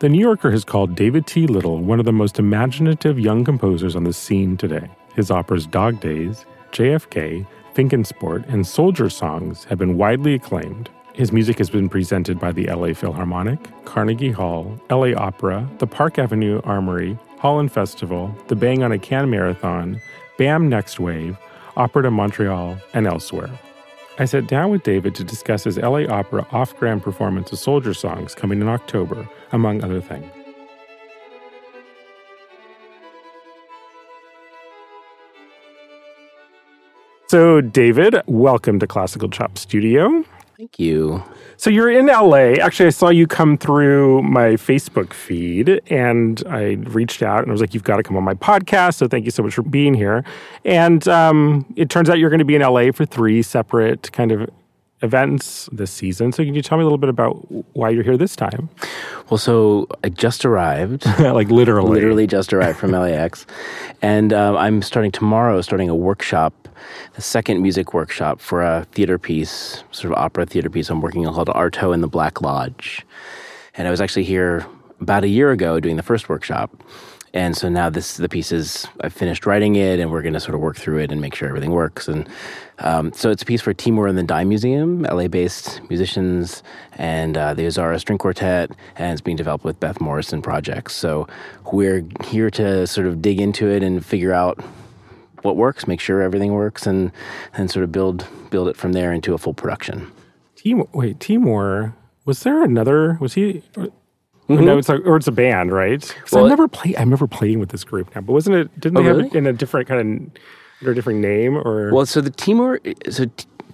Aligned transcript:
The 0.00 0.08
New 0.08 0.18
Yorker 0.18 0.50
has 0.50 0.64
called 0.64 0.96
David 0.96 1.24
T. 1.24 1.46
Little 1.46 1.78
one 1.78 2.00
of 2.00 2.04
the 2.04 2.12
most 2.12 2.40
imaginative 2.40 3.18
young 3.18 3.44
composers 3.44 3.94
on 3.94 4.02
the 4.02 4.12
scene 4.12 4.56
today. 4.56 4.90
His 5.14 5.30
operas 5.30 5.66
Dog 5.66 6.00
Days, 6.00 6.44
JFK, 6.72 7.46
Vinkensport, 7.76 8.46
and 8.52 8.66
Soldier 8.66 9.08
Songs 9.08 9.62
have 9.64 9.78
been 9.78 9.96
widely 9.96 10.34
acclaimed. 10.34 10.90
His 11.12 11.30
music 11.30 11.58
has 11.58 11.70
been 11.70 11.88
presented 11.88 12.40
by 12.40 12.50
the 12.50 12.66
LA 12.66 12.92
Philharmonic, 12.92 13.60
Carnegie 13.84 14.32
Hall, 14.32 14.80
LA 14.90 15.14
Opera, 15.16 15.70
the 15.78 15.86
Park 15.86 16.18
Avenue 16.18 16.60
Armory, 16.64 17.16
Holland 17.38 17.70
Festival, 17.70 18.34
the 18.48 18.56
Bang 18.56 18.82
on 18.82 18.90
a 18.90 18.98
Can 18.98 19.30
Marathon, 19.30 20.00
BAM 20.38 20.68
Next 20.68 20.98
Wave, 20.98 21.38
Opera 21.76 22.02
de 22.02 22.10
Montreal, 22.10 22.76
and 22.94 23.06
elsewhere. 23.06 23.60
I 24.16 24.26
sat 24.26 24.46
down 24.46 24.70
with 24.70 24.84
David 24.84 25.16
to 25.16 25.24
discuss 25.24 25.64
his 25.64 25.76
LA 25.76 26.04
Opera 26.04 26.46
off 26.52 26.76
grand 26.76 27.02
performance 27.02 27.50
of 27.50 27.58
Soldier 27.58 27.92
Songs 27.92 28.32
coming 28.32 28.60
in 28.60 28.68
October, 28.68 29.28
among 29.50 29.82
other 29.82 30.00
things. 30.00 30.30
So, 37.26 37.60
David, 37.60 38.22
welcome 38.28 38.78
to 38.78 38.86
Classical 38.86 39.28
Chop 39.28 39.58
Studio. 39.58 40.24
Thank 40.56 40.78
you. 40.78 41.22
So 41.56 41.68
you're 41.68 41.90
in 41.90 42.06
LA. 42.06 42.54
Actually, 42.62 42.86
I 42.86 42.90
saw 42.90 43.08
you 43.08 43.26
come 43.26 43.58
through 43.58 44.22
my 44.22 44.50
Facebook 44.50 45.12
feed 45.12 45.80
and 45.88 46.42
I 46.48 46.74
reached 46.90 47.22
out 47.22 47.40
and 47.40 47.48
I 47.48 47.52
was 47.52 47.60
like, 47.60 47.74
you've 47.74 47.82
got 47.82 47.96
to 47.96 48.04
come 48.04 48.16
on 48.16 48.22
my 48.22 48.34
podcast. 48.34 48.94
So 48.94 49.08
thank 49.08 49.24
you 49.24 49.32
so 49.32 49.42
much 49.42 49.54
for 49.54 49.62
being 49.62 49.94
here. 49.94 50.24
And 50.64 51.06
um, 51.08 51.66
it 51.74 51.90
turns 51.90 52.08
out 52.08 52.18
you're 52.20 52.30
going 52.30 52.38
to 52.38 52.44
be 52.44 52.54
in 52.54 52.62
LA 52.62 52.92
for 52.92 53.04
three 53.04 53.42
separate 53.42 54.12
kind 54.12 54.30
of 54.30 54.48
events 55.02 55.68
this 55.72 55.90
season. 55.90 56.32
So 56.32 56.44
can 56.44 56.54
you 56.54 56.62
tell 56.62 56.78
me 56.78 56.82
a 56.82 56.84
little 56.84 56.98
bit 56.98 57.10
about 57.10 57.34
why 57.74 57.90
you're 57.90 58.04
here 58.04 58.16
this 58.16 58.36
time? 58.36 58.70
Well, 59.28 59.38
so 59.38 59.86
I 60.02 60.08
just 60.08 60.44
arrived. 60.44 61.04
like 61.18 61.48
literally. 61.48 61.90
Literally 61.90 62.26
just 62.26 62.52
arrived 62.52 62.78
from 62.78 62.92
LAX. 62.92 63.46
And 64.02 64.32
um, 64.32 64.56
I'm 64.56 64.82
starting 64.82 65.12
tomorrow, 65.12 65.60
starting 65.60 65.88
a 65.88 65.94
workshop 65.94 66.64
the 67.14 67.22
second 67.22 67.62
music 67.62 67.94
workshop 67.94 68.40
for 68.40 68.62
a 68.62 68.86
theater 68.92 69.18
piece, 69.18 69.84
sort 69.90 70.12
of 70.12 70.18
opera 70.18 70.46
theater 70.46 70.70
piece 70.70 70.90
I'm 70.90 71.00
working 71.00 71.26
on 71.26 71.34
called 71.34 71.48
Artaud 71.48 71.94
in 71.94 72.00
the 72.00 72.08
Black 72.08 72.40
Lodge. 72.40 73.06
And 73.76 73.88
I 73.88 73.90
was 73.90 74.00
actually 74.00 74.24
here 74.24 74.66
about 75.00 75.24
a 75.24 75.28
year 75.28 75.50
ago 75.50 75.80
doing 75.80 75.96
the 75.96 76.02
first 76.02 76.28
workshop. 76.28 76.70
And 77.34 77.56
so 77.56 77.68
now 77.68 77.90
this 77.90 78.16
the 78.16 78.28
piece 78.28 78.52
is 78.52 78.86
I've 79.00 79.12
finished 79.12 79.44
writing 79.44 79.74
it, 79.74 79.98
and 79.98 80.10
we're 80.12 80.22
going 80.22 80.34
to 80.34 80.40
sort 80.40 80.54
of 80.54 80.60
work 80.60 80.76
through 80.76 80.98
it 80.98 81.10
and 81.10 81.20
make 81.20 81.34
sure 81.34 81.48
everything 81.48 81.72
works. 81.72 82.06
And 82.06 82.28
um, 82.78 83.12
so 83.12 83.30
it's 83.30 83.42
a 83.42 83.46
piece 83.46 83.60
for 83.60 83.74
Timur 83.74 84.06
and 84.06 84.16
the 84.16 84.22
Dime 84.22 84.48
Museum, 84.48 85.02
LA-based 85.02 85.80
musicians, 85.90 86.62
and 86.92 87.36
uh, 87.36 87.52
the 87.52 87.62
Isaura 87.62 87.98
String 87.98 88.18
Quartet, 88.18 88.70
and 88.96 89.12
it's 89.12 89.20
being 89.20 89.36
developed 89.36 89.64
with 89.64 89.80
Beth 89.80 90.00
Morrison 90.00 90.42
Projects. 90.42 90.94
So 90.94 91.26
we're 91.72 92.04
here 92.22 92.50
to 92.50 92.86
sort 92.86 93.08
of 93.08 93.20
dig 93.20 93.40
into 93.40 93.68
it 93.68 93.82
and 93.82 94.06
figure 94.06 94.32
out 94.32 94.62
what 95.42 95.56
works, 95.56 95.88
make 95.88 96.00
sure 96.00 96.22
everything 96.22 96.52
works, 96.52 96.86
and 96.86 97.10
and 97.52 97.68
sort 97.68 97.82
of 97.82 97.90
build 97.90 98.28
build 98.50 98.68
it 98.68 98.76
from 98.76 98.92
there 98.92 99.12
into 99.12 99.34
a 99.34 99.38
full 99.38 99.54
production. 99.54 100.10
Timur, 100.54 100.86
wait, 100.92 101.18
Timur, 101.18 101.94
was 102.24 102.44
there 102.44 102.62
another? 102.62 103.18
Was 103.20 103.34
he? 103.34 103.64
Mm-hmm. 104.48 104.64
No, 104.64 104.78
it's 104.78 104.88
a, 104.88 104.96
or 104.98 105.16
it's 105.16 105.26
a 105.26 105.32
band, 105.32 105.72
right? 105.72 106.14
Well, 106.30 106.44
I've 106.44 106.50
never 106.50 106.68
played. 106.68 106.96
I'm 106.96 107.08
never 107.08 107.26
playing 107.26 107.60
with 107.60 107.70
this 107.70 107.84
group 107.84 108.14
now. 108.14 108.20
But 108.20 108.32
wasn't 108.32 108.56
it? 108.56 108.80
Didn't 108.80 108.98
oh, 108.98 109.02
they 109.02 109.08
have 109.08 109.18
it 109.18 109.34
in 109.34 109.46
a 109.46 109.52
different 109.52 109.88
kind 109.88 110.00
of 110.00 110.42
under 110.80 110.92
a 110.92 110.94
different 110.94 111.20
name? 111.20 111.56
Or 111.56 111.92
well, 111.92 112.04
so 112.04 112.20
the 112.20 112.30
Timur, 112.30 112.78
so 113.10 113.24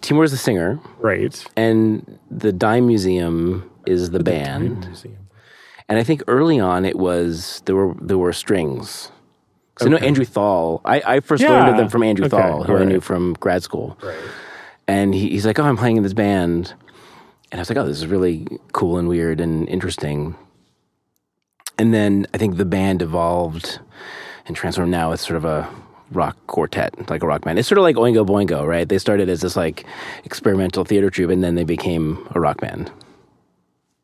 Timur 0.00 0.24
is 0.24 0.30
the 0.30 0.36
singer, 0.36 0.78
right? 0.98 1.44
And 1.56 2.18
the 2.30 2.52
Dime 2.52 2.86
Museum 2.86 3.68
is 3.86 4.10
the, 4.10 4.18
the 4.18 4.24
band. 4.24 4.88
And 5.88 5.98
I 5.98 6.04
think 6.04 6.22
early 6.28 6.60
on 6.60 6.84
it 6.84 6.96
was 6.96 7.62
there 7.64 7.74
were 7.74 7.94
there 8.00 8.18
were 8.18 8.32
strings 8.32 9.10
so 9.80 9.86
okay. 9.86 9.97
I 9.97 9.98
know 9.98 10.06
Andrew 10.06 10.25
Thal. 10.26 10.82
I, 10.84 11.03
I 11.06 11.20
first 11.20 11.42
yeah. 11.42 11.53
learned 11.53 11.70
of 11.70 11.76
them 11.78 11.88
from 11.88 12.03
Andrew 12.03 12.26
okay. 12.26 12.36
Thal, 12.36 12.64
who 12.64 12.75
right. 12.75 12.82
I 12.82 12.84
knew 12.84 13.00
from 13.00 13.32
grad 13.41 13.62
school. 13.62 13.97
Right. 14.03 14.19
And 14.86 15.14
he, 15.14 15.30
he's 15.30 15.47
like, 15.47 15.59
"Oh, 15.59 15.64
I'm 15.64 15.78
playing 15.78 15.97
in 15.97 16.03
this 16.03 16.12
band," 16.12 16.75
and 17.50 17.59
I 17.59 17.62
was 17.62 17.70
like, 17.70 17.78
"Oh, 17.78 17.86
this 17.86 17.97
is 17.97 18.06
really 18.06 18.47
cool 18.72 18.98
and 18.98 19.09
weird 19.09 19.41
and 19.41 19.66
interesting." 19.70 20.36
And 21.80 21.94
then 21.94 22.26
I 22.34 22.36
think 22.36 22.58
the 22.58 22.66
band 22.66 23.00
evolved 23.00 23.80
and 24.44 24.54
transformed. 24.54 24.91
Now 24.91 25.12
it's 25.12 25.26
sort 25.26 25.38
of 25.38 25.46
a 25.46 25.66
rock 26.12 26.36
quartet, 26.46 27.08
like 27.08 27.22
a 27.22 27.26
rock 27.26 27.41
band. 27.41 27.58
It's 27.58 27.66
sort 27.66 27.78
of 27.78 27.84
like 27.84 27.96
Oingo 27.96 28.26
Boingo, 28.26 28.66
right? 28.66 28.86
They 28.86 28.98
started 28.98 29.30
as 29.30 29.41
this 29.41 29.56
like 29.56 29.86
experimental 30.24 30.84
theater 30.84 31.08
troupe, 31.08 31.30
and 31.30 31.42
then 31.42 31.54
they 31.54 31.64
became 31.64 32.28
a 32.32 32.41
rock 32.41 32.60
band. 32.60 32.92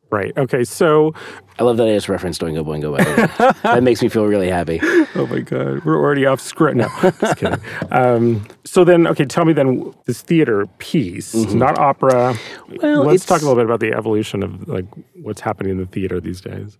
Right. 0.08 0.32
Okay. 0.38 0.64
So 0.64 1.12
I 1.58 1.64
love 1.64 1.76
that 1.76 1.86
I 1.86 1.90
just 1.90 2.08
referenced 2.08 2.40
Oingo 2.40 2.64
Boingo. 2.64 2.96
By 2.96 3.04
the 3.04 3.44
way. 3.44 3.52
that 3.62 3.82
makes 3.82 4.00
me 4.00 4.08
feel 4.08 4.24
really 4.24 4.48
happy. 4.48 4.80
Oh 5.14 5.26
my 5.30 5.40
god, 5.40 5.84
we're 5.84 5.98
already 5.98 6.24
off 6.24 6.40
script. 6.40 6.78
No, 6.78 6.88
just 7.20 7.36
kidding. 7.36 7.60
Um, 7.90 8.46
so 8.64 8.84
then, 8.84 9.06
okay, 9.06 9.26
tell 9.26 9.44
me 9.44 9.52
then 9.52 9.92
this 10.06 10.22
theater 10.22 10.64
piece, 10.78 11.34
mm-hmm. 11.34 11.58
not 11.58 11.78
opera. 11.78 12.38
Well, 12.82 13.04
let's 13.04 13.26
talk 13.26 13.42
a 13.42 13.44
little 13.44 13.56
bit 13.56 13.66
about 13.66 13.80
the 13.80 13.92
evolution 13.92 14.42
of 14.42 14.66
like 14.66 14.86
what's 15.20 15.42
happening 15.42 15.72
in 15.72 15.78
the 15.78 15.84
theater 15.86 16.22
these 16.22 16.40
days. 16.40 16.78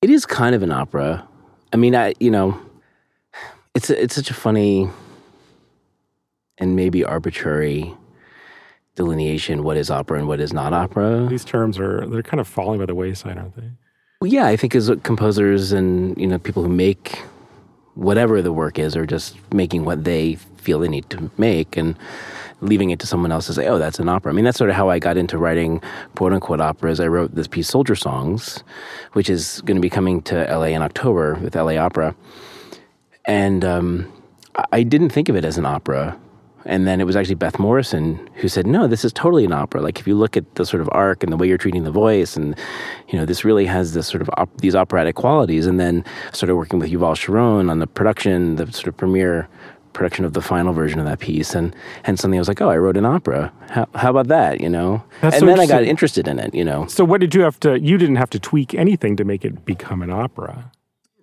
It 0.00 0.10
is 0.10 0.26
kind 0.26 0.54
of 0.54 0.62
an 0.62 0.70
opera. 0.70 1.26
I 1.72 1.76
mean, 1.76 1.94
I 1.94 2.14
you 2.20 2.30
know, 2.30 2.60
it's 3.74 3.90
a, 3.90 4.02
it's 4.02 4.14
such 4.14 4.30
a 4.30 4.34
funny 4.34 4.88
and 6.58 6.76
maybe 6.76 7.04
arbitrary 7.04 7.94
delineation 8.94 9.62
what 9.62 9.76
is 9.76 9.90
opera 9.90 10.18
and 10.18 10.28
what 10.28 10.40
is 10.40 10.52
not 10.52 10.72
opera. 10.72 11.26
These 11.28 11.44
terms 11.44 11.78
are 11.78 12.06
they're 12.06 12.22
kind 12.22 12.40
of 12.40 12.48
falling 12.48 12.78
by 12.78 12.86
the 12.86 12.94
wayside, 12.94 13.38
aren't 13.38 13.56
they? 13.56 13.70
Well, 14.20 14.30
yeah, 14.30 14.46
I 14.46 14.56
think 14.56 14.74
as 14.74 14.90
composers 15.02 15.72
and 15.72 16.16
you 16.18 16.26
know 16.26 16.38
people 16.38 16.62
who 16.62 16.68
make 16.68 17.20
whatever 17.94 18.40
the 18.42 18.52
work 18.52 18.78
is, 18.78 18.96
are 18.96 19.06
just 19.06 19.36
making 19.52 19.84
what 19.84 20.04
they 20.04 20.38
feel 20.68 20.78
they 20.78 20.88
need 20.88 21.08
to 21.08 21.30
make 21.38 21.78
and 21.78 21.96
leaving 22.60 22.90
it 22.90 22.98
to 22.98 23.06
someone 23.06 23.32
else 23.32 23.46
to 23.46 23.54
say, 23.54 23.66
"Oh, 23.66 23.78
that's 23.78 23.98
an 23.98 24.08
opera." 24.08 24.30
I 24.30 24.34
mean, 24.34 24.44
that's 24.44 24.58
sort 24.58 24.68
of 24.68 24.76
how 24.76 24.90
I 24.90 24.98
got 24.98 25.16
into 25.16 25.38
writing 25.38 25.80
quote 26.14 26.34
unquote 26.34 26.60
operas. 26.60 27.00
I 27.00 27.06
wrote 27.06 27.34
this 27.34 27.48
piece, 27.48 27.68
Soldier 27.68 27.94
Songs, 27.94 28.62
which 29.14 29.30
is 29.30 29.62
going 29.64 29.76
to 29.76 29.80
be 29.80 29.88
coming 29.88 30.20
to 30.22 30.34
LA 30.60 30.76
in 30.76 30.82
October 30.82 31.38
with 31.42 31.56
LA 31.56 31.76
Opera, 31.86 32.14
and 33.24 33.64
um, 33.64 34.12
I 34.78 34.82
didn't 34.82 35.08
think 35.08 35.30
of 35.30 35.36
it 35.36 35.44
as 35.46 35.56
an 35.56 35.64
opera 35.64 36.18
and 36.68 36.86
then 36.86 37.00
it 37.00 37.04
was 37.04 37.16
actually 37.16 37.34
Beth 37.34 37.58
Morrison 37.58 38.28
who 38.34 38.46
said, 38.46 38.66
"No, 38.66 38.86
this 38.86 39.04
is 39.04 39.12
totally 39.12 39.44
an 39.44 39.52
opera. 39.52 39.80
Like 39.80 39.98
if 39.98 40.06
you 40.06 40.14
look 40.14 40.36
at 40.36 40.54
the 40.56 40.66
sort 40.66 40.82
of 40.82 40.88
arc 40.92 41.22
and 41.22 41.32
the 41.32 41.36
way 41.36 41.48
you're 41.48 41.58
treating 41.58 41.84
the 41.84 41.90
voice, 41.90 42.36
and 42.36 42.54
you 43.08 43.18
know, 43.18 43.24
this 43.24 43.44
really 43.44 43.64
has 43.64 43.94
this 43.94 44.06
sort 44.06 44.20
of 44.20 44.30
op- 44.36 44.60
these 44.60 44.76
operatic 44.76 45.16
qualities." 45.16 45.66
And 45.66 45.80
then 45.80 46.04
started 46.32 46.56
working 46.56 46.78
with 46.78 46.90
Yuval 46.90 47.16
Sharon 47.16 47.70
on 47.70 47.78
the 47.78 47.86
production, 47.86 48.56
the 48.56 48.70
sort 48.70 48.88
of 48.88 48.96
premiere 48.96 49.48
production 49.98 50.24
of 50.24 50.32
the 50.32 50.40
final 50.40 50.72
version 50.72 50.98
of 51.00 51.06
that 51.06 51.18
piece, 51.18 51.54
and 51.54 51.74
and 52.04 52.18
suddenly 52.18 52.38
I 52.38 52.40
was 52.40 52.48
like, 52.48 52.62
"Oh, 52.62 52.70
I 52.70 52.78
wrote 52.78 52.96
an 52.96 53.04
opera. 53.04 53.52
How, 53.68 53.86
how 53.94 54.10
about 54.10 54.28
that?" 54.28 54.60
You 54.60 54.70
know. 54.70 55.02
That's 55.20 55.34
and 55.36 55.40
so 55.40 55.46
then 55.46 55.60
I 55.60 55.66
got 55.66 55.82
interested 55.82 56.28
in 56.28 56.38
it. 56.38 56.54
You 56.54 56.64
know. 56.64 56.86
So 56.86 57.04
what 57.04 57.20
did 57.20 57.34
you 57.34 57.42
have 57.42 57.58
to? 57.60 57.78
You 57.78 57.98
didn't 57.98 58.16
have 58.16 58.30
to 58.30 58.38
tweak 58.38 58.74
anything 58.74 59.16
to 59.16 59.24
make 59.24 59.44
it 59.44 59.64
become 59.64 60.00
an 60.02 60.10
opera. 60.10 60.70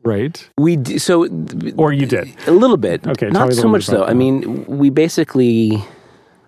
Right. 0.04 0.48
We 0.58 0.76
d- 0.76 1.00
so 1.00 1.28
or 1.78 1.92
you 1.92 2.06
did 2.06 2.28
a 2.48 2.52
little 2.52 2.78
bit. 2.78 3.08
Okay, 3.08 3.30
not 3.30 3.54
so 3.54 3.68
much 3.68 3.88
though. 3.88 4.06
That. 4.06 4.10
I 4.10 4.14
mean, 4.14 4.66
we 4.68 4.92
basically 4.92 5.84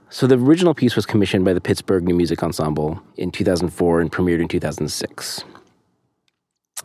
so 0.10 0.28
the 0.28 0.38
original 0.38 0.74
piece 0.74 0.96
was 0.96 1.06
commissioned 1.06 1.44
by 1.44 1.54
the 1.54 1.62
Pittsburgh 1.62 2.04
New 2.04 2.16
Music 2.16 2.44
Ensemble 2.44 3.02
in 3.18 3.32
2004 3.32 4.02
and 4.02 4.12
premiered 4.12 4.40
in 4.40 4.48
2006. 4.48 5.44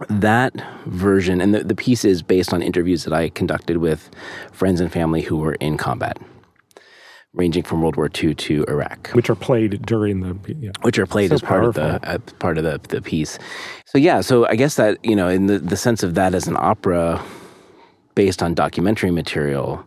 That 0.08 0.54
version 0.86 1.40
and 1.40 1.54
the, 1.54 1.64
the 1.64 1.74
piece 1.74 2.04
is 2.04 2.22
based 2.22 2.52
on 2.52 2.62
interviews 2.62 3.04
that 3.04 3.12
I 3.12 3.28
conducted 3.28 3.76
with 3.76 4.10
friends 4.52 4.80
and 4.80 4.90
family 4.90 5.22
who 5.22 5.36
were 5.36 5.54
in 5.54 5.76
combat 5.76 6.18
ranging 7.34 7.62
from 7.62 7.80
World 7.80 7.96
War 7.96 8.10
II 8.22 8.34
to 8.34 8.64
Iraq, 8.68 9.08
which 9.10 9.30
are 9.30 9.34
played 9.34 9.82
during 9.82 10.20
the, 10.20 10.54
yeah. 10.54 10.70
which 10.82 10.98
are 10.98 11.06
played 11.06 11.30
so 11.30 11.36
as 11.36 11.40
part 11.40 11.62
powerful. 11.62 11.82
of 11.82 12.02
the 12.02 12.08
uh, 12.08 12.18
part 12.38 12.58
of 12.58 12.64
the 12.64 12.80
the 12.88 13.00
piece. 13.00 13.38
So 13.86 13.98
yeah, 13.98 14.20
so 14.20 14.46
I 14.46 14.56
guess 14.56 14.76
that 14.76 15.02
you 15.04 15.16
know, 15.16 15.28
in 15.28 15.46
the 15.46 15.58
the 15.58 15.76
sense 15.76 16.02
of 16.02 16.14
that 16.14 16.34
as 16.34 16.46
an 16.46 16.56
opera 16.58 17.22
based 18.14 18.42
on 18.42 18.54
documentary 18.54 19.10
material, 19.10 19.84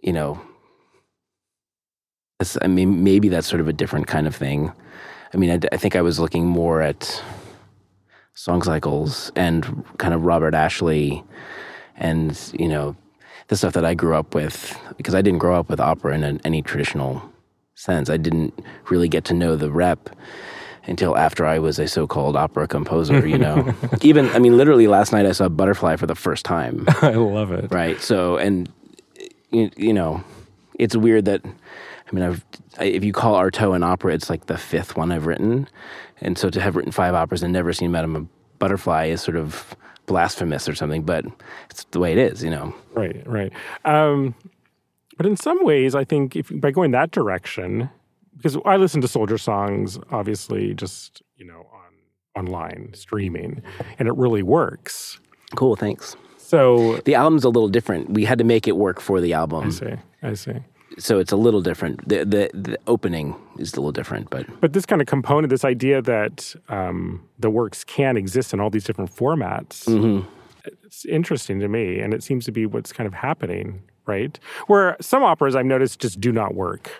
you 0.00 0.12
know, 0.12 0.40
I 2.62 2.68
mean, 2.68 3.02
maybe 3.02 3.28
that's 3.28 3.48
sort 3.48 3.60
of 3.60 3.68
a 3.68 3.72
different 3.72 4.06
kind 4.06 4.26
of 4.26 4.36
thing. 4.36 4.72
I 5.34 5.36
mean, 5.36 5.50
I, 5.50 5.74
I 5.74 5.76
think 5.76 5.96
I 5.96 6.02
was 6.02 6.20
looking 6.20 6.46
more 6.46 6.80
at 6.80 7.22
song 8.38 8.62
cycles 8.62 9.32
and 9.34 9.84
kind 9.98 10.14
of 10.14 10.22
Robert 10.22 10.54
Ashley 10.54 11.24
and 11.96 12.38
you 12.56 12.68
know 12.68 12.94
the 13.48 13.56
stuff 13.56 13.72
that 13.72 13.84
I 13.84 13.94
grew 13.94 14.14
up 14.14 14.32
with, 14.34 14.78
because 14.96 15.14
I 15.14 15.22
didn't 15.22 15.40
grow 15.40 15.58
up 15.58 15.68
with 15.68 15.80
opera 15.80 16.14
in 16.14 16.40
any 16.44 16.62
traditional 16.62 17.32
sense. 17.74 18.08
I 18.10 18.16
didn't 18.16 18.54
really 18.90 19.08
get 19.08 19.24
to 19.24 19.34
know 19.34 19.56
the 19.56 19.70
rep 19.70 20.10
until 20.84 21.16
after 21.16 21.46
I 21.46 21.58
was 21.58 21.78
a 21.78 21.88
so-called 21.88 22.36
opera 22.36 22.68
composer, 22.68 23.26
you 23.26 23.38
know. 23.38 23.74
Even 24.02 24.28
I 24.28 24.38
mean 24.38 24.56
literally 24.56 24.86
last 24.86 25.10
night 25.12 25.26
I 25.26 25.32
saw 25.32 25.48
Butterfly 25.48 25.96
for 25.96 26.06
the 26.06 26.14
first 26.14 26.44
time. 26.44 26.84
I 27.02 27.14
love 27.14 27.50
it. 27.50 27.72
Right. 27.72 28.00
So 28.00 28.36
and 28.36 28.70
you, 29.50 29.70
you 29.76 29.92
know, 29.92 30.22
it's 30.78 30.94
weird 30.94 31.24
that 31.24 31.42
I 32.08 32.14
mean 32.14 32.24
I've 32.24 32.44
if 32.80 33.04
you 33.04 33.12
call 33.12 33.34
Artaud 33.34 33.74
an 33.74 33.82
opera, 33.82 34.14
it's 34.14 34.30
like 34.30 34.46
the 34.46 34.58
fifth 34.58 34.96
one 34.96 35.12
I've 35.12 35.26
written. 35.26 35.68
And 36.20 36.38
so 36.38 36.50
to 36.50 36.60
have 36.60 36.76
written 36.76 36.92
five 36.92 37.14
operas 37.14 37.42
and 37.42 37.52
never 37.52 37.72
seen 37.72 37.90
Madame 37.90 38.28
butterfly 38.58 39.06
is 39.06 39.20
sort 39.20 39.36
of 39.36 39.74
blasphemous 40.06 40.68
or 40.68 40.74
something, 40.74 41.02
but 41.02 41.24
it's 41.70 41.84
the 41.90 42.00
way 42.00 42.12
it 42.12 42.18
is, 42.18 42.42
you 42.42 42.50
know. 42.50 42.74
Right, 42.94 43.22
right. 43.26 43.52
Um, 43.84 44.34
but 45.16 45.26
in 45.26 45.36
some 45.36 45.64
ways, 45.64 45.94
I 45.94 46.04
think 46.04 46.36
if 46.36 46.50
by 46.52 46.70
going 46.70 46.92
that 46.92 47.10
direction, 47.10 47.90
because 48.36 48.56
I 48.64 48.76
listen 48.76 49.00
to 49.02 49.08
soldier 49.08 49.38
songs, 49.38 49.98
obviously, 50.10 50.74
just 50.74 51.22
you 51.36 51.44
know, 51.44 51.66
on 51.72 52.44
online 52.46 52.94
streaming, 52.94 53.62
and 53.98 54.08
it 54.08 54.14
really 54.14 54.42
works. 54.42 55.20
Cool, 55.54 55.76
thanks. 55.76 56.16
So 56.36 56.98
The 57.04 57.14
album's 57.14 57.44
a 57.44 57.48
little 57.48 57.68
different. 57.68 58.10
We 58.10 58.24
had 58.24 58.38
to 58.38 58.44
make 58.44 58.66
it 58.66 58.76
work 58.76 59.00
for 59.00 59.20
the 59.20 59.34
album. 59.34 59.66
I 59.66 59.70
see, 59.70 59.94
I 60.22 60.34
see. 60.34 60.54
So 60.98 61.18
it's 61.18 61.32
a 61.32 61.36
little 61.36 61.60
different. 61.62 62.08
The 62.08 62.24
the, 62.24 62.50
the 62.54 62.78
opening 62.86 63.34
is 63.58 63.72
a 63.72 63.76
little 63.76 63.92
different, 63.92 64.30
but 64.30 64.46
But 64.60 64.72
this 64.72 64.86
kind 64.86 65.00
of 65.00 65.06
component, 65.06 65.50
this 65.50 65.64
idea 65.64 66.02
that 66.02 66.54
um, 66.68 67.22
the 67.38 67.50
works 67.50 67.84
can 67.84 68.16
exist 68.16 68.52
in 68.52 68.60
all 68.60 68.70
these 68.70 68.84
different 68.84 69.14
formats, 69.14 70.26
it's 70.84 71.04
interesting 71.06 71.60
to 71.60 71.68
me, 71.68 72.00
and 72.00 72.12
it 72.12 72.22
seems 72.22 72.44
to 72.46 72.52
be 72.52 72.66
what's 72.66 72.92
kind 72.92 73.06
of 73.06 73.14
happening, 73.14 73.82
right? 74.06 74.38
Where 74.66 74.96
some 75.00 75.22
operas 75.22 75.54
I've 75.54 75.66
noticed 75.66 76.00
just 76.00 76.20
do 76.20 76.32
not 76.32 76.54
work. 76.54 76.90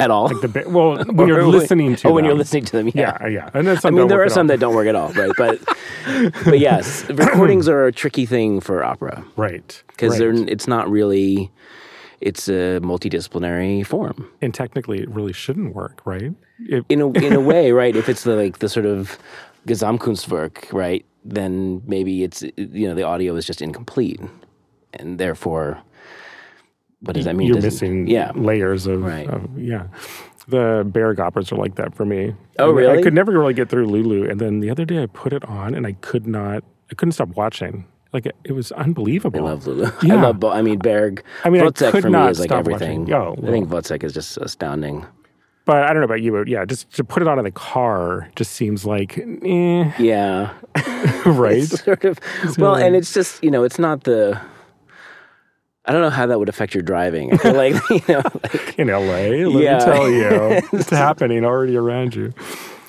at 0.00 0.10
all. 0.12 0.28
Like 0.28 0.40
the 0.40 0.48
ba- 0.48 0.68
well, 0.68 1.04
when 1.18 1.26
you're 1.26 1.44
listening 1.44 1.96
to 1.96 2.08
oh, 2.08 2.12
when 2.12 2.24
you're 2.24 2.34
them. 2.34 2.38
listening 2.38 2.64
to 2.66 2.72
them, 2.72 2.86
yeah. 2.94 3.18
yeah, 3.22 3.26
yeah, 3.26 3.50
and 3.52 3.66
then 3.66 3.78
I 3.82 3.90
mean, 3.90 4.06
there 4.06 4.22
are 4.22 4.28
some 4.28 4.46
all. 4.46 4.48
that 4.48 4.60
don't 4.60 4.74
work 4.74 4.86
at 4.86 4.94
all, 4.94 5.12
right? 5.14 5.32
But 5.36 5.58
but 6.44 6.60
yes, 6.60 7.08
recordings 7.10 7.68
are 7.68 7.86
a 7.86 7.92
tricky 7.92 8.24
thing 8.24 8.60
for 8.60 8.84
opera 8.84 9.24
right 9.36 9.82
because 9.88 10.12
right. 10.12 10.18
they're 10.20 10.48
it's 10.48 10.68
not 10.68 10.88
really 10.88 11.50
it's 12.20 12.48
a 12.48 12.80
multidisciplinary 12.82 13.86
form 13.86 14.28
and 14.42 14.52
technically 14.52 15.00
it 15.00 15.08
really 15.10 15.32
shouldn't 15.32 15.74
work, 15.74 16.00
right? 16.04 16.32
It, 16.60 16.84
in 16.88 17.00
a 17.00 17.10
in 17.12 17.32
a 17.32 17.40
way, 17.52 17.72
right? 17.72 17.94
If 17.94 18.08
it's 18.08 18.24
the 18.24 18.34
like 18.36 18.58
the 18.58 18.68
sort 18.68 18.86
of 18.86 19.18
Gesamtkunstwerk, 19.66 20.72
right? 20.72 21.04
Then 21.24 21.82
maybe 21.86 22.22
it's 22.24 22.42
you 22.56 22.88
know 22.88 22.94
the 22.94 23.02
audio 23.02 23.36
is 23.36 23.44
just 23.46 23.60
incomplete, 23.62 24.20
and 24.94 25.18
therefore, 25.18 25.78
what 27.00 27.14
does 27.14 27.24
that 27.26 27.36
mean? 27.36 27.48
you're 27.48 27.54
Does 27.56 27.64
it- 27.64 27.68
missing 27.68 28.06
yeah. 28.08 28.32
layers 28.34 28.86
of, 28.86 29.02
Right. 29.02 29.28
of- 29.28 29.58
yeah. 29.58 29.88
The 30.48 30.82
Berg 30.90 31.20
operas 31.20 31.52
are 31.52 31.56
like 31.56 31.74
that 31.74 31.94
for 31.94 32.06
me. 32.06 32.34
Oh, 32.58 32.72
mean, 32.72 32.88
I 32.88 33.02
could 33.02 33.12
never 33.12 33.32
really 33.32 33.52
get 33.52 33.68
through 33.68 33.86
Lulu, 33.86 34.28
and 34.30 34.40
then 34.40 34.60
the 34.60 34.70
other 34.70 34.86
day 34.86 35.02
I 35.02 35.06
put 35.06 35.34
it 35.34 35.44
on 35.44 35.74
and 35.74 35.86
I 35.86 35.92
could 36.00 36.26
not. 36.26 36.64
I 36.90 36.94
couldn't 36.94 37.12
stop 37.12 37.28
watching. 37.36 37.84
Like 38.12 38.26
it, 38.44 38.52
was 38.52 38.72
unbelievable. 38.72 39.40
I 39.46 39.50
love 39.50 39.66
Lulu. 39.66 39.90
Yeah. 40.02 40.14
I 40.16 40.20
love. 40.22 40.40
Bo- 40.40 40.50
I 40.50 40.62
mean, 40.62 40.78
Berg. 40.78 41.22
I 41.44 41.50
mean, 41.50 41.60
I 41.62 41.70
could 41.70 42.02
for 42.02 42.08
me 42.10 42.26
is 42.28 42.40
like 42.40 42.50
everything. 42.50 43.12
Oh, 43.12 43.34
I 43.42 43.50
think 43.50 43.68
Wozzeck 43.68 44.02
is 44.02 44.14
just 44.14 44.38
astounding. 44.38 45.06
But 45.66 45.82
I 45.84 45.88
don't 45.88 45.98
know 45.98 46.04
about 46.06 46.22
you, 46.22 46.32
but 46.32 46.48
yeah, 46.48 46.64
just 46.64 46.90
to 46.92 47.04
put 47.04 47.20
it 47.20 47.28
on 47.28 47.38
in 47.38 47.44
the 47.44 47.50
car 47.50 48.30
just 48.36 48.52
seems 48.52 48.86
like, 48.86 49.18
eh, 49.18 49.92
Yeah, 49.98 50.54
right? 51.26 51.58
It's 51.58 51.84
sort 51.84 52.04
of. 52.06 52.18
Well, 52.56 52.74
and 52.76 52.96
it's 52.96 53.12
just 53.12 53.44
you 53.44 53.50
know, 53.50 53.64
it's 53.64 53.78
not 53.78 54.04
the. 54.04 54.40
I 55.84 55.92
don't 55.92 56.00
know 56.02 56.10
how 56.10 56.26
that 56.26 56.38
would 56.38 56.48
affect 56.48 56.74
your 56.74 56.82
driving. 56.82 57.30
Like 57.44 57.74
you 57.90 58.00
know, 58.08 58.22
like 58.42 58.78
in 58.78 58.88
LA. 58.88 59.46
Let 59.46 59.62
Yeah. 59.62 59.78
me 59.78 59.84
tell 59.84 60.08
you, 60.10 60.60
it's 60.72 60.88
happening 60.90 61.44
already 61.44 61.76
around 61.76 62.14
you. 62.14 62.32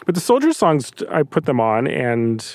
But 0.06 0.16
the 0.16 0.22
soldier 0.22 0.54
songs, 0.54 0.92
I 1.10 1.24
put 1.24 1.46
them 1.46 1.60
on 1.60 1.88
and 1.88 2.46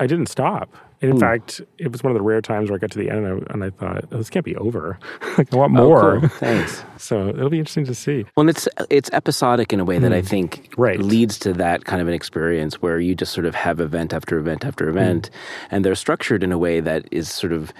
I 0.00 0.06
didn't 0.08 0.26
stop. 0.26 0.74
And 1.02 1.10
in 1.12 1.16
Hmm. 1.16 1.20
fact, 1.20 1.62
it 1.78 1.90
was 1.92 2.02
one 2.04 2.10
of 2.10 2.14
the 2.18 2.22
rare 2.22 2.42
times 2.42 2.68
where 2.68 2.76
I 2.76 2.78
got 2.78 2.90
to 2.90 2.98
the 2.98 3.08
end 3.08 3.24
and 3.24 3.42
I, 3.48 3.52
and 3.54 3.64
I 3.64 3.70
thought, 3.70 4.04
oh, 4.12 4.18
this 4.18 4.28
can't 4.28 4.44
be 4.44 4.54
over. 4.56 4.98
like, 5.38 5.52
I 5.52 5.56
want 5.56 5.76
oh, 5.78 5.84
more. 5.86 6.20
cool. 6.20 6.28
Thanks. 6.38 6.84
So 6.98 7.28
it'll 7.28 7.48
be 7.48 7.58
interesting 7.58 7.86
to 7.86 7.94
see. 7.94 8.24
Well, 8.36 8.42
and 8.42 8.50
it's 8.50 8.68
it's 8.90 9.08
episodic 9.12 9.72
in 9.72 9.80
a 9.80 9.84
way 9.84 9.98
that 9.98 10.12
I 10.12 10.20
think 10.20 10.68
Hmm. 10.74 10.82
Right. 10.82 10.98
leads 11.00 11.38
to 11.40 11.52
that 11.54 11.84
kind 11.86 12.02
of 12.02 12.08
an 12.08 12.14
experience 12.14 12.82
where 12.82 12.98
you 13.00 13.14
just 13.14 13.32
sort 13.32 13.46
of 13.46 13.54
have 13.54 13.80
event 13.80 14.12
after 14.12 14.38
event 14.38 14.64
after 14.64 14.84
Hmm. 14.84 14.98
event, 14.98 15.30
and 15.70 15.84
they're 15.84 15.94
structured 15.94 16.42
in 16.42 16.52
a 16.52 16.58
way 16.58 16.80
that 16.80 17.06
is 17.10 17.30
sort 17.30 17.52
of 17.52 17.72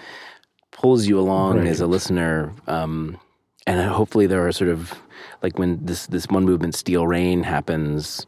pulls 0.72 1.06
you 1.06 1.19
along 1.19 1.67
as 1.67 1.81
a 1.81 1.87
listener. 1.87 2.52
Um, 2.67 3.19
and 3.67 3.87
hopefully, 3.90 4.26
there 4.26 4.46
are 4.46 4.52
sort 4.52 4.70
of 4.70 4.94
like 5.43 5.58
when 5.58 5.78
this 5.84 6.06
this 6.06 6.26
one 6.28 6.46
movement, 6.46 6.75
Steel 6.75 7.06
Rain, 7.06 7.43
happens. 7.43 8.26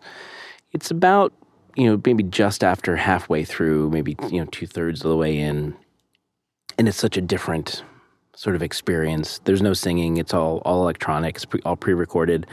It's 0.72 0.90
about 0.90 1.32
you 1.76 1.86
know 1.86 2.00
maybe 2.04 2.22
just 2.22 2.62
after 2.64 2.96
halfway 2.96 3.44
through, 3.44 3.90
maybe 3.90 4.16
you 4.30 4.40
know 4.40 4.46
two 4.50 4.66
thirds 4.66 5.04
of 5.04 5.08
the 5.10 5.16
way 5.16 5.38
in, 5.38 5.74
and 6.78 6.88
it's 6.88 6.98
such 6.98 7.16
a 7.16 7.20
different 7.20 7.82
sort 8.34 8.56
of 8.56 8.62
experience. 8.62 9.40
There's 9.44 9.62
no 9.62 9.72
singing; 9.74 10.16
it's 10.16 10.34
all 10.34 10.58
all 10.64 10.82
electronic, 10.82 11.36
it's 11.36 11.44
pre, 11.44 11.60
all 11.64 11.76
pre-recorded. 11.76 12.46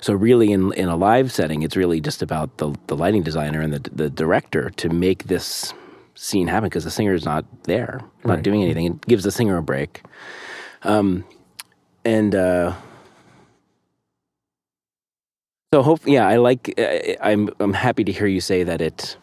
So 0.00 0.14
really, 0.14 0.52
in 0.52 0.72
in 0.74 0.88
a 0.88 0.96
live 0.96 1.32
setting, 1.32 1.62
it's 1.62 1.76
really 1.76 2.00
just 2.00 2.22
about 2.22 2.58
the 2.58 2.74
the 2.86 2.96
lighting 2.96 3.22
designer 3.22 3.60
and 3.60 3.72
the 3.72 3.90
the 3.90 4.10
director 4.10 4.70
to 4.70 4.88
make 4.88 5.24
this 5.24 5.74
scene 6.14 6.46
happen 6.46 6.68
because 6.68 6.84
the 6.84 6.90
singer 6.90 7.14
is 7.14 7.24
not 7.24 7.44
there, 7.64 8.00
not 8.24 8.34
Right. 8.34 8.42
doing 8.42 8.62
anything. 8.62 8.86
It 8.86 9.06
gives 9.06 9.24
the 9.24 9.30
singer 9.32 9.56
a 9.56 9.62
break. 9.62 10.02
Um, 10.82 11.24
and 12.04 12.34
uh, 12.34 12.74
so 15.72 15.82
hope 15.82 16.00
yeah, 16.06 16.26
I 16.28 16.36
like. 16.36 16.74
Uh, 16.78 17.14
I'm 17.20 17.48
I'm 17.60 17.72
happy 17.72 18.04
to 18.04 18.12
hear 18.12 18.26
you 18.26 18.40
say 18.40 18.62
that 18.64 18.80
it. 18.80 19.16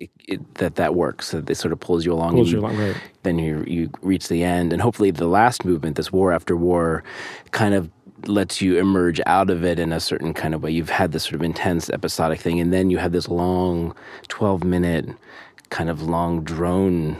It, 0.00 0.10
it, 0.26 0.54
that 0.56 0.74
that 0.74 0.94
works. 0.96 1.30
That 1.30 1.48
it 1.48 1.54
sort 1.54 1.72
of 1.72 1.78
pulls 1.80 2.04
you 2.04 2.12
along. 2.12 2.34
Pulls 2.34 2.50
you- 2.50 2.58
you 2.58 2.64
along, 2.64 2.76
right. 2.78 2.96
then 3.22 3.38
you 3.38 3.64
you 3.66 3.90
reach 4.02 4.28
the 4.28 4.42
end, 4.42 4.72
and 4.72 4.82
hopefully 4.82 5.10
the 5.10 5.28
last 5.28 5.64
movement, 5.64 5.96
this 5.96 6.12
war 6.12 6.32
after 6.32 6.56
war, 6.56 7.04
kind 7.52 7.74
of 7.74 7.88
lets 8.26 8.60
you 8.60 8.78
emerge 8.78 9.20
out 9.26 9.50
of 9.50 9.64
it 9.64 9.78
in 9.78 9.92
a 9.92 10.00
certain 10.00 10.34
kind 10.34 10.52
of 10.54 10.62
way. 10.62 10.70
You've 10.72 10.90
had 10.90 11.12
this 11.12 11.22
sort 11.22 11.34
of 11.36 11.42
intense 11.42 11.88
episodic 11.90 12.40
thing, 12.40 12.58
and 12.58 12.72
then 12.72 12.90
you 12.90 12.98
have 12.98 13.12
this 13.12 13.28
long, 13.28 13.94
twelve 14.28 14.64
minute, 14.64 15.06
kind 15.70 15.88
of 15.88 16.02
long 16.02 16.42
drone 16.42 17.16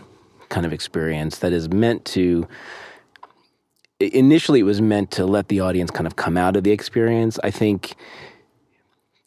kind 0.49 0.67
of 0.67 0.73
experience 0.73 1.38
that 1.38 1.52
is 1.52 1.69
meant 1.70 2.05
to. 2.06 2.47
Initially, 4.00 4.61
it 4.61 4.64
was 4.64 4.81
meant 4.82 5.11
to 5.12 5.25
let 5.25 5.49
the 5.49 5.61
audience 5.61 5.90
kind 5.90 6.06
of 6.06 6.17
come 6.17 6.37
out 6.37 6.56
of 6.56 6.64
the 6.64 6.73
experience. 6.73 7.38
I 7.44 7.50
think 7.50 7.94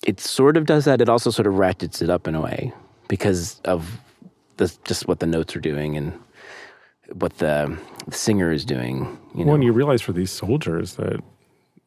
it 0.08 0.20
sort 0.20 0.58
of 0.58 0.66
does 0.66 0.86
that. 0.86 1.02
It 1.02 1.10
also 1.10 1.30
sort 1.30 1.46
of 1.48 1.58
ratchets 1.60 2.02
it 2.02 2.10
up 2.10 2.28
in 2.28 2.34
a 2.34 2.42
way 2.42 2.74
because 3.08 3.60
of 3.66 4.00
the, 4.58 4.76
just 4.86 5.08
what 5.08 5.20
the 5.20 5.28
notes 5.28 5.56
are 5.56 5.60
doing 5.60 5.96
and 5.96 6.14
what 7.14 7.38
the 7.38 7.78
singer 8.10 8.52
is 8.52 8.66
doing. 8.66 9.18
You 9.36 9.42
know, 9.42 9.46
Well, 9.48 9.56
and 9.56 9.64
you 9.64 9.72
realize 9.74 10.02
for 10.02 10.14
these 10.14 10.32
soldiers 10.32 10.96
that 10.96 11.22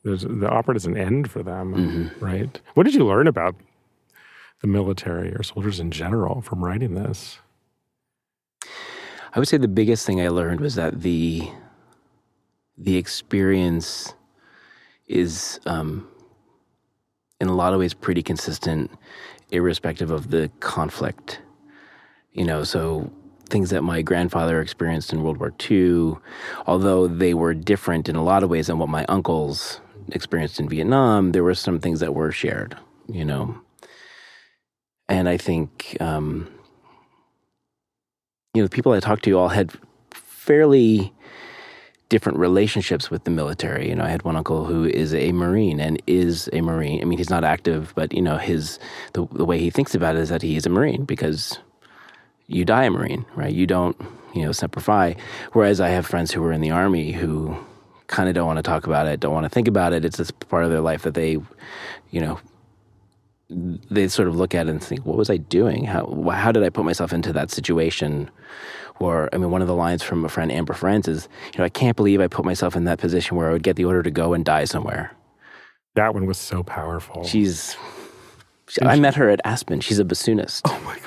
there's, 0.05 0.23
the 0.23 0.49
opera 0.49 0.75
doesn't 0.75 0.97
end 0.97 1.31
for 1.31 1.43
them, 1.43 1.75
Mm-hmm. 1.75 2.25
right? 2.25 2.61
What 2.75 2.85
did 2.85 2.95
you 2.95 3.05
learn 3.05 3.27
about 3.27 3.55
the 4.61 4.67
military 4.69 5.35
or 5.35 5.43
soldiers 5.43 5.81
in 5.81 5.91
general 5.91 6.41
from 6.43 6.63
writing 6.65 6.95
this? 6.95 7.39
I 9.35 9.39
would 9.39 9.49
say 9.49 9.57
the 9.59 9.69
biggest 9.69 10.07
thing 10.07 10.21
I 10.21 10.29
learned 10.29 10.61
was 10.61 10.75
that 10.75 11.01
the 11.03 11.49
the 12.77 12.97
experience 12.97 14.15
is 15.07 15.61
um, 15.67 16.09
in 17.41 17.49
a 17.49 17.55
lot 17.55 17.73
of 17.73 17.81
ways 17.81 17.95
pretty 17.95 18.23
consistent, 18.23 18.91
irrespective 19.51 20.11
of 20.11 20.31
the 20.31 20.51
conflict. 20.61 21.41
You 22.33 22.45
know, 22.45 22.65
so 22.65 23.11
things 23.49 23.71
that 23.71 23.83
my 23.83 24.03
grandfather 24.03 24.61
experienced 24.61 25.13
in 25.13 25.23
World 25.23 25.39
War 25.39 25.53
II, 25.71 26.15
although 26.67 27.09
they 27.09 27.35
were 27.35 27.55
different 27.55 28.09
in 28.09 28.17
a 28.17 28.23
lot 28.23 28.43
of 28.43 28.51
ways 28.51 28.69
than 28.69 28.79
what 28.79 28.89
my 28.89 29.05
uncles 29.07 29.81
experienced 30.13 30.61
in 30.61 30.69
Vietnam, 30.69 31.33
there 31.33 31.43
were 31.43 31.55
some 31.55 31.81
things 31.81 32.01
that 32.01 32.15
were 32.15 32.31
shared. 32.31 32.77
You 33.09 33.25
know, 33.25 33.61
and 35.09 35.29
I 35.29 35.37
think. 35.37 35.97
Um, 36.01 36.49
you 38.55 38.63
know, 38.63 38.67
the 38.67 38.75
people 38.75 38.93
I 38.93 39.01
talked 39.01 39.25
to 39.25 39.39
all 39.39 39.49
had 39.49 39.73
fairly 40.11 41.13
different 42.11 42.37
relationships 42.37 43.11
with 43.11 43.25
the 43.25 43.31
military. 43.31 43.89
You 43.89 43.95
know, 43.95 44.05
I 44.05 44.11
had 44.11 44.25
one 44.25 44.37
uncle 44.37 44.67
who 44.67 44.85
is 44.85 45.15
a 45.15 45.33
Marine 45.33 45.81
and 45.81 46.03
is 46.07 46.51
a 46.53 46.61
Marine. 46.61 47.01
I 47.01 47.05
mean, 47.05 47.17
he's 47.17 47.31
not 47.31 47.45
active, 47.45 47.95
but 47.95 48.13
you 48.13 48.21
know, 48.21 48.37
his 48.37 48.79
the, 49.15 49.27
the 49.33 49.47
way 49.47 49.59
he 49.59 49.71
thinks 49.71 49.95
about 49.95 50.17
it 50.17 50.21
is 50.21 50.29
that 50.29 50.43
he 50.43 50.57
is 50.57 50.67
a 50.67 50.69
Marine 50.69 51.05
because 51.05 51.59
you 52.49 52.67
die 52.67 52.85
a 52.85 52.91
Marine, 52.91 53.25
right? 53.35 53.55
You 53.55 53.67
don't, 53.67 53.97
you 54.35 54.43
know, 54.43 54.53
semper 54.53 54.81
fi. 54.81 55.17
Whereas 55.53 55.81
I 55.81 55.89
have 55.89 56.07
friends 56.07 56.33
who 56.33 56.43
were 56.43 56.53
in 56.53 56.61
the 56.61 56.73
army 56.73 57.13
who 57.13 57.57
kind 58.09 58.29
of 58.29 58.35
don't 58.35 58.47
want 58.47 58.59
to 58.59 58.63
talk 58.63 58.87
about 58.87 59.07
it, 59.07 59.21
don't 59.21 59.33
want 59.33 59.45
to 59.45 59.49
think 59.49 59.69
about 59.69 59.93
it. 59.93 60.05
It's 60.05 60.17
just 60.17 60.39
part 60.49 60.65
of 60.65 60.71
their 60.71 60.81
life 60.81 61.03
that 61.03 61.15
they, 61.15 61.39
you 62.11 62.21
know, 62.21 62.41
they 63.49 64.09
sort 64.09 64.29
of 64.29 64.37
look 64.37 64.55
at 64.55 64.67
it 64.67 64.71
and 64.71 64.83
think, 64.83 65.07
what 65.07 65.17
was 65.17 65.31
I 65.31 65.37
doing? 65.37 65.85
How, 65.85 66.07
how 66.31 66.53
did 66.53 66.63
I 66.63 66.71
put 66.71 66.85
myself 66.85 67.13
into 67.13 67.33
that 67.33 67.51
situation? 67.51 68.31
Or, 69.01 69.31
I 69.33 69.39
mean, 69.39 69.51
one 69.51 69.63
of 69.63 69.69
the 69.69 69.75
lines 69.75 70.03
from 70.03 70.25
a 70.25 70.29
friend, 70.29 70.53
Amber 70.53 70.75
Friends, 70.75 71.09
is, 71.09 71.29
you 71.53 71.59
know, 71.59 71.65
I 71.65 71.71
can't 71.71 71.97
believe 71.97 72.21
I 72.21 72.29
put 72.29 72.45
myself 72.45 72.77
in 72.77 72.85
that 72.85 72.99
position 72.99 73.37
where 73.37 73.49
I 73.49 73.53
would 73.53 73.63
get 73.63 73.77
the 73.77 73.87
order 73.87 74.03
to 74.03 74.11
go 74.11 74.35
and 74.35 74.45
die 74.45 74.65
somewhere. 74.65 75.11
That 75.95 76.15
one 76.15 76.27
was 76.27 76.39
so 76.39 76.63
powerful. 76.63 77.25
She's, 77.25 77.77
she, 78.69 78.83
I 78.83 79.01
met 79.01 79.15
her 79.15 79.31
at 79.31 79.41
Aspen. 79.45 79.81
She's 79.81 79.99
a 79.99 80.05
bassoonist. 80.05 80.61
oh 80.67 80.81
my 80.85 80.95
gosh. 80.99 81.07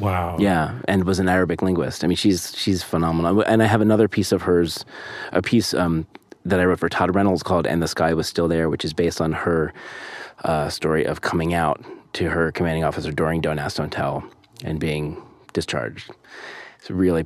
Wow. 0.00 0.36
Yeah, 0.38 0.78
and 0.88 1.04
was 1.04 1.18
an 1.18 1.28
Arabic 1.28 1.60
linguist. 1.60 2.02
I 2.02 2.06
mean, 2.06 2.16
she's 2.16 2.56
she's 2.56 2.82
phenomenal. 2.82 3.42
And 3.42 3.62
I 3.62 3.66
have 3.66 3.82
another 3.82 4.08
piece 4.08 4.32
of 4.32 4.40
hers, 4.42 4.86
a 5.32 5.42
piece 5.42 5.74
um, 5.74 6.06
that 6.46 6.60
I 6.60 6.64
wrote 6.64 6.78
for 6.78 6.88
Todd 6.88 7.14
Reynolds 7.14 7.42
called 7.42 7.66
"And 7.66 7.82
the 7.82 7.88
Sky 7.88 8.14
Was 8.14 8.26
Still 8.26 8.48
There," 8.48 8.70
which 8.70 8.86
is 8.86 8.94
based 8.94 9.20
on 9.20 9.32
her 9.32 9.74
uh, 10.44 10.70
story 10.70 11.04
of 11.04 11.20
coming 11.20 11.52
out 11.52 11.84
to 12.14 12.30
her 12.30 12.52
commanding 12.52 12.84
officer 12.84 13.12
during 13.12 13.42
"Don't 13.42 13.58
Ask, 13.58 13.76
Don't 13.76 13.92
Tell" 13.92 14.24
and 14.64 14.80
being 14.80 15.20
discharged. 15.52 16.10
It's 16.82 16.90
really 16.90 17.24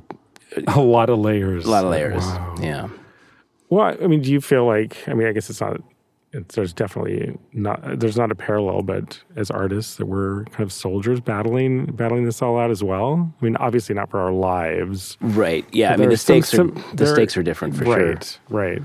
a 0.67 0.79
lot 0.79 1.09
of 1.09 1.17
layers. 1.17 1.65
a 1.65 1.69
lot 1.71 1.83
of 1.83 1.89
layers. 1.89 2.23
Wow. 2.23 2.55
Yeah. 2.61 2.89
Well, 3.69 3.97
I 3.99 4.05
mean, 4.05 4.21
do 4.21 4.31
you 4.31 4.39
feel 4.39 4.65
like? 4.67 4.95
I 5.07 5.15
mean, 5.15 5.27
I 5.27 5.31
guess 5.31 5.49
it's 5.49 5.59
not. 5.59 5.81
It's, 6.31 6.53
there's 6.53 6.73
definitely 6.73 7.35
not. 7.53 7.99
There's 7.99 8.17
not 8.17 8.29
a 8.31 8.35
parallel, 8.35 8.83
but 8.83 9.19
as 9.35 9.49
artists, 9.49 9.95
that 9.95 10.05
we're 10.05 10.43
kind 10.45 10.61
of 10.61 10.71
soldiers 10.71 11.19
battling 11.19 11.87
battling 11.87 12.25
this 12.25 12.39
all 12.39 12.59
out 12.59 12.69
as 12.69 12.83
well. 12.83 13.33
I 13.41 13.43
mean, 13.43 13.55
obviously 13.55 13.95
not 13.95 14.11
for 14.11 14.19
our 14.19 14.31
lives. 14.31 15.17
Right. 15.21 15.65
Yeah. 15.71 15.93
I 15.93 15.97
mean, 15.97 16.09
the 16.09 16.13
are 16.13 16.17
some 16.17 16.43
stakes 16.43 16.53
are 16.53 16.95
the 16.95 17.07
stakes 17.07 17.35
are 17.35 17.41
different 17.43 17.75
for 17.75 17.85
sure. 17.85 18.09
right. 18.13 18.39
Right. 18.49 18.81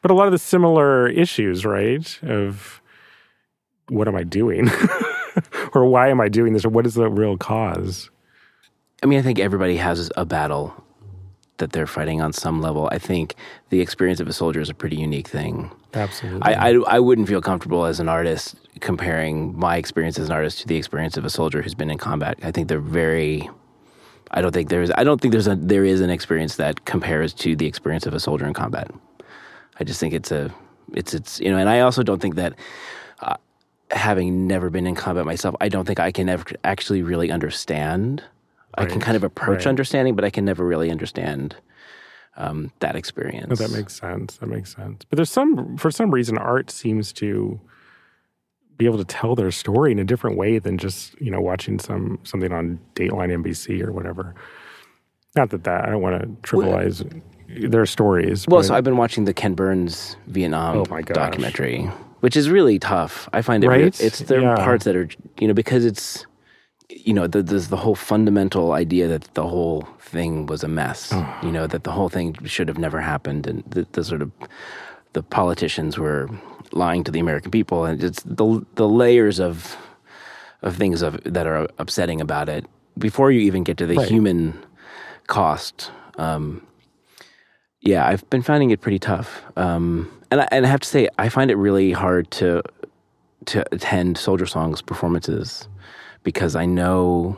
But 0.00 0.12
a 0.12 0.14
lot 0.14 0.26
of 0.26 0.32
the 0.32 0.38
similar 0.38 1.08
issues, 1.08 1.66
right? 1.66 2.22
Of 2.22 2.80
what 3.88 4.06
am 4.06 4.14
I 4.14 4.22
doing, 4.22 4.70
or 5.74 5.86
why 5.86 6.08
am 6.08 6.20
I 6.20 6.28
doing 6.28 6.52
this, 6.52 6.64
or 6.64 6.68
what 6.68 6.86
is 6.86 6.94
the 6.94 7.10
real 7.10 7.36
cause? 7.36 8.10
I 9.04 9.06
mean, 9.06 9.18
I 9.18 9.22
think 9.22 9.38
everybody 9.38 9.76
has 9.76 10.10
a 10.16 10.24
battle 10.24 10.74
that 11.58 11.72
they're 11.72 11.86
fighting 11.86 12.22
on 12.22 12.32
some 12.32 12.62
level. 12.62 12.88
I 12.90 12.98
think 12.98 13.34
the 13.68 13.82
experience 13.82 14.18
of 14.18 14.28
a 14.28 14.32
soldier 14.32 14.62
is 14.62 14.70
a 14.70 14.74
pretty 14.74 14.96
unique 14.96 15.28
thing. 15.28 15.70
Absolutely. 15.92 16.40
I, 16.42 16.70
I, 16.70 16.74
I 16.88 17.00
wouldn't 17.00 17.28
feel 17.28 17.42
comfortable 17.42 17.84
as 17.84 18.00
an 18.00 18.08
artist 18.08 18.56
comparing 18.80 19.56
my 19.58 19.76
experience 19.76 20.18
as 20.18 20.28
an 20.30 20.32
artist 20.32 20.60
to 20.60 20.66
the 20.66 20.76
experience 20.76 21.18
of 21.18 21.24
a 21.26 21.30
soldier 21.30 21.60
who's 21.60 21.74
been 21.74 21.90
in 21.90 21.98
combat. 21.98 22.38
I 22.42 22.50
think 22.50 22.68
they're 22.68 22.80
very. 22.80 23.48
I 24.30 24.40
don't 24.40 24.52
think 24.52 24.70
there's. 24.70 24.90
I 24.96 25.04
don't 25.04 25.20
think 25.20 25.32
there's 25.32 25.46
a. 25.46 25.54
There 25.54 25.84
is 25.84 26.00
an 26.00 26.08
experience 26.08 26.56
that 26.56 26.86
compares 26.86 27.34
to 27.34 27.54
the 27.54 27.66
experience 27.66 28.06
of 28.06 28.14
a 28.14 28.20
soldier 28.20 28.46
in 28.46 28.54
combat. 28.54 28.90
I 29.78 29.84
just 29.84 30.00
think 30.00 30.14
it's 30.14 30.32
a. 30.32 30.52
It's 30.94 31.12
it's 31.12 31.40
you 31.40 31.50
know, 31.50 31.58
and 31.58 31.68
I 31.68 31.80
also 31.80 32.02
don't 32.02 32.22
think 32.22 32.36
that. 32.36 32.54
Uh, 33.20 33.36
having 33.90 34.48
never 34.48 34.70
been 34.70 34.86
in 34.86 34.94
combat 34.94 35.24
myself, 35.24 35.54
I 35.60 35.68
don't 35.68 35.84
think 35.84 36.00
I 36.00 36.10
can 36.10 36.28
ever 36.28 36.44
actually 36.64 37.02
really 37.02 37.30
understand. 37.30 38.24
I 38.76 38.86
can 38.86 39.00
kind 39.00 39.16
of 39.16 39.24
approach 39.24 39.58
right. 39.58 39.66
understanding, 39.66 40.14
but 40.14 40.24
I 40.24 40.30
can 40.30 40.44
never 40.44 40.64
really 40.64 40.90
understand 40.90 41.56
um, 42.36 42.72
that 42.80 42.96
experience. 42.96 43.48
No, 43.60 43.66
that 43.66 43.74
makes 43.74 43.94
sense. 43.94 44.36
That 44.38 44.48
makes 44.48 44.74
sense. 44.74 45.04
But 45.08 45.16
there's 45.16 45.30
some, 45.30 45.76
for 45.76 45.90
some 45.90 46.10
reason, 46.10 46.36
art 46.38 46.70
seems 46.70 47.12
to 47.14 47.60
be 48.76 48.86
able 48.86 48.98
to 48.98 49.04
tell 49.04 49.34
their 49.34 49.50
story 49.50 49.92
in 49.92 49.98
a 49.98 50.04
different 50.04 50.36
way 50.36 50.58
than 50.58 50.78
just 50.78 51.20
you 51.20 51.30
know 51.30 51.40
watching 51.40 51.78
some 51.78 52.18
something 52.24 52.52
on 52.52 52.78
Dateline 52.94 53.30
NBC 53.44 53.82
or 53.82 53.92
whatever. 53.92 54.34
Not 55.36 55.50
that 55.50 55.64
that 55.64 55.84
I 55.86 55.90
don't 55.90 56.02
want 56.02 56.20
to 56.22 56.28
trivialize 56.48 57.22
their 57.70 57.86
stories. 57.86 58.46
Well, 58.48 58.60
but- 58.60 58.66
so 58.66 58.74
I've 58.74 58.84
been 58.84 58.96
watching 58.96 59.24
the 59.24 59.34
Ken 59.34 59.54
Burns 59.54 60.16
Vietnam 60.26 60.78
Oh 60.78 61.00
documentary, 61.02 61.82
which 62.20 62.36
is 62.36 62.50
really 62.50 62.78
tough. 62.78 63.28
I 63.32 63.42
find 63.42 63.62
it. 63.62 63.68
Right? 63.68 64.00
it's 64.00 64.20
there 64.20 64.40
Yeah. 64.40 64.56
parts 64.56 64.84
that 64.84 64.96
are 64.96 65.08
you 65.38 65.48
know 65.48 65.54
because 65.54 65.84
it's 65.84 66.26
you 66.90 67.14
know 67.14 67.26
the, 67.26 67.42
there's 67.42 67.68
the 67.68 67.76
whole 67.76 67.94
fundamental 67.94 68.72
idea 68.72 69.08
that 69.08 69.22
the 69.34 69.46
whole 69.46 69.88
thing 70.00 70.46
was 70.46 70.62
a 70.62 70.68
mess. 70.68 71.12
you 71.42 71.50
know 71.50 71.66
that 71.66 71.84
the 71.84 71.92
whole 71.92 72.08
thing 72.08 72.36
should 72.44 72.68
have 72.68 72.78
never 72.78 73.00
happened, 73.00 73.46
and 73.46 73.62
the, 73.66 73.86
the 73.92 74.04
sort 74.04 74.22
of 74.22 74.30
the 75.12 75.22
politicians 75.22 75.98
were 75.98 76.28
lying 76.72 77.04
to 77.04 77.10
the 77.10 77.20
American 77.20 77.50
people, 77.50 77.84
and 77.84 78.02
it's 78.02 78.22
the 78.22 78.64
the 78.74 78.88
layers 78.88 79.40
of 79.40 79.76
of 80.62 80.76
things 80.76 81.02
of, 81.02 81.22
that 81.24 81.46
are 81.46 81.68
upsetting 81.78 82.20
about 82.20 82.48
it 82.48 82.64
before 82.98 83.30
you 83.30 83.40
even 83.40 83.64
get 83.64 83.76
to 83.76 83.86
the 83.86 83.96
Right. 83.96 84.08
human 84.08 84.54
cost. 85.26 85.90
Um, 86.16 86.66
yeah, 87.80 88.06
I've 88.06 88.28
been 88.30 88.40
finding 88.42 88.70
it 88.70 88.80
pretty 88.80 88.98
tough, 88.98 89.42
um, 89.56 90.10
and 90.30 90.40
I, 90.40 90.48
and 90.50 90.64
I 90.64 90.68
have 90.68 90.80
to 90.80 90.88
say, 90.88 91.08
I 91.18 91.28
find 91.28 91.50
it 91.50 91.56
really 91.56 91.92
hard 91.92 92.30
to 92.32 92.62
to 93.46 93.62
attend 93.72 94.16
Soldier 94.16 94.46
Songs 94.46 94.80
performances 94.80 95.68
because 96.24 96.56
I 96.56 96.66
know 96.66 97.36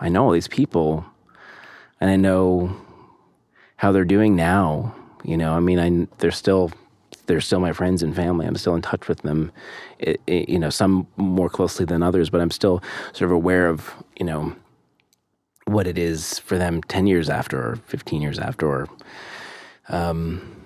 I 0.00 0.08
know 0.08 0.24
all 0.24 0.30
these 0.30 0.48
people, 0.48 1.04
and 2.00 2.10
I 2.10 2.16
know 2.16 2.74
how 3.76 3.92
they're 3.92 4.04
doing 4.04 4.34
now. 4.34 4.94
You 5.24 5.36
know, 5.36 5.52
I 5.52 5.60
mean, 5.60 5.78
I 5.78 6.06
they're 6.18 6.30
still 6.30 6.72
they're 7.26 7.40
still 7.42 7.60
my 7.60 7.72
friends 7.72 8.02
and 8.02 8.16
family. 8.16 8.46
I'm 8.46 8.56
still 8.56 8.74
in 8.74 8.80
touch 8.80 9.06
with 9.06 9.20
them. 9.20 9.52
It, 9.98 10.20
it, 10.26 10.48
you 10.48 10.58
know, 10.58 10.70
some 10.70 11.06
more 11.16 11.50
closely 11.50 11.84
than 11.84 12.02
others, 12.02 12.30
but 12.30 12.40
I'm 12.40 12.50
still 12.50 12.82
sort 13.12 13.30
of 13.30 13.32
aware 13.32 13.68
of 13.68 13.92
you 14.18 14.24
know 14.24 14.54
what 15.68 15.86
it 15.86 15.98
is 15.98 16.38
for 16.38 16.56
them 16.56 16.82
10 16.84 17.06
years 17.06 17.28
after 17.28 17.60
or 17.60 17.76
15 17.86 18.22
years 18.22 18.38
after 18.38 18.66
or 18.66 18.88
um 19.90 20.56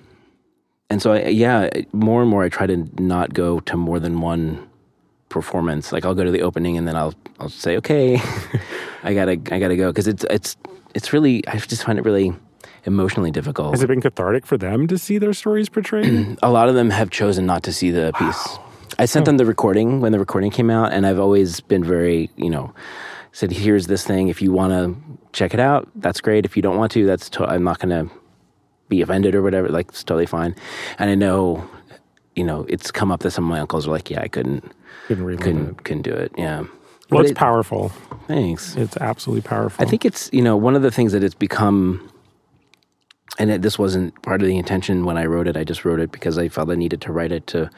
and 0.89 1.03
so 1.03 1.13
I, 1.13 1.27
yeah 1.27 1.69
more 1.93 2.23
and 2.23 2.31
more 2.31 2.45
i 2.45 2.49
try 2.49 2.67
to 2.67 2.89
not 3.03 3.35
go 3.35 3.59
to 3.61 3.77
more 3.77 3.99
than 3.99 4.21
one 4.21 4.69
performance 5.33 5.91
like 5.93 6.05
i'll 6.05 6.15
go 6.15 6.23
to 6.25 6.31
the 6.31 6.43
opening 6.43 6.77
and 6.79 6.87
then 6.87 6.95
i'll 6.95 7.15
i'll 7.41 7.49
say 7.49 7.77
okay 7.77 8.21
i 9.03 9.13
gotta 9.15 9.33
i 9.51 9.59
gotta 9.59 9.77
go 9.77 9.91
because 9.91 10.07
it's 10.07 10.25
it's 10.31 10.57
it's 10.95 11.13
really 11.13 11.43
i 11.49 11.57
just 11.57 11.83
find 11.85 11.99
it 11.99 12.05
really 12.05 12.33
emotionally 12.85 13.31
difficult 13.31 13.71
has 13.73 13.83
it 13.83 13.87
been 13.89 14.01
cathartic 14.01 14.45
for 14.47 14.57
them 14.59 14.87
to 14.87 14.99
see 14.99 15.19
their 15.19 15.33
stories 15.33 15.69
portrayed? 15.69 16.37
a 16.43 16.51
lot 16.51 16.69
of 16.69 16.75
them 16.75 16.91
have 16.91 17.11
chosen 17.11 17.47
not 17.47 17.63
to 17.63 17.73
see 17.73 17.91
the 17.91 18.13
piece. 18.19 18.59
I 18.99 19.07
sent 19.07 19.25
them 19.25 19.39
the 19.39 19.47
recording 19.47 20.01
when 20.03 20.13
the 20.13 20.19
recording 20.19 20.51
came 20.51 20.69
out, 20.69 20.93
and 20.93 21.07
I've 21.07 21.19
always 21.19 21.61
been 21.61 21.83
very, 21.83 22.29
you 22.37 22.51
know, 22.51 22.75
said, 23.33 23.51
"Here's 23.51 23.87
this 23.87 24.05
thing. 24.05 24.29
If 24.29 24.43
you 24.43 24.53
want 24.53 24.73
to 24.73 24.95
check 25.33 25.55
it 25.55 25.61
out, 25.61 25.89
that's 25.97 26.21
great. 26.21 26.45
If 26.45 26.57
you 26.57 26.63
don't 26.63 26.77
want 26.77 26.93
to, 26.93 27.07
that's 27.07 27.31
to- 27.31 27.47
I'm 27.49 27.65
not 27.65 27.79
going 27.79 27.95
to 28.09 28.15
be 28.89 29.01
offended 29.01 29.35
or 29.35 29.43
whatever. 29.43 29.69
Like 29.71 29.89
it's 29.89 30.05
totally 30.05 30.27
fine." 30.27 30.55
And 30.99 31.09
I 31.09 31.15
know, 31.15 31.67
you 32.37 32.45
know, 32.45 32.65
it's 32.69 32.91
come 32.91 33.11
up 33.13 33.21
that 33.21 33.31
some 33.33 33.45
of 33.45 33.51
my 33.51 33.61
uncles 33.61 33.87
are 33.87 33.91
like, 33.91 34.11
"Yeah, 34.11 34.21
I 34.23 34.29
couldn't, 34.29 34.73
Couldn't 35.09 35.39
couldn't, 35.39 35.69
it. 35.71 35.85
couldn't 35.85 36.03
do 36.03 36.13
it." 36.13 36.33
Yeah. 36.37 36.61
Well, 36.61 36.69
But 37.11 37.21
it's 37.23 37.31
it- 37.33 37.37
powerful. 37.37 37.91
Thanks. 38.27 38.77
It's 38.77 38.97
absolutely 38.97 39.43
powerful. 39.43 39.85
I 39.85 39.89
think 39.89 40.05
it's 40.05 40.31
you 40.33 40.43
know 40.43 40.57
one 40.57 40.75
of 40.77 40.83
the 40.83 40.91
things 40.91 41.13
that 41.13 41.23
it's 41.23 41.35
become, 41.35 42.09
and 43.39 43.51
it, 43.51 43.63
this 43.63 43.79
wasn't 43.79 44.21
part 44.23 44.41
of 44.43 44.49
the 44.49 44.57
intention 44.57 45.05
when 45.05 45.19
I 45.19 45.27
wrote 45.27 45.47
it. 45.49 45.57
I 45.57 45.65
just 45.65 45.85
wrote 45.85 46.01
it 46.01 46.11
because 46.13 46.39
I 46.39 46.49
felt 46.49 46.71
I 46.71 46.75
needed 46.75 47.01
to 47.03 47.13
write 47.13 47.33
it 47.33 47.47
to 47.49 47.71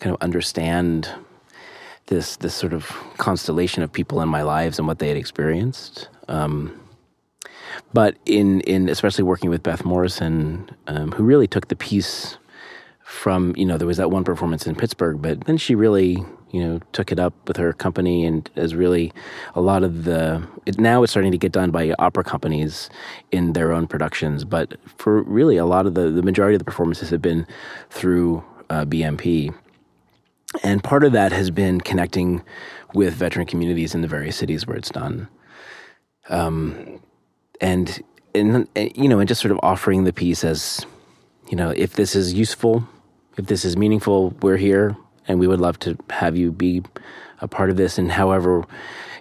kind 0.00 0.14
of 0.14 0.20
understand 0.22 1.08
this 2.06 2.36
this 2.36 2.54
sort 2.54 2.72
of 2.72 2.86
constellation 3.18 3.82
of 3.82 3.92
people 3.92 4.20
in 4.22 4.28
my 4.28 4.42
lives 4.42 4.78
and 4.78 4.86
what 4.86 4.98
they 5.00 5.08
had 5.08 5.16
experienced. 5.16 6.08
Um, 6.28 6.78
but 7.92 8.16
in 8.26 8.60
in 8.62 8.88
especially 8.88 9.24
working 9.24 9.50
with 9.50 9.62
Beth 9.62 9.84
Morrison, 9.84 10.70
um, 10.86 11.12
who 11.12 11.24
really 11.24 11.46
took 11.48 11.68
the 11.68 11.76
piece 11.76 12.36
from 13.08 13.54
you 13.56 13.64
know 13.64 13.78
there 13.78 13.86
was 13.86 13.96
that 13.96 14.10
one 14.10 14.22
performance 14.22 14.66
in 14.66 14.74
Pittsburgh, 14.74 15.22
but 15.22 15.44
then 15.44 15.56
she 15.56 15.74
really 15.74 16.22
you 16.50 16.62
know 16.62 16.78
took 16.92 17.10
it 17.10 17.18
up 17.18 17.32
with 17.48 17.56
her 17.56 17.72
company 17.72 18.26
and 18.26 18.50
is 18.54 18.74
really 18.74 19.12
a 19.54 19.62
lot 19.62 19.82
of 19.82 20.04
the 20.04 20.46
it, 20.66 20.78
now 20.78 21.02
it's 21.02 21.10
starting 21.10 21.32
to 21.32 21.38
get 21.38 21.50
done 21.50 21.70
by 21.70 21.94
opera 21.98 22.22
companies 22.22 22.90
in 23.32 23.54
their 23.54 23.72
own 23.72 23.86
productions, 23.86 24.44
but 24.44 24.76
for 24.98 25.22
really 25.22 25.56
a 25.56 25.64
lot 25.64 25.86
of 25.86 25.94
the 25.94 26.10
the 26.10 26.22
majority 26.22 26.54
of 26.54 26.58
the 26.58 26.66
performances 26.66 27.08
have 27.08 27.22
been 27.22 27.46
through 27.88 28.44
uh, 28.68 28.84
BMP. 28.84 29.54
And 30.62 30.84
part 30.84 31.02
of 31.02 31.12
that 31.12 31.32
has 31.32 31.50
been 31.50 31.80
connecting 31.80 32.42
with 32.94 33.14
veteran 33.14 33.46
communities 33.46 33.94
in 33.94 34.02
the 34.02 34.08
various 34.08 34.36
cities 34.36 34.66
where 34.66 34.76
it's 34.76 34.90
done. 34.90 35.28
Um, 36.28 37.00
and, 37.60 38.02
and, 38.34 38.68
and, 38.74 38.96
you 38.96 39.08
know, 39.08 39.18
and 39.18 39.28
just 39.28 39.40
sort 39.42 39.52
of 39.52 39.60
offering 39.62 40.04
the 40.04 40.12
piece 40.12 40.44
as, 40.44 40.86
you 41.50 41.56
know, 41.56 41.70
if 41.70 41.94
this 41.94 42.14
is 42.14 42.32
useful, 42.32 42.86
if 43.38 43.46
this 43.46 43.64
is 43.64 43.76
meaningful, 43.76 44.30
we're 44.42 44.56
here 44.56 44.96
and 45.26 45.38
we 45.38 45.46
would 45.46 45.60
love 45.60 45.78
to 45.80 45.96
have 46.10 46.36
you 46.36 46.50
be 46.50 46.82
a 47.40 47.48
part 47.48 47.70
of 47.70 47.76
this 47.76 47.98
in 47.98 48.08
however, 48.08 48.64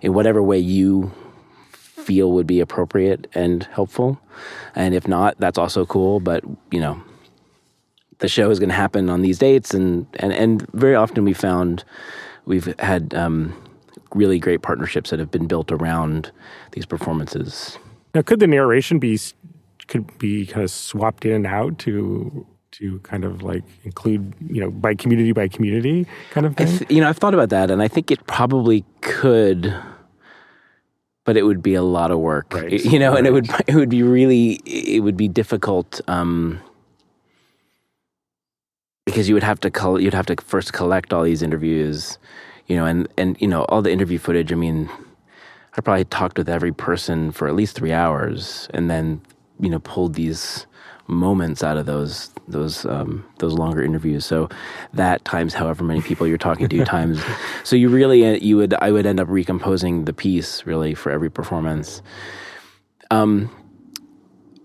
in 0.01 0.13
whatever 0.13 0.41
way 0.41 0.57
you 0.57 1.11
feel 1.71 2.31
would 2.31 2.47
be 2.47 2.59
appropriate 2.59 3.27
and 3.33 3.65
helpful. 3.65 4.19
And 4.75 4.95
if 4.95 5.07
not, 5.07 5.37
that's 5.39 5.57
also 5.57 5.85
cool. 5.85 6.19
But, 6.19 6.43
you 6.71 6.79
know, 6.79 7.01
the 8.19 8.27
show 8.27 8.49
is 8.49 8.59
going 8.59 8.69
to 8.69 8.75
happen 8.75 9.09
on 9.09 9.21
these 9.21 9.37
dates. 9.37 9.73
And, 9.73 10.07
and, 10.15 10.33
and 10.33 10.67
very 10.71 10.95
often 10.95 11.23
we 11.23 11.33
found 11.33 11.83
we've 12.45 12.73
had 12.79 13.13
um, 13.13 13.53
really 14.15 14.39
great 14.39 14.61
partnerships 14.61 15.11
that 15.11 15.19
have 15.19 15.29
been 15.29 15.47
built 15.47 15.71
around 15.71 16.31
these 16.71 16.85
performances. 16.85 17.77
now, 18.15 18.21
could 18.21 18.39
the 18.39 18.47
narration 18.47 18.99
be 18.99 19.19
could 19.87 20.17
be 20.17 20.45
kind 20.45 20.63
of 20.63 20.71
swapped 20.71 21.25
in 21.25 21.31
and 21.31 21.47
out 21.47 21.79
to 21.79 22.45
to 22.77 22.99
kind 22.99 23.25
of 23.25 23.41
like 23.41 23.63
include 23.83 24.33
you 24.49 24.61
know 24.61 24.69
by 24.69 24.93
community 24.93 25.31
by 25.31 25.47
community 25.47 26.05
kind 26.29 26.45
of 26.45 26.55
thing? 26.55 26.67
th- 26.67 26.91
you 26.91 27.01
know, 27.01 27.09
I've 27.09 27.17
thought 27.17 27.33
about 27.33 27.49
that, 27.49 27.71
and 27.71 27.81
I 27.81 27.87
think 27.87 28.11
it 28.11 28.25
probably 28.27 28.85
could, 29.01 29.73
but 31.25 31.37
it 31.37 31.43
would 31.43 31.63
be 31.63 31.73
a 31.73 31.81
lot 31.81 32.11
of 32.11 32.19
work. 32.19 32.53
Right, 32.53 32.71
You 32.85 32.99
know, 32.99 33.15
and 33.15 33.25
it 33.25 33.33
would 33.33 33.49
it 33.67 33.75
would 33.75 33.89
be 33.89 34.03
really 34.03 34.61
it 34.65 35.01
would 35.01 35.17
be 35.17 35.27
difficult 35.27 36.01
um, 36.07 36.59
because 39.05 39.27
you 39.27 39.33
would 39.33 39.43
have 39.43 39.59
to 39.61 39.71
col- 39.71 39.99
you'd 39.99 40.13
have 40.13 40.27
to 40.27 40.35
first 40.43 40.73
collect 40.73 41.13
all 41.13 41.23
these 41.23 41.41
interviews, 41.41 42.19
you 42.67 42.75
know, 42.75 42.85
and 42.85 43.07
and 43.17 43.41
you 43.41 43.47
know 43.47 43.63
all 43.65 43.81
the 43.81 43.91
interview 43.91 44.19
footage. 44.19 44.51
I 44.51 44.55
mean, 44.55 44.87
I 45.75 45.81
probably 45.81 46.05
talked 46.05 46.37
with 46.37 46.49
every 46.49 46.73
person 46.73 47.31
for 47.31 47.47
at 47.47 47.55
least 47.55 47.75
three 47.75 47.93
hours, 47.93 48.67
and 48.71 48.87
then 48.87 49.21
you 49.59 49.69
know 49.69 49.79
pulled 49.79 50.13
these 50.13 50.67
moments 51.07 51.63
out 51.63 51.77
of 51.77 51.85
those 51.85 52.29
those 52.47 52.85
um, 52.85 53.25
those 53.39 53.53
longer 53.53 53.81
interviews. 53.83 54.25
So 54.25 54.49
that 54.93 55.23
times 55.25 55.53
however 55.53 55.83
many 55.83 56.01
people 56.01 56.27
you're 56.27 56.37
talking 56.37 56.67
to 56.69 56.85
times. 56.97 57.21
So 57.63 57.75
you 57.75 57.89
really 57.89 58.25
uh, 58.25 58.39
you 58.41 58.57
would 58.57 58.73
I 58.75 58.91
would 58.91 59.05
end 59.05 59.19
up 59.19 59.27
recomposing 59.29 60.05
the 60.05 60.13
piece 60.13 60.65
really 60.65 60.93
for 60.93 61.11
every 61.11 61.29
performance. 61.29 62.01
Um, 63.11 63.49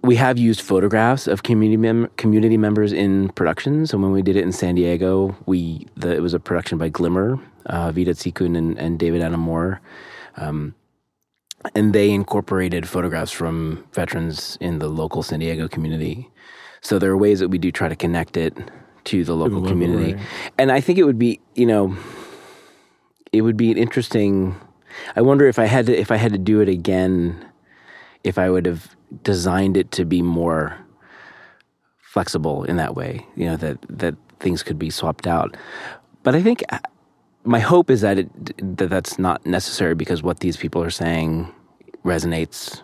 we 0.03 0.17
have 0.17 0.37
used 0.37 0.61
photographs 0.61 1.29
of 1.29 1.43
community 1.43 1.77
mem- 1.77 2.11
community 2.17 2.57
members 2.57 2.93
in 2.93 3.29
productions. 3.31 3.91
So 3.91 3.99
when 3.99 4.11
we 4.11 4.23
did 4.23 4.37
it 4.37 4.43
in 4.43 4.53
San 4.53 4.75
Diego, 4.75 5.37
we 5.47 5.87
the, 5.97 6.15
it 6.15 6.21
was 6.21 6.35
a 6.35 6.41
production 6.41 6.79
by 6.79 6.89
Glimmer, 6.89 7.39
uh, 7.67 7.93
Vida 7.93 8.13
Tsikun 8.13 8.57
and, 8.57 8.79
and 8.79 8.99
David 8.99 9.23
Anna 9.23 9.39
Moore. 9.39 9.81
Um, 10.37 10.75
and 11.75 11.93
they 11.93 12.11
incorporated 12.11 12.89
photographs 12.89 13.31
from 13.31 13.87
veterans 13.93 14.59
in 14.61 14.81
the 14.81 14.89
local 14.89 15.23
San 15.23 15.39
Diego 15.39 15.69
community. 15.69 16.29
So 16.83 16.99
there 16.99 17.11
are 17.11 17.17
ways 17.17 17.39
that 17.41 17.49
we 17.49 17.59
do 17.59 17.73
try 17.73 17.89
to 17.89 17.97
connect 17.97 18.37
it 18.37 18.57
to 19.05 19.25
the 19.25 19.35
local 19.35 19.59
local, 19.59 19.71
community. 19.71 20.21
And 20.59 20.71
I 20.71 20.81
think 20.81 20.99
it 20.99 21.05
would 21.05 21.19
be, 21.19 21.41
you 21.55 21.67
know, 21.67 21.97
it 23.33 23.43
would 23.43 23.57
be 23.57 23.71
an 23.71 23.79
interesting. 23.79 24.61
I 25.17 25.23
wonder 25.23 25.47
if 25.47 25.59
I 25.59 25.67
had 25.67 25.87
to 25.87 25.97
if 25.97 26.11
I 26.11 26.17
had 26.17 26.33
to 26.33 26.39
do 26.39 26.61
it 26.61 26.69
again, 26.69 27.45
if 28.25 28.37
I 28.37 28.51
would 28.51 28.67
have 28.67 28.95
designed 29.23 29.77
it 29.77 29.91
to 29.93 30.05
be 30.05 30.23
more 30.23 30.77
flexible 32.03 32.65
in 32.65 32.77
that 32.77 32.95
way. 32.95 33.27
You 33.37 33.47
know 33.47 33.57
that 33.57 33.79
that 33.89 34.17
things 34.41 34.63
could 34.63 34.79
be 34.79 34.91
swapped 34.91 35.27
out. 35.27 35.57
But 36.25 36.35
I 36.35 36.43
think 36.43 36.63
uh, 36.71 36.79
my 37.45 37.61
hope 37.61 37.91
is 37.91 38.01
that 38.03 38.19
it 38.19 38.77
that 38.77 38.91
that's 38.91 39.19
not 39.19 39.47
necessary 39.47 39.95
because 39.95 40.23
what 40.23 40.41
these 40.41 40.57
people 40.57 40.83
are 40.83 40.91
saying 40.91 41.53
resonates. 42.05 42.83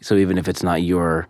So 0.00 0.14
even 0.16 0.38
if 0.38 0.46
it's 0.48 0.62
not 0.62 0.82
your, 0.82 1.26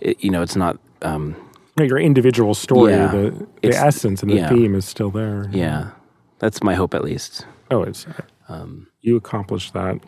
you 0.00 0.30
know, 0.30 0.42
it's 0.42 0.56
not. 0.56 0.76
Um, 1.02 1.36
your 1.84 1.98
individual 1.98 2.54
story, 2.54 2.92
Yeah. 2.92 3.08
the, 3.08 3.46
the 3.62 3.68
essence 3.70 4.22
and 4.22 4.30
the 4.30 4.36
yeah. 4.36 4.48
theme 4.48 4.74
is 4.74 4.84
still 4.84 5.10
there. 5.10 5.46
yeah, 5.52 5.90
that's 6.38 6.62
my 6.62 6.74
hope 6.74 6.94
at 6.94 7.04
least. 7.04 7.46
Oh, 7.70 7.82
it's 7.82 8.06
Um, 8.48 8.88
you 9.00 9.16
accomplished 9.16 9.72
that. 9.74 10.00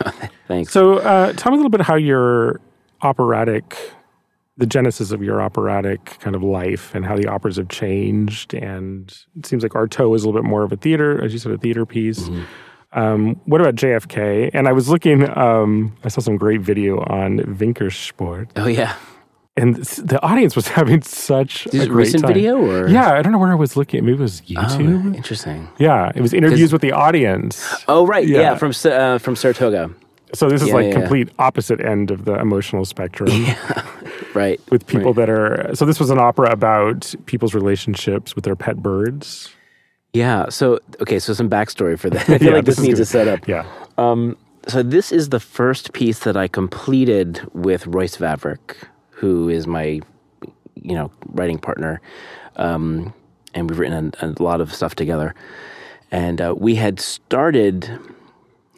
Thanks. 0.48 0.72
So, 0.72 0.98
uh, 0.98 1.32
tell 1.34 1.50
me 1.52 1.56
a 1.56 1.58
little 1.58 1.70
bit 1.70 1.80
how 1.82 1.96
your 1.96 2.60
operatic, 3.02 3.76
the 4.56 4.66
genesis 4.66 5.10
of 5.10 5.22
your 5.22 5.42
operatic 5.42 6.04
kind 6.20 6.36
of 6.36 6.42
life, 6.42 6.94
and 6.94 7.04
how 7.04 7.16
the 7.16 7.26
operas 7.26 7.56
have 7.56 7.68
changed. 7.68 8.54
And 8.54 9.12
it 9.38 9.46
seems 9.46 9.62
like 9.62 9.72
Artaud 9.72 10.14
is 10.14 10.22
a 10.22 10.28
little 10.28 10.40
bit 10.40 10.48
more 10.48 10.62
of 10.62 10.72
a 10.72 10.76
theater, 10.76 11.22
as 11.22 11.32
you 11.32 11.38
said, 11.38 11.52
a 11.52 11.58
theater 11.58 11.84
piece. 11.84 12.20
Mm-hmm. 12.20 12.42
Um, 12.98 13.40
what 13.44 13.60
about 13.60 13.74
JFK? 13.76 14.50
And 14.52 14.66
I 14.68 14.72
was 14.72 14.88
looking, 14.88 15.28
um, 15.38 15.96
I 16.04 16.08
saw 16.08 16.20
some 16.20 16.36
great 16.36 16.60
video 16.60 16.98
on 17.00 17.38
Vinkensport, 17.40 18.50
oh 18.56 18.66
yeah, 18.66 18.96
and 19.56 19.76
the 19.76 20.22
audience 20.22 20.54
was 20.56 20.68
having 20.78 21.02
such 21.02 21.66
Is 21.68 21.74
a 21.74 21.86
great 21.86 21.90
recent 22.06 22.22
time. 22.22 22.32
video 22.34 22.56
or 22.58 22.88
Yeah, 22.88 23.12
I 23.12 23.22
don't 23.22 23.32
know 23.32 23.38
where 23.38 23.50
I 23.52 23.56
was 23.56 23.76
looking. 23.76 24.04
Maybe 24.04 24.18
it 24.18 24.20
was 24.20 24.42
Oh, 24.42 24.52
YouTube. 24.54 25.14
interesting. 25.16 25.68
Yeah, 25.78 26.12
it 26.14 26.20
was 26.20 26.32
interviews 26.32 26.72
with 26.72 26.82
the 26.82 26.92
audience. 26.92 27.64
Oh 27.88 28.06
right, 28.06 28.26
yeah, 28.26 28.40
Yeah. 28.40 28.54
from 28.56 28.72
uh, 28.84 29.18
from 29.18 29.36
Saratoga, 29.36 29.90
So 30.34 30.48
this 30.48 30.62
is 30.62 30.68
Yeah, 30.68 30.74
like 30.74 30.86
yeah, 30.86 31.00
complete 31.00 31.28
opposite 31.38 31.80
end 31.80 32.10
of 32.10 32.24
the 32.24 32.34
emotional 32.38 32.84
spectrum 32.84 33.28
yeah. 33.32 33.82
right? 34.34 34.60
with 34.70 34.86
people 34.86 35.12
right. 35.12 35.26
that 35.26 35.30
are. 35.30 35.74
So 35.74 35.84
this 35.84 35.98
was 35.98 36.10
an 36.10 36.18
opera 36.18 36.50
about 36.50 37.14
people's 37.26 37.54
relationships 37.54 38.34
with 38.36 38.44
their 38.44 38.56
pet 38.56 38.76
birds. 38.76 39.52
Yeah. 40.12 40.48
So 40.48 40.78
okay, 41.00 41.18
so 41.18 41.32
some 41.34 41.50
backstory 41.50 41.98
for 41.98 42.08
that. 42.10 42.28
I 42.28 42.38
feel 42.38 42.52
like 42.52 42.64
this, 42.64 42.76
this 42.76 42.86
needs 42.86 43.00
a 43.00 43.04
setup. 43.06 43.46
Yeah. 43.48 43.64
Um, 43.98 44.36
so 44.68 44.82
this 44.82 45.10
is 45.12 45.30
the 45.30 45.40
first 45.40 45.92
piece 45.92 46.20
that 46.20 46.36
I 46.36 46.46
completed 46.48 47.40
with 47.54 47.86
Royce 47.86 48.16
Vavrek, 48.18 48.76
who 49.20 49.50
is 49.50 49.66
my, 49.66 50.00
you 50.76 50.94
know, 50.94 51.10
writing 51.26 51.58
partner, 51.58 52.00
um, 52.56 53.12
and 53.52 53.68
we've 53.68 53.78
written 53.78 54.14
a, 54.22 54.26
a 54.26 54.42
lot 54.42 54.62
of 54.62 54.72
stuff 54.74 54.94
together. 54.94 55.34
And 56.10 56.40
uh, 56.40 56.54
we 56.56 56.74
had 56.74 56.98
started 56.98 57.98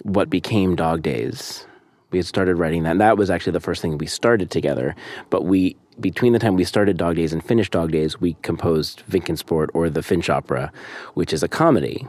what 0.03 0.29
became 0.29 0.75
Dog 0.75 1.03
Days. 1.03 1.65
We 2.11 2.19
had 2.19 2.27
started 2.27 2.57
writing 2.57 2.83
that. 2.83 2.91
And 2.91 3.01
that 3.01 3.17
was 3.17 3.31
actually 3.31 3.53
the 3.53 3.61
first 3.61 3.81
thing 3.81 3.97
we 3.99 4.07
started 4.07 4.51
together. 4.51 4.97
But 5.31 5.45
we, 5.45 5.77
between 6.01 6.33
the 6.33 6.41
time 6.41 6.57
we 6.57 6.65
started 6.65 6.97
Dog 6.97 7.15
Days 7.17 7.33
and 7.33 7.43
finished 7.43 7.71
Dog 7.71 7.93
Days, 7.93 8.21
we 8.21 8.35
composed 8.43 9.05
Vinkensport 9.09 9.69
or 9.75 9.89
the 9.89 10.03
Finch 10.03 10.29
Opera, 10.29 10.73
which 11.15 11.33
is 11.33 11.45
a 11.45 11.49
comedy. 11.49 12.05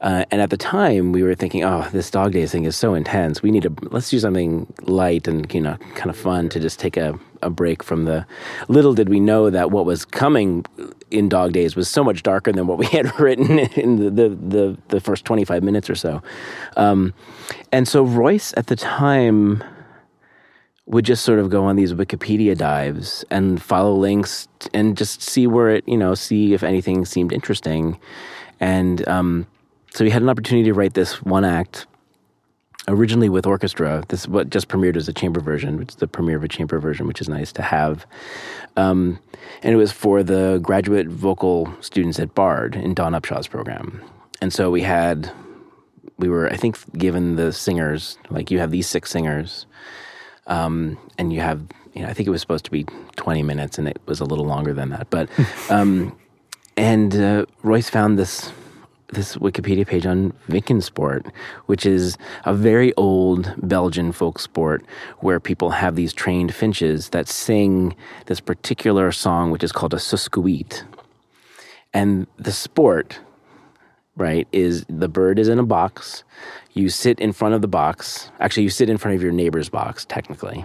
Uh, 0.00 0.24
and 0.30 0.40
at 0.40 0.50
the 0.50 0.56
time, 0.56 1.12
we 1.12 1.22
were 1.22 1.34
thinking, 1.34 1.64
"Oh, 1.64 1.88
this 1.92 2.10
Dog 2.10 2.32
Days 2.32 2.52
thing 2.52 2.64
is 2.64 2.76
so 2.76 2.94
intense. 2.94 3.42
We 3.42 3.50
need 3.50 3.62
to 3.62 3.72
let's 3.90 4.10
do 4.10 4.18
something 4.18 4.72
light 4.82 5.28
and 5.28 5.52
you 5.54 5.60
know, 5.60 5.76
kind 5.94 6.10
of 6.10 6.16
fun 6.16 6.48
to 6.50 6.60
just 6.60 6.78
take 6.78 6.96
a, 6.96 7.18
a 7.42 7.50
break 7.50 7.82
from 7.82 8.04
the." 8.04 8.26
Little 8.68 8.94
did 8.94 9.08
we 9.08 9.20
know 9.20 9.50
that 9.50 9.70
what 9.70 9.86
was 9.86 10.04
coming 10.04 10.64
in 11.10 11.28
Dog 11.28 11.52
Days 11.52 11.76
was 11.76 11.88
so 11.88 12.02
much 12.02 12.22
darker 12.22 12.52
than 12.52 12.66
what 12.66 12.78
we 12.78 12.86
had 12.92 13.18
written 13.20 13.58
in 13.58 13.96
the 13.96 14.10
the, 14.10 14.28
the, 14.28 14.78
the 14.88 15.00
first 15.00 15.24
twenty 15.24 15.44
five 15.44 15.62
minutes 15.62 15.88
or 15.88 15.94
so. 15.94 16.22
Um, 16.76 17.14
and 17.72 17.86
so 17.86 18.02
Royce 18.02 18.52
at 18.56 18.66
the 18.66 18.76
time 18.76 19.62
would 20.86 21.04
just 21.04 21.24
sort 21.24 21.38
of 21.38 21.48
go 21.48 21.64
on 21.64 21.76
these 21.76 21.94
Wikipedia 21.94 22.56
dives 22.56 23.24
and 23.30 23.62
follow 23.62 23.94
links 23.94 24.48
and 24.74 24.96
just 24.96 25.22
see 25.22 25.46
where 25.46 25.70
it, 25.70 25.88
you 25.88 25.96
know, 25.96 26.14
see 26.14 26.52
if 26.52 26.62
anything 26.62 27.04
seemed 27.04 27.32
interesting. 27.32 27.98
And 28.60 29.06
um, 29.08 29.46
so 29.94 30.04
we 30.04 30.10
had 30.10 30.22
an 30.22 30.28
opportunity 30.28 30.64
to 30.64 30.74
write 30.74 30.94
this 30.94 31.22
one 31.22 31.44
act 31.44 31.86
originally 32.88 33.28
with 33.28 33.46
orchestra. 33.46 34.02
This 34.08 34.22
is 34.22 34.28
what 34.28 34.50
just 34.50 34.66
premiered 34.68 34.96
as 34.96 35.08
a 35.08 35.12
chamber 35.12 35.40
version, 35.40 35.80
It's 35.80 35.94
the 35.94 36.08
premiere 36.08 36.36
of 36.36 36.42
a 36.42 36.48
chamber 36.48 36.80
version, 36.80 37.06
which 37.06 37.20
is 37.20 37.28
nice 37.28 37.52
to 37.52 37.62
have. 37.62 38.04
Um, 38.76 39.20
and 39.62 39.72
it 39.72 39.76
was 39.76 39.92
for 39.92 40.24
the 40.24 40.58
graduate 40.60 41.06
vocal 41.06 41.72
students 41.80 42.18
at 42.18 42.34
Bard 42.34 42.74
in 42.74 42.92
Dawn 42.92 43.12
Upshaw's 43.12 43.46
program. 43.46 44.02
And 44.42 44.52
so 44.52 44.68
we 44.68 44.82
had, 44.82 45.30
we 46.18 46.28
were, 46.28 46.50
I 46.50 46.56
think, 46.56 46.76
given 46.98 47.36
the 47.36 47.52
singers, 47.52 48.18
like 48.30 48.50
you 48.50 48.58
have 48.58 48.72
these 48.72 48.88
six 48.88 49.12
singers, 49.12 49.64
um, 50.48 50.98
and 51.18 51.32
you 51.32 51.40
have, 51.40 51.62
you 51.94 52.02
know, 52.02 52.08
I 52.08 52.14
think 52.14 52.26
it 52.26 52.32
was 52.32 52.40
supposed 52.40 52.64
to 52.64 52.70
be 52.72 52.84
20 53.14 53.44
minutes, 53.44 53.78
and 53.78 53.86
it 53.86 54.00
was 54.06 54.18
a 54.18 54.24
little 54.24 54.44
longer 54.44 54.74
than 54.74 54.90
that. 54.90 55.08
But, 55.08 55.30
um, 55.70 56.18
and 56.76 57.14
uh, 57.14 57.46
Royce 57.62 57.88
found 57.88 58.18
this 58.18 58.52
this 59.14 59.36
Wikipedia 59.36 59.86
page 59.86 60.06
on 60.06 60.32
Vinkensport, 60.48 61.30
which 61.66 61.86
is 61.86 62.18
a 62.44 62.54
very 62.54 62.92
old 62.94 63.54
Belgian 63.62 64.12
folk 64.12 64.38
sport 64.38 64.84
where 65.20 65.40
people 65.40 65.70
have 65.70 65.96
these 65.96 66.12
trained 66.12 66.54
finches 66.54 67.10
that 67.10 67.28
sing 67.28 67.96
this 68.26 68.40
particular 68.40 69.12
song, 69.12 69.50
which 69.50 69.64
is 69.64 69.72
called 69.72 69.94
a 69.94 69.98
suskewiet. 69.98 70.84
And 71.92 72.26
the 72.36 72.52
sport, 72.52 73.20
right, 74.16 74.48
is 74.52 74.84
the 74.88 75.08
bird 75.08 75.38
is 75.38 75.48
in 75.48 75.58
a 75.58 75.64
box. 75.64 76.24
You 76.72 76.88
sit 76.88 77.20
in 77.20 77.32
front 77.32 77.54
of 77.54 77.62
the 77.62 77.68
box. 77.68 78.30
Actually, 78.40 78.64
you 78.64 78.70
sit 78.70 78.90
in 78.90 78.98
front 78.98 79.14
of 79.14 79.22
your 79.22 79.32
neighbor's 79.32 79.68
box, 79.68 80.04
technically. 80.04 80.64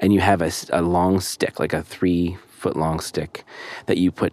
And 0.00 0.12
you 0.12 0.20
have 0.20 0.40
a, 0.40 0.50
a 0.70 0.82
long 0.82 1.20
stick, 1.20 1.60
like 1.60 1.72
a 1.72 1.82
three 1.82 2.38
foot 2.48 2.76
long 2.76 3.00
stick, 3.00 3.44
that 3.86 3.98
you 3.98 4.10
put 4.10 4.32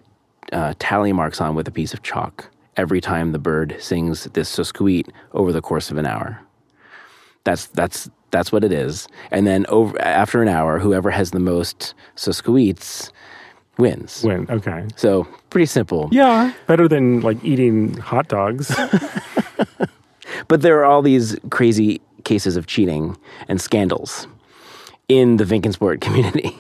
uh, 0.53 0.73
tally 0.79 1.11
marks 1.11 1.41
on 1.41 1.55
with 1.55 1.67
a 1.67 1.71
piece 1.71 1.93
of 1.93 2.01
chalk 2.01 2.49
every 2.79 3.01
time 3.01 3.31
the 3.31 3.39
bird 3.39 3.75
sings 3.79 4.23
this 4.33 4.49
suskewiet 4.55 5.07
over 5.33 5.51
the 5.51 5.61
course 5.61 5.91
of 5.91 5.97
an 5.97 6.05
hour. 6.05 6.39
That's 7.43 7.67
that's 7.67 8.09
that's 8.31 8.51
what 8.51 8.63
it 8.63 8.71
is. 8.71 9.07
And 9.31 9.45
then 9.45 9.65
over 9.69 9.99
after 10.01 10.41
an 10.41 10.47
hour, 10.47 10.79
whoever 10.79 11.09
has 11.11 11.31
the 11.31 11.39
most 11.39 11.93
suskewiets 12.15 13.11
wins. 13.77 14.23
Win. 14.23 14.45
okay, 14.49 14.85
So 14.95 15.27
pretty 15.49 15.65
simple. 15.65 16.09
yeah, 16.11 16.51
better 16.67 16.87
than 16.87 17.21
like 17.21 17.43
eating 17.43 17.95
hot 17.97 18.27
dogs. 18.27 18.73
But 20.47 20.61
there 20.61 20.79
are 20.79 20.85
all 20.85 21.01
these 21.01 21.35
crazy 21.49 22.01
cases 22.23 22.55
of 22.55 22.65
cheating 22.65 23.17
and 23.47 23.59
scandals 23.59 24.27
in 25.07 25.37
the 25.37 25.43
Vinkensport 25.43 26.01
community. 26.05 26.55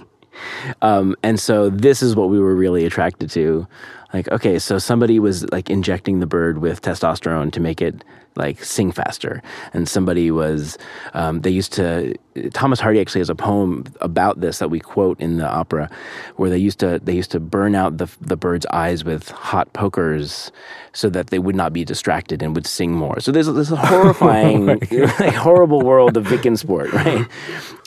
Um, 0.81 1.15
and 1.23 1.39
so 1.39 1.69
this 1.69 2.01
is 2.03 2.15
what 2.15 2.29
we 2.29 2.39
were 2.39 2.55
really 2.55 2.85
attracted 2.85 3.29
to. 3.31 3.67
Like, 4.13 4.27
okay, 4.29 4.57
so 4.59 4.79
somebody 4.79 5.19
was 5.19 5.49
like 5.51 5.69
injecting 5.69 6.19
the 6.19 6.25
bird 6.25 6.59
with 6.59 6.81
testosterone 6.81 7.51
to 7.51 7.59
make 7.59 7.81
it 7.81 8.03
like 8.35 8.63
sing 8.63 8.91
faster. 8.91 9.43
And 9.73 9.87
somebody 9.87 10.31
was, 10.31 10.77
um, 11.13 11.41
they 11.41 11.49
used 11.49 11.73
to, 11.73 12.15
Thomas 12.53 12.79
Hardy 12.79 13.01
actually 13.01 13.19
has 13.19 13.29
a 13.29 13.35
poem 13.35 13.85
about 14.01 14.39
this 14.39 14.59
that 14.59 14.69
we 14.69 14.79
quote 14.79 15.19
in 15.19 15.37
the 15.37 15.47
opera 15.47 15.89
where 16.37 16.49
they 16.49 16.57
used 16.57 16.79
to, 16.79 16.99
they 17.03 17.13
used 17.13 17.31
to 17.31 17.39
burn 17.39 17.75
out 17.75 17.97
the, 17.97 18.07
the 18.21 18.37
bird's 18.37 18.65
eyes 18.67 19.03
with 19.03 19.29
hot 19.29 19.71
pokers 19.73 20.51
so 20.93 21.09
that 21.09 21.27
they 21.27 21.39
would 21.39 21.55
not 21.55 21.73
be 21.73 21.83
distracted 21.83 22.41
and 22.41 22.55
would 22.55 22.65
sing 22.65 22.93
more. 22.93 23.19
So 23.19 23.31
there's 23.31 23.47
this 23.47 23.69
horrifying, 23.75 24.65
like, 24.91 25.33
horrible 25.35 25.81
world 25.81 26.17
of 26.17 26.25
Vinkensport, 26.25 26.91
right? 26.93 27.27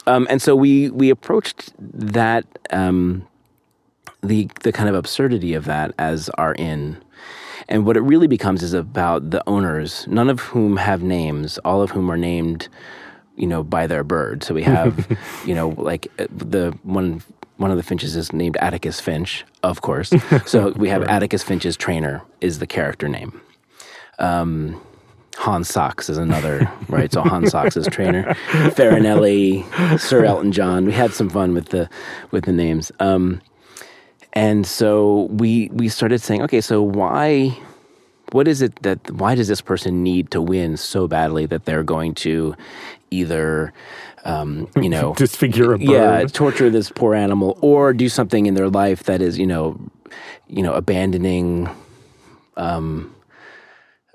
Um, 0.04 0.26
and 0.28 0.42
so 0.42 0.56
we 0.56 0.90
we 0.90 1.10
approached 1.10 1.72
that 1.78 2.44
um, 2.70 3.24
the 4.22 4.48
the 4.62 4.72
kind 4.72 4.88
of 4.88 4.94
absurdity 4.94 5.54
of 5.54 5.64
that 5.66 5.94
as 5.98 6.28
our 6.30 6.54
in. 6.54 6.98
And 7.68 7.86
what 7.86 7.96
it 7.96 8.00
really 8.00 8.26
becomes 8.26 8.62
is 8.62 8.74
about 8.74 9.30
the 9.30 9.42
owners, 9.48 10.06
none 10.08 10.28
of 10.28 10.40
whom 10.40 10.76
have 10.76 11.02
names, 11.02 11.58
all 11.58 11.80
of 11.80 11.90
whom 11.90 12.10
are 12.10 12.16
named, 12.16 12.68
you 13.36 13.46
know, 13.46 13.62
by 13.62 13.86
their 13.86 14.02
bird. 14.02 14.42
So 14.42 14.52
we 14.52 14.64
have, 14.64 15.16
you 15.46 15.54
know, 15.54 15.68
like 15.78 16.10
uh, 16.18 16.26
the 16.30 16.76
one 16.82 17.22
one 17.56 17.70
of 17.70 17.76
the 17.76 17.82
finches 17.82 18.16
is 18.16 18.32
named 18.32 18.56
Atticus 18.56 19.00
Finch, 19.00 19.44
of 19.62 19.80
course. 19.82 20.12
So 20.46 20.72
we 20.72 20.88
have 20.88 21.02
Atticus 21.04 21.42
Finch's 21.42 21.76
trainer 21.76 22.22
is 22.40 22.58
the 22.58 22.66
character 22.66 23.08
name. 23.08 23.40
Um, 24.18 24.80
Hans 25.36 25.68
Sachs 25.68 26.10
is 26.10 26.18
another, 26.18 26.70
right? 26.88 27.12
So 27.12 27.22
Hans 27.22 27.52
Sachs 27.52 27.76
is 27.76 27.86
trainer, 27.86 28.24
Farinelli, 28.74 29.98
Sir 29.98 30.24
Elton 30.24 30.52
John. 30.52 30.84
We 30.84 30.92
had 30.92 31.12
some 31.12 31.30
fun 31.30 31.54
with 31.54 31.68
the 31.70 31.88
with 32.32 32.44
the 32.44 32.52
names. 32.52 32.92
Um, 33.00 33.40
and 34.32 34.66
so 34.66 35.24
we 35.30 35.68
we 35.72 35.88
started 35.88 36.20
saying, 36.20 36.42
okay, 36.42 36.60
so 36.60 36.82
why 36.82 37.56
what 38.32 38.48
is 38.48 38.62
it 38.62 38.82
that 38.82 39.10
why 39.10 39.34
does 39.34 39.48
this 39.48 39.60
person 39.60 40.02
need 40.02 40.30
to 40.30 40.40
win 40.40 40.76
so 40.76 41.06
badly 41.06 41.46
that 41.46 41.64
they're 41.64 41.82
going 41.82 42.14
to 42.14 42.54
either 43.10 43.72
um, 44.24 44.68
you 44.80 44.88
know 44.88 45.14
disfigure 45.16 45.74
a 45.74 45.78
bird. 45.78 45.86
yeah 45.86 46.24
torture 46.24 46.70
this 46.70 46.90
poor 46.90 47.14
animal 47.14 47.58
or 47.60 47.92
do 47.92 48.08
something 48.08 48.46
in 48.46 48.54
their 48.54 48.68
life 48.68 49.04
that 49.04 49.20
is 49.20 49.38
you 49.38 49.46
know 49.46 49.78
you 50.48 50.62
know 50.62 50.72
abandoning 50.72 51.68
um, 52.56 53.14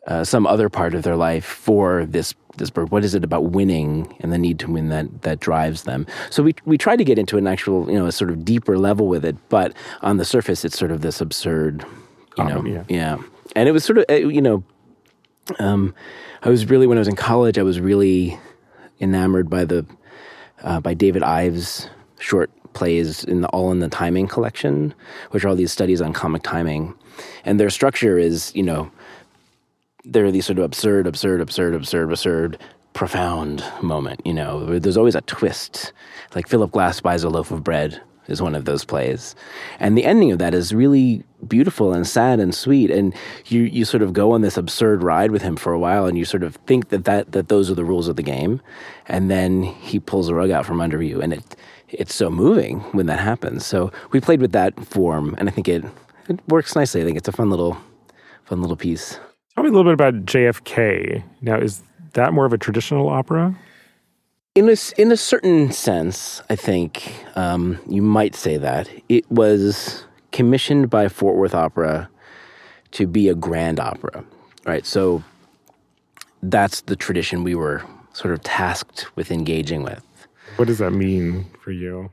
uh, 0.07 0.23
some 0.23 0.47
other 0.47 0.69
part 0.69 0.95
of 0.95 1.03
their 1.03 1.15
life 1.15 1.45
for 1.45 2.05
this 2.05 2.33
this 2.57 2.69
bird? 2.69 2.91
What 2.91 3.03
is 3.03 3.15
it 3.15 3.23
about 3.23 3.45
winning 3.45 4.15
and 4.19 4.31
the 4.31 4.37
need 4.37 4.59
to 4.59 4.71
win 4.71 4.89
that 4.89 5.21
that 5.23 5.39
drives 5.39 5.83
them? 5.83 6.05
So 6.29 6.43
we 6.43 6.55
we 6.65 6.77
try 6.77 6.95
to 6.95 7.03
get 7.03 7.17
into 7.17 7.37
an 7.37 7.47
actual 7.47 7.89
you 7.89 7.97
know 7.97 8.05
a 8.05 8.11
sort 8.11 8.29
of 8.29 8.43
deeper 8.43 8.77
level 8.77 9.07
with 9.07 9.25
it 9.25 9.35
but 9.49 9.73
on 10.01 10.17
the 10.17 10.25
surface 10.25 10.65
it's 10.65 10.77
sort 10.77 10.91
of 10.91 11.01
this 11.01 11.21
absurd 11.21 11.85
you 12.37 12.43
know. 12.43 12.65
Yeah. 12.65 12.83
yeah. 12.89 13.17
And 13.55 13.67
it 13.67 13.71
was 13.71 13.83
sort 13.83 13.99
of 13.99 14.05
uh, 14.09 14.15
you 14.15 14.41
know 14.41 14.63
um, 15.59 15.93
I 16.43 16.49
was 16.49 16.69
really 16.69 16.87
when 16.87 16.97
I 16.97 17.01
was 17.01 17.07
in 17.07 17.15
college 17.15 17.57
I 17.57 17.63
was 17.63 17.79
really 17.79 18.37
enamored 18.99 19.49
by 19.49 19.65
the 19.65 19.85
uh, 20.63 20.79
by 20.79 20.93
David 20.93 21.23
Ives 21.23 21.89
short 22.19 22.51
plays 22.73 23.23
in 23.23 23.41
the 23.41 23.47
All 23.49 23.71
in 23.71 23.79
the 23.79 23.87
Timing 23.87 24.27
collection, 24.27 24.93
which 25.31 25.43
are 25.43 25.49
all 25.49 25.55
these 25.55 25.71
studies 25.71 26.01
on 26.01 26.13
comic 26.13 26.43
timing, 26.43 26.93
and 27.43 27.59
their 27.59 27.69
structure 27.69 28.17
is 28.17 28.51
you 28.55 28.63
know 28.63 28.91
they're 30.07 30.31
these 30.31 30.45
sort 30.45 30.59
of 30.59 30.65
absurd, 30.65 31.07
absurd, 31.07 31.41
absurd, 31.41 31.75
absurd, 31.75 32.09
absurd, 32.09 32.57
profound 32.93 33.63
moment. 33.81 34.21
You 34.25 34.33
know, 34.33 34.79
there's 34.79 34.97
always 34.97 35.15
a 35.15 35.21
twist. 35.21 35.93
Like 36.35 36.47
Philip 36.47 36.71
Glass 36.71 36.99
buys 36.99 37.23
a 37.23 37.29
loaf 37.29 37.51
of 37.51 37.63
bread 37.63 38.01
is 38.27 38.41
one 38.41 38.55
of 38.55 38.65
those 38.65 38.83
plays, 38.83 39.35
and 39.79 39.97
the 39.97 40.03
ending 40.03 40.31
of 40.31 40.39
that 40.39 40.53
is 40.53 40.73
really 40.73 41.23
beautiful 41.47 41.93
and 41.93 42.05
sad 42.05 42.39
and 42.39 42.53
sweet. 42.53 42.91
And 42.91 43.15
you 43.45 43.61
you 43.61 43.85
sort 43.85 44.03
of 44.03 44.13
go 44.13 44.31
on 44.31 44.41
this 44.41 44.57
absurd 44.57 45.03
ride 45.03 45.31
with 45.31 45.41
him 45.41 45.55
for 45.55 45.73
a 45.73 45.79
while, 45.79 46.05
and 46.05 46.17
you 46.17 46.25
sort 46.25 46.43
of 46.43 46.55
think 46.67 46.89
that 46.89 47.05
that 47.05 47.31
that 47.31 47.47
those 47.47 47.71
are 47.71 47.75
the 47.75 47.85
rules 47.85 48.07
of 48.07 48.15
the 48.15 48.23
game, 48.23 48.61
and 49.07 49.29
then 49.31 49.63
he 49.63 49.99
pulls 49.99 50.27
the 50.27 50.35
rug 50.35 50.51
out 50.51 50.65
from 50.65 50.81
under 50.81 51.01
you, 51.01 51.21
and 51.21 51.33
it 51.33 51.55
it's 51.89 52.13
so 52.13 52.29
moving 52.29 52.79
when 52.91 53.05
that 53.05 53.19
happens. 53.19 53.65
So 53.65 53.91
we 54.11 54.19
played 54.19 54.41
with 54.41 54.51
that 54.51 54.77
form, 54.85 55.35
and 55.37 55.47
I 55.47 55.51
think 55.51 55.69
it 55.69 55.85
it 56.27 56.39
works 56.47 56.75
nicely. 56.75 57.01
I 57.01 57.05
think 57.05 57.17
it's 57.17 57.29
a 57.29 57.31
fun 57.31 57.49
little 57.49 57.77
fun 58.45 58.61
little 58.61 58.77
piece. 58.77 59.19
Tell 59.57 59.63
me 59.63 59.71
a 59.71 59.73
little 59.73 59.91
bit 59.91 59.95
about 59.95 60.23
JFK. 60.27 61.23
Now, 61.41 61.57
is 61.57 61.81
that 62.13 62.31
more 62.31 62.45
of 62.45 62.53
a 62.53 62.59
traditional 62.59 63.09
opera? 63.09 63.57
In 64.53 64.69
a, 64.69 64.75
in 64.99 65.11
a 65.11 65.17
certain 65.17 65.71
sense, 65.71 66.43
I 66.47 66.55
think 66.55 67.11
um, 67.35 67.79
you 67.89 68.03
might 68.03 68.35
say 68.35 68.57
that. 68.57 68.87
It 69.09 69.27
was 69.31 70.05
commissioned 70.31 70.91
by 70.91 71.07
Fort 71.07 71.37
Worth 71.37 71.55
Opera 71.55 72.07
to 72.91 73.07
be 73.07 73.29
a 73.29 73.33
grand 73.33 73.79
opera, 73.79 74.23
right? 74.63 74.85
So 74.85 75.23
that's 76.43 76.81
the 76.81 76.95
tradition 76.95 77.43
we 77.43 77.55
were 77.55 77.83
sort 78.13 78.35
of 78.35 78.43
tasked 78.43 79.07
with 79.15 79.31
engaging 79.31 79.81
with. 79.81 80.05
What 80.57 80.67
does 80.67 80.77
that 80.77 80.91
mean 80.91 81.47
for 81.63 81.71
you? 81.71 82.11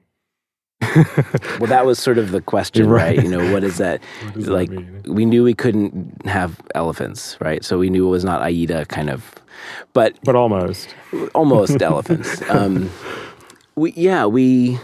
Well, 1.60 1.68
that 1.68 1.86
was 1.86 1.98
sort 1.98 2.18
of 2.18 2.30
the 2.32 2.40
question, 2.40 2.88
Right. 2.88 3.16
right? 3.16 3.24
You 3.24 3.30
know, 3.30 3.52
what 3.52 3.62
is 3.64 3.78
that? 3.78 4.02
does 4.34 4.46
that 4.46 4.52
like, 4.52 4.70
mean? 4.70 5.02
we 5.06 5.24
knew 5.24 5.44
we 5.44 5.54
couldn't 5.54 6.26
have 6.26 6.60
elephants, 6.74 7.36
right? 7.40 7.64
So 7.64 7.78
we 7.78 7.90
knew 7.90 8.06
it 8.06 8.10
was 8.10 8.24
not 8.24 8.42
Aida 8.42 8.84
kind 8.86 9.08
of, 9.10 9.34
but 9.92 10.18
But 10.24 10.34
almost. 10.36 10.94
almost 11.34 11.80
elephants. 11.90 12.42
Um, 12.50 12.90
we 13.76 13.92
yeah 13.92 14.26
we. 14.26 14.78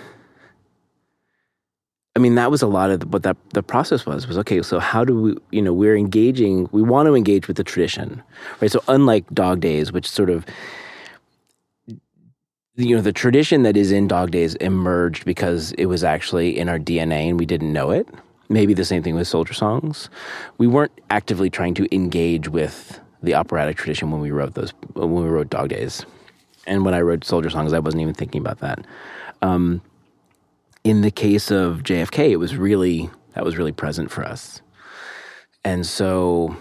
I 2.17 2.19
mean 2.19 2.35
that 2.35 2.51
was 2.51 2.61
a 2.61 2.67
lot 2.67 2.91
of 2.91 3.03
what 3.13 3.23
that 3.23 3.37
the 3.55 3.63
process 3.63 4.05
was 4.05 4.27
was 4.27 4.37
okay. 4.39 4.63
So 4.63 4.79
how 4.81 5.05
do 5.05 5.15
we 5.21 5.37
you 5.53 5.63
know 5.63 5.73
we're 5.73 5.97
engaging 5.97 6.69
we 6.73 6.83
want 6.83 7.07
to 7.07 7.15
engage 7.15 7.47
with 7.49 7.57
the 7.57 7.65
tradition, 7.65 8.23
right? 8.61 8.71
So 8.71 8.83
unlike 8.89 9.29
Dog 9.33 9.61
Days, 9.61 9.93
which 9.93 10.09
sort 10.09 10.29
of 10.31 10.45
you 12.81 12.97
know 12.97 13.03
the 13.03 13.12
tradition 13.12 13.62
that 13.62 13.77
is 13.77 13.93
in 13.93 14.09
Dog 14.09 14.31
Days 14.31 14.55
emerged 14.57 15.25
because 15.25 15.73
it 15.73 15.87
was 15.87 16.05
actually 16.05 16.59
in 16.59 16.69
our 16.69 16.79
DNA 16.79 17.29
and 17.29 17.38
we 17.38 17.47
didn't 17.47 17.73
know 17.73 17.90
it. 17.90 18.09
Maybe 18.49 18.75
the 18.75 18.85
same 18.85 19.03
thing 19.03 19.14
with 19.14 19.29
Soldier 19.29 19.55
Songs. 19.55 20.11
We 20.59 20.66
weren't 20.66 20.93
actively 21.11 21.51
trying 21.51 21.75
to 21.75 21.95
engage 21.95 22.49
with 22.49 23.01
the 23.23 23.35
operatic 23.35 23.77
tradition 23.77 24.11
when 24.11 24.21
we 24.21 24.31
wrote 24.31 24.55
those 24.55 24.73
when 24.95 25.14
we 25.14 25.29
wrote 25.29 25.51
Dog 25.51 25.69
Days, 25.69 26.05
and 26.66 26.85
when 26.85 26.95
I 26.95 27.01
wrote 27.01 27.25
Soldier 27.25 27.51
Songs, 27.51 27.73
I 27.73 27.79
wasn't 27.79 28.03
even 28.03 28.14
thinking 28.14 28.40
about 28.40 28.59
that. 28.61 28.87
Um, 29.43 29.83
in 30.85 31.03
the 31.03 31.11
case 31.11 31.51
of 31.51 31.83
JFK, 31.83 32.31
it 32.31 32.37
was 32.37 32.57
really 32.57 33.11
that 33.35 33.45
was 33.45 33.57
really 33.57 33.73
present 33.73 34.11
for 34.11 34.25
us, 34.25 34.62
and 35.64 35.87
so 35.87 36.57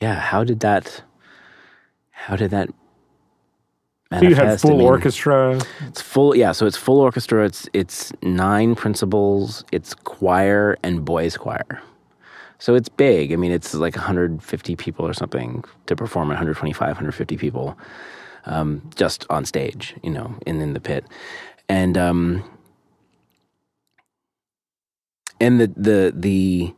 yeah, 0.00 0.14
how 0.14 0.44
did 0.44 0.60
that? 0.60 1.02
How 2.10 2.36
did 2.36 2.50
that? 2.50 2.70
So 4.12 4.26
you 4.26 4.34
had 4.36 4.46
manifest? 4.46 4.64
I 4.64 4.68
full 4.68 4.78
mean, 4.78 4.86
orchestra. 4.86 5.60
it's 5.88 6.00
full, 6.02 6.36
yeah. 6.36 6.52
So 6.52 6.66
it's 6.66 6.76
full 6.76 7.00
orchestra. 7.00 7.44
It's 7.44 7.68
it's 7.72 8.12
nine 8.22 8.74
principals. 8.74 9.64
It's 9.72 9.94
choir 9.94 10.78
and 10.82 11.04
boys 11.04 11.36
choir. 11.36 11.82
So 12.58 12.74
it's 12.74 12.88
big. 12.88 13.32
I 13.32 13.36
mean, 13.36 13.52
it's 13.52 13.74
like 13.74 13.96
150 13.96 14.76
people 14.76 15.06
or 15.06 15.12
something 15.12 15.64
to 15.86 15.96
perform. 15.96 16.28
125, 16.28 16.88
150 16.88 17.36
people, 17.36 17.78
um, 18.46 18.82
just 18.94 19.26
on 19.30 19.44
stage, 19.44 19.94
you 20.02 20.10
know, 20.10 20.34
in 20.46 20.60
in 20.60 20.72
the 20.72 20.80
pit, 20.80 21.04
and 21.68 21.98
um, 21.98 22.44
and 25.40 25.60
the 25.60 25.66
the 25.76 26.12
the 26.16 26.74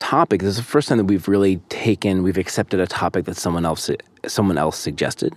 topic. 0.00 0.40
This 0.42 0.50
is 0.50 0.56
the 0.56 0.62
first 0.62 0.88
time 0.88 0.98
that 0.98 1.04
we've 1.04 1.28
really 1.28 1.56
taken, 1.68 2.22
we've 2.22 2.38
accepted 2.38 2.80
a 2.80 2.86
topic 2.86 3.24
that 3.26 3.36
someone 3.36 3.64
else 3.64 3.90
someone 4.28 4.58
else 4.58 4.78
suggested. 4.78 5.34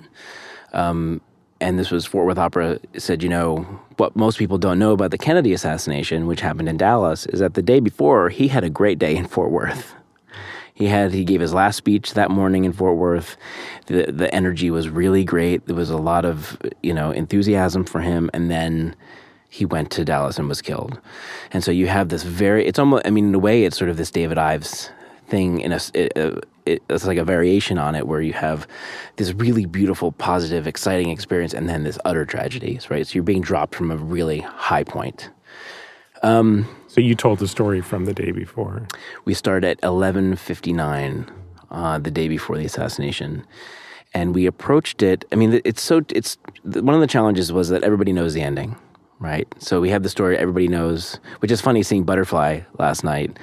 Um, 0.74 1.22
and 1.60 1.80
this 1.80 1.90
was 1.90 2.06
Fort 2.06 2.26
Worth 2.26 2.38
Opera 2.38 2.80
said, 2.98 3.24
you 3.24 3.30
know, 3.30 3.58
what 3.98 4.16
most 4.16 4.38
people 4.38 4.58
don't 4.58 4.78
know 4.78 4.92
about 4.92 5.12
the 5.12 5.18
Kennedy 5.18 5.54
assassination, 5.54 6.28
which 6.28 6.42
happened 6.42 6.70
in 6.70 6.78
Dallas, 6.78 7.26
is 7.28 7.40
that 7.40 7.56
the 7.56 7.62
day 7.62 7.80
before 7.80 8.30
he 8.30 8.48
had 8.48 8.64
a 8.64 8.70
great 8.70 9.00
day 9.00 9.16
in 9.16 9.26
Fort 9.26 9.52
Worth. 9.52 9.96
He 10.74 10.86
had 10.86 11.12
he 11.12 11.24
gave 11.24 11.42
his 11.42 11.56
last 11.56 11.76
speech 11.76 12.14
that 12.14 12.30
morning 12.30 12.64
in 12.64 12.72
Fort 12.72 12.98
Worth. 12.98 13.36
The 13.88 14.12
the 14.12 14.32
energy 14.34 14.70
was 14.70 14.90
really 14.90 15.24
great. 15.24 15.66
There 15.66 15.76
was 15.76 15.90
a 15.90 15.98
lot 15.98 16.24
of 16.24 16.62
you 16.84 16.94
know 16.94 17.10
enthusiasm 17.10 17.84
for 17.84 18.00
him, 18.00 18.30
and 18.32 18.52
then 18.52 18.96
he 19.50 19.66
went 19.66 19.90
to 19.92 20.06
Dallas 20.06 20.38
and 20.38 20.48
was 20.48 20.62
killed. 20.62 21.00
And 21.52 21.64
so 21.64 21.72
you 21.72 21.88
have 21.88 22.10
this 22.10 22.22
very 22.22 22.68
it's 22.68 22.78
almost 22.78 23.08
I 23.08 23.10
mean 23.10 23.30
in 23.30 23.34
a 23.34 23.40
way 23.40 23.66
it's 23.66 23.76
sort 23.76 23.90
of 23.90 23.98
this 23.98 24.12
David 24.12 24.38
Ives 24.38 24.92
thing 25.28 25.62
in 25.62 25.72
a 25.72 25.80
it, 26.68 26.84
it's 26.90 27.06
like 27.06 27.18
a 27.18 27.26
variation 27.26 27.78
on 27.78 27.96
it 27.96 28.08
where 28.08 28.22
you 28.22 28.34
have 28.34 28.68
this 29.18 29.34
really 29.34 29.66
beautiful 29.66 30.12
positive 30.12 30.68
exciting 30.68 31.10
experience 31.10 31.54
and 31.54 31.70
then 31.70 31.84
this 31.84 32.00
utter 32.06 32.26
tragedy 32.26 32.80
right? 32.90 33.08
So 33.08 33.14
you're 33.16 33.24
being 33.24 33.42
dropped 33.42 33.76
from 33.76 33.92
a 33.92 33.98
really 33.98 34.40
high 34.40 34.84
point. 34.84 35.30
So 36.88 37.02
you 37.02 37.16
told 37.16 37.40
the 37.40 37.48
story 37.48 37.82
from 37.82 38.06
the 38.06 38.14
day 38.14 38.32
before. 38.32 38.88
we 39.26 39.34
start 39.34 39.64
at 39.64 39.80
11:59 39.82 41.30
uh, 41.72 42.00
the 42.00 42.12
day 42.12 42.28
before 42.28 42.58
the 42.58 42.66
assassination. 42.66 43.46
And 44.14 44.34
we 44.36 44.46
approached 44.48 45.04
it 45.04 45.26
i 45.32 45.36
mean 45.36 45.62
it's 45.66 45.82
so 45.82 46.02
it's 46.10 46.38
one 46.64 46.96
of 46.96 47.02
the 47.02 47.08
challenges 47.08 47.54
was 47.54 47.70
that 47.70 47.84
everybody 47.84 48.14
knows 48.14 48.34
the 48.34 48.42
ending 48.42 48.76
right? 49.20 49.48
So 49.60 49.82
we 49.82 49.90
have 49.90 50.04
the 50.04 50.10
story 50.10 50.38
everybody 50.38 50.68
knows 50.68 51.20
which 51.40 51.52
is 51.52 51.62
funny 51.62 51.84
seeing 51.84 52.04
butterfly 52.04 52.62
last 52.80 53.04
night 53.04 53.38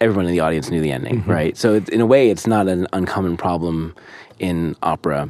everyone 0.00 0.26
in 0.26 0.32
the 0.32 0.40
audience 0.40 0.70
knew 0.70 0.80
the 0.80 0.90
ending 0.90 1.20
mm-hmm. 1.20 1.30
right 1.30 1.56
so 1.56 1.74
in 1.92 2.00
a 2.00 2.06
way 2.06 2.30
it's 2.30 2.46
not 2.46 2.68
an 2.68 2.86
uncommon 2.92 3.36
problem 3.36 3.94
in 4.38 4.74
opera 4.82 5.28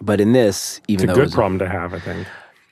but 0.00 0.20
in 0.20 0.32
this 0.32 0.80
even 0.88 1.04
It's 1.04 1.04
a 1.04 1.06
though 1.06 1.12
it 1.12 1.16
good 1.16 1.22
was- 1.24 1.34
problem 1.34 1.58
to 1.58 1.68
have, 1.68 1.92
I 1.92 1.98
think. 1.98 2.26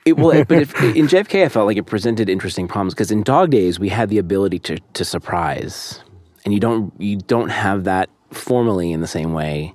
it, 0.05 0.17
well, 0.17 0.31
it- 0.31 0.47
but 0.47 0.61
if, 0.61 0.83
in 0.95 1.07
JFK, 1.07 1.43
I 1.43 1.49
felt 1.49 1.67
like 1.67 1.75
it 1.77 1.83
presented 1.85 2.29
interesting 2.29 2.67
problems 2.67 2.93
because 2.93 3.11
in 3.11 3.21
Dog 3.23 3.49
Days 3.51 3.79
we 3.79 3.89
had 3.89 4.09
the 4.09 4.17
ability 4.17 4.59
to 4.59 4.77
to 4.93 5.03
surprise, 5.03 6.01
and 6.45 6.53
you 6.53 6.59
don't 6.61 6.93
you 7.01 7.17
don't 7.17 7.49
have 7.49 7.83
that 7.83 8.09
formally 8.31 8.93
in 8.93 9.01
the 9.01 9.07
same 9.07 9.33
way, 9.33 9.73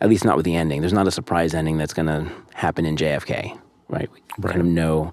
at 0.00 0.08
least 0.08 0.24
not 0.24 0.36
with 0.36 0.44
the 0.44 0.54
ending. 0.54 0.82
There's 0.82 0.92
not 0.92 1.08
a 1.08 1.10
surprise 1.10 1.52
ending 1.52 1.78
that's 1.78 1.94
going 1.94 2.06
to 2.06 2.30
happen 2.52 2.86
in 2.86 2.96
JFK, 2.96 3.58
right? 3.88 4.08
We 4.38 4.48
kind 4.48 4.60
of 4.60 4.66
know 4.66 5.12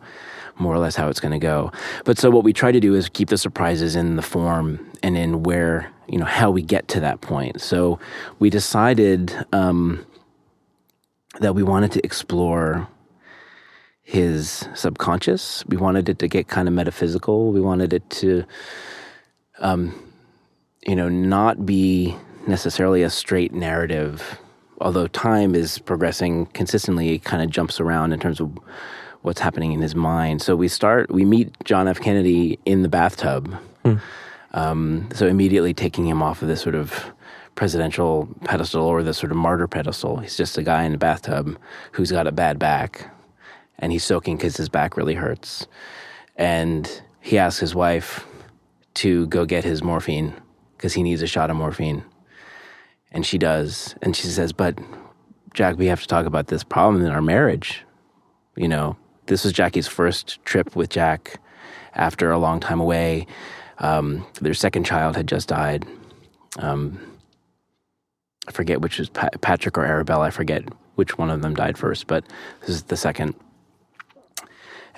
more 0.61 0.73
or 0.73 0.79
less 0.79 0.95
how 0.95 1.09
it's 1.09 1.19
going 1.19 1.31
to 1.31 1.39
go. 1.39 1.71
But 2.05 2.17
so 2.17 2.29
what 2.29 2.43
we 2.43 2.53
try 2.53 2.71
to 2.71 2.79
do 2.79 2.95
is 2.95 3.09
keep 3.09 3.29
the 3.29 3.37
surprises 3.37 3.95
in 3.95 4.15
the 4.15 4.21
form 4.21 4.79
and 5.03 5.17
in 5.17 5.43
where 5.43 5.91
you 6.07 6.17
know 6.17 6.25
how 6.25 6.51
we 6.51 6.61
get 6.61 6.87
to 6.89 6.99
that 6.99 7.21
point. 7.21 7.61
So 7.61 7.99
we 8.39 8.49
decided 8.49 9.33
um, 9.51 10.05
that 11.39 11.55
we 11.55 11.63
wanted 11.63 11.91
to 11.93 12.05
explore 12.05 12.87
his 14.03 14.67
subconscious. 14.73 15.63
We 15.67 15.77
wanted 15.77 16.09
it 16.09 16.19
to 16.19 16.27
get 16.27 16.49
kind 16.49 16.67
of 16.67 16.73
metaphysical. 16.73 17.51
We 17.53 17.61
wanted 17.61 17.93
it 17.93 18.09
to, 18.09 18.43
um, 19.59 19.95
you 20.85 20.95
know, 20.95 21.07
not 21.07 21.65
be 21.65 22.15
necessarily 22.45 23.03
a 23.03 23.09
straight 23.09 23.53
narrative. 23.53 24.37
Although 24.81 25.07
time 25.07 25.55
is 25.55 25.79
progressing 25.79 26.47
consistently, 26.47 27.13
it 27.13 27.23
kind 27.23 27.41
of 27.41 27.49
jumps 27.49 27.79
around 27.79 28.11
in 28.11 28.19
terms 28.19 28.41
of 28.41 28.57
what's 29.21 29.39
happening 29.39 29.71
in 29.71 29.81
his 29.81 29.95
mind. 29.95 30.41
So 30.41 30.55
we 30.55 30.67
start, 30.67 31.11
we 31.11 31.25
meet 31.25 31.53
John 31.63 31.87
F. 31.87 31.99
Kennedy 31.99 32.59
in 32.65 32.81
the 32.81 32.89
bathtub. 32.89 33.53
Hmm. 33.83 33.95
Um, 34.53 35.09
so 35.13 35.27
immediately 35.27 35.73
taking 35.73 36.07
him 36.07 36.21
off 36.21 36.41
of 36.41 36.47
this 36.47 36.61
sort 36.61 36.75
of 36.75 37.05
presidential 37.55 38.27
pedestal 38.43 38.83
or 38.83 39.03
the 39.03 39.13
sort 39.13 39.31
of 39.31 39.37
martyr 39.37 39.67
pedestal. 39.67 40.17
He's 40.17 40.35
just 40.35 40.57
a 40.57 40.63
guy 40.63 40.83
in 40.83 40.93
a 40.93 40.97
bathtub 40.97 41.57
who's 41.91 42.11
got 42.11 42.27
a 42.27 42.31
bad 42.31 42.59
back 42.59 43.09
and 43.79 43.91
he's 43.91 44.03
soaking 44.03 44.37
because 44.37 44.57
his 44.57 44.69
back 44.69 44.95
really 44.95 45.15
hurts. 45.15 45.67
And 46.35 47.01
he 47.19 47.37
asks 47.37 47.59
his 47.59 47.75
wife 47.75 48.25
to 48.95 49.27
go 49.27 49.45
get 49.45 49.63
his 49.63 49.83
morphine 49.83 50.33
because 50.77 50.93
he 50.93 51.03
needs 51.03 51.21
a 51.21 51.27
shot 51.27 51.49
of 51.49 51.57
morphine. 51.57 52.03
And 53.11 53.25
she 53.25 53.37
does. 53.37 53.95
And 54.01 54.15
she 54.15 54.27
says, 54.27 54.53
But 54.53 54.79
Jack, 55.53 55.77
we 55.77 55.87
have 55.87 56.01
to 56.01 56.07
talk 56.07 56.25
about 56.25 56.47
this 56.47 56.63
problem 56.63 57.03
in 57.03 57.11
our 57.11 57.21
marriage. 57.21 57.83
You 58.55 58.67
know, 58.67 58.95
this 59.27 59.43
was 59.43 59.53
Jackie's 59.53 59.87
first 59.87 60.43
trip 60.45 60.75
with 60.75 60.89
Jack 60.89 61.39
after 61.93 62.31
a 62.31 62.37
long 62.37 62.59
time 62.59 62.79
away. 62.79 63.27
Um, 63.79 64.25
their 64.41 64.53
second 64.53 64.85
child 64.85 65.15
had 65.15 65.27
just 65.27 65.47
died. 65.47 65.85
Um, 66.59 66.99
I 68.47 68.51
forget 68.51 68.81
which 68.81 68.99
was 68.99 69.09
pa- 69.09 69.29
Patrick 69.41 69.77
or 69.77 69.85
Arabella. 69.85 70.25
I 70.25 70.29
forget 70.31 70.63
which 70.95 71.17
one 71.17 71.29
of 71.29 71.41
them 71.41 71.55
died 71.55 71.77
first, 71.77 72.07
but 72.07 72.25
this 72.61 72.69
is 72.69 72.83
the 72.83 72.97
second. 72.97 73.35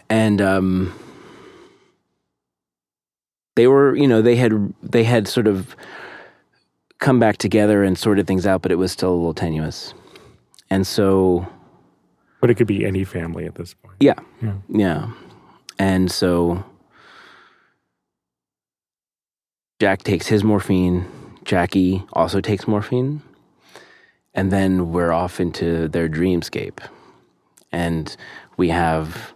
And 0.09 0.41
um, 0.41 0.93
they 3.55 3.67
were, 3.67 3.95
you 3.95 4.07
know, 4.07 4.21
they 4.21 4.35
had 4.35 4.73
they 4.81 5.03
had 5.03 5.27
sort 5.27 5.47
of 5.47 5.75
come 6.99 7.19
back 7.19 7.37
together 7.37 7.83
and 7.83 7.97
sorted 7.97 8.27
things 8.27 8.47
out, 8.47 8.61
but 8.61 8.71
it 8.71 8.75
was 8.75 8.91
still 8.91 9.11
a 9.11 9.15
little 9.15 9.33
tenuous. 9.33 9.93
And 10.69 10.87
so, 10.87 11.47
but 12.43 12.49
it 12.49 12.55
could 12.55 12.67
be 12.67 12.85
any 12.85 13.05
family 13.05 13.45
at 13.45 13.55
this 13.55 13.73
point. 13.73 13.95
Yeah, 14.01 14.19
yeah, 14.41 14.55
yeah. 14.67 15.11
And 15.79 16.11
so, 16.11 16.65
Jack 19.79 20.03
takes 20.03 20.27
his 20.27 20.43
morphine. 20.43 21.05
Jackie 21.45 22.03
also 22.11 22.41
takes 22.41 22.67
morphine 22.67 23.21
and 24.33 24.51
then 24.51 24.91
we're 24.91 25.13
off 25.13 25.39
into 25.39 25.87
their 25.87 26.09
dreamscape. 26.09 26.79
And 27.71 28.13
we 28.57 28.67
have 28.69 29.33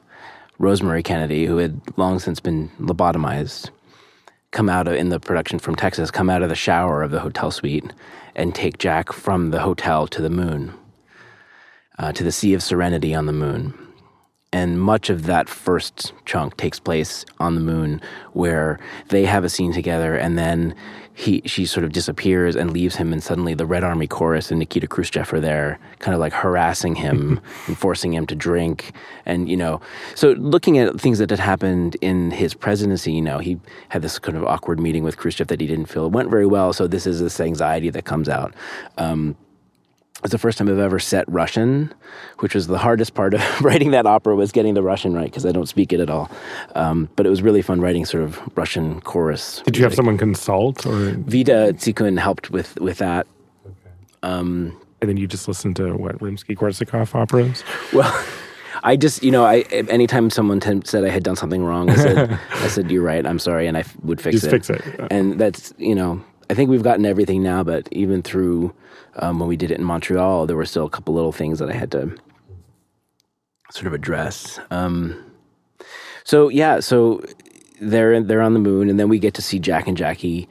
Rosemary 0.60 1.02
Kennedy, 1.02 1.46
who 1.46 1.58
had 1.58 1.80
long 1.98 2.20
since 2.20 2.42
been 2.42 2.70
lobotomized, 2.80 3.70
come 4.52 4.68
out 4.68 4.88
of, 4.88 4.96
in 4.96 5.08
the 5.08 5.20
production 5.20 5.60
from 5.60 5.76
Texas, 5.76 6.12
come 6.12 6.30
out 6.30 6.42
of 6.42 6.50
the 6.50 6.56
shower 6.56 7.04
of 7.04 7.12
the 7.12 7.20
hotel 7.20 7.52
suite 7.52 7.94
and 8.36 8.54
take 8.54 8.80
Jack 8.80 9.14
from 9.14 9.52
the 9.52 9.60
hotel 9.60 10.08
to 10.08 10.22
the 10.22 10.30
moon, 10.30 10.74
uh, 11.98 12.12
to 12.12 12.24
the 12.24 12.32
Sea 12.32 12.54
of 12.54 12.64
Serenity 12.64 13.14
on 13.14 13.26
the 13.26 13.34
moon. 13.34 13.74
And 14.54 14.80
much 14.80 15.10
of 15.10 15.26
that 15.26 15.50
first 15.50 16.14
chunk 16.26 16.56
takes 16.56 16.80
place 16.80 17.26
on 17.40 17.56
the 17.56 17.62
moon, 17.62 18.02
where 18.32 18.80
they 19.10 19.26
have 19.26 19.44
a 19.44 19.50
scene 19.50 19.74
together, 19.74 20.16
and 20.16 20.38
then 20.38 20.74
he 21.14 21.42
she 21.46 21.66
sort 21.66 21.84
of 21.84 21.92
disappears 21.92 22.56
and 22.56 22.72
leaves 22.72 22.96
him, 22.96 23.12
and 23.12 23.22
suddenly 23.22 23.54
the 23.56 23.66
Red 23.66 23.84
Army 23.84 24.08
chorus 24.08 24.50
and 24.50 24.60
Nikita 24.60 24.88
Khrushchev 24.88 25.34
are 25.34 25.42
there, 25.42 25.80
kind 26.00 26.16
of 26.16 26.22
like 26.22 26.32
harassing 26.32 26.96
him 26.96 27.42
and 27.68 27.78
forcing 27.78 28.14
him 28.14 28.26
to 28.28 28.36
drink, 28.36 28.94
and 29.26 29.50
you 29.50 29.58
know, 29.58 29.82
so 30.16 30.32
looking 30.34 30.78
at 30.78 30.98
things 30.98 31.20
that 31.20 31.30
had 31.30 31.40
happened 31.40 31.98
in 32.00 32.32
his 32.32 32.54
presidency, 32.54 33.12
you 33.12 33.22
know, 33.22 33.40
he 33.40 33.60
had 33.90 34.02
this 34.02 34.18
kind 34.18 34.38
of 34.38 34.46
awkward 34.46 34.80
meeting 34.80 35.04
with 35.04 35.18
Khrushchev 35.18 35.48
that 35.48 35.60
he 35.60 35.68
didn't 35.68 35.88
feel 35.88 36.10
went 36.10 36.30
very 36.30 36.46
well. 36.48 36.72
So 36.72 36.88
this 36.88 37.06
is 37.06 37.20
this 37.20 37.42
anxiety 37.42 37.90
that 37.90 38.06
comes 38.06 38.30
out. 38.30 38.54
Um, 38.98 39.36
was 40.24 40.32
the 40.32 40.38
first 40.38 40.58
time 40.58 40.68
I've 40.68 40.80
ever 40.80 41.00
set 41.00 41.26
Russian, 41.30 41.94
which 42.40 42.56
was 42.56 42.68
the 42.68 42.78
hardest 42.78 43.14
part 43.14 43.34
of 43.34 43.62
writing 43.62 43.92
that 43.92 44.06
opera 44.06 44.36
was 44.36 44.52
getting 44.52 44.74
the 44.74 44.82
Russian 44.84 45.14
right 45.14 45.26
because 45.26 45.46
I 45.46 45.52
don't 45.52 45.68
speak 45.68 45.94
it 45.94 46.00
at 46.00 46.10
all. 46.10 46.30
Um, 46.76 47.10
but 47.16 47.26
it 47.26 47.30
was 47.30 47.42
really 47.42 47.62
fun 47.62 47.82
writing 47.82 48.06
sort 48.06 48.24
of 48.24 48.40
Russian 48.58 49.02
chorus. 49.02 49.62
Did 49.66 49.78
you 49.78 49.84
have 49.84 49.94
someone 49.94 50.18
consult 50.18 50.86
or 50.86 51.12
Vida 51.12 51.74
Tsikun 51.74 52.18
helped 52.20 52.50
with 52.50 52.80
with 52.80 52.98
that. 52.98 53.28
Okay. 53.66 53.76
Um, 54.24 54.80
and 55.02 55.10
then 55.10 55.18
you 55.18 55.28
just 55.28 55.48
listened 55.48 55.76
to 55.76 55.94
what 55.96 56.18
Rimsky 56.20 56.56
Korsakov 56.56 57.14
operas. 57.16 57.64
Well. 57.94 58.26
I 58.84 58.96
just, 58.96 59.24
you 59.24 59.32
know, 59.32 59.44
I 59.44 59.62
anytime 59.72 60.30
someone 60.30 60.60
t- 60.60 60.82
said 60.86 61.04
I 61.04 61.10
had 61.10 61.24
done 61.24 61.36
something 61.36 61.64
wrong, 61.64 61.90
I 61.90 61.96
said, 61.96 62.40
I 62.52 62.68
said, 62.68 62.92
"You're 62.92 63.02
right. 63.02 63.26
I'm 63.26 63.40
sorry," 63.40 63.66
and 63.66 63.76
I 63.76 63.80
f- 63.80 63.98
would 64.04 64.22
fix 64.22 64.36
just 64.42 64.46
it. 64.46 64.66
Fix 64.66 64.70
it. 64.70 65.08
And 65.10 65.40
that's, 65.40 65.74
you 65.80 65.96
know, 65.96 66.22
I 66.50 66.54
think 66.54 66.70
we've 66.70 66.84
gotten 66.84 67.06
everything 67.06 67.44
now, 67.44 67.64
but 67.64 67.88
even 67.92 68.22
through 68.22 68.74
um, 69.18 69.40
when 69.40 69.50
we 69.50 69.58
did 69.58 69.72
it 69.72 69.80
in 69.80 69.84
Montreal, 69.84 70.46
there 70.48 70.56
were 70.56 70.66
still 70.66 70.86
a 70.86 70.90
couple 70.90 71.14
little 71.14 71.32
things 71.32 71.60
that 71.60 71.70
I 71.70 71.74
had 71.74 71.92
to 71.92 72.16
sort 73.72 73.88
of 73.88 73.94
address. 73.94 74.60
Um, 74.72 75.24
so 76.24 76.50
yeah, 76.50 76.80
so 76.80 77.24
they're 77.82 78.22
they're 78.22 78.42
on 78.42 78.54
the 78.54 78.60
moon, 78.60 78.90
and 78.90 79.00
then 79.00 79.10
we 79.10 79.20
get 79.20 79.34
to 79.36 79.42
see 79.42 79.60
Jack 79.60 79.88
and 79.88 79.98
Jackie 79.98 80.48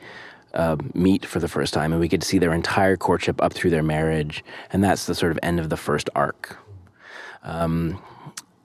uh, 0.55 0.77
meet 0.95 1.25
for 1.25 1.39
the 1.39 1.49
first 1.49 1.73
time, 1.73 1.93
and 1.93 2.01
we 2.01 2.09
get 2.09 2.21
to 2.21 2.27
see 2.27 2.39
their 2.39 2.53
entire 2.53 2.97
courtship 2.97 3.43
up 3.43 3.53
through 3.53 3.71
their 3.71 3.83
marriage, 3.83 4.45
and 4.73 4.85
that's 4.85 5.07
the 5.07 5.15
sort 5.15 5.33
of 5.33 5.39
end 5.43 5.61
of 5.61 5.71
the 5.71 5.77
first 5.77 6.11
arc. 6.15 6.59
Um, 7.43 8.03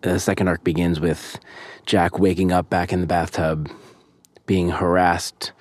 the 0.01 0.19
second 0.19 0.47
arc 0.47 0.63
begins 0.63 0.99
with 0.99 1.39
Jack 1.85 2.19
waking 2.19 2.51
up 2.51 2.69
back 2.69 2.91
in 2.91 3.01
the 3.01 3.07
bathtub, 3.07 3.69
being 4.45 4.69
harassed 4.69 5.51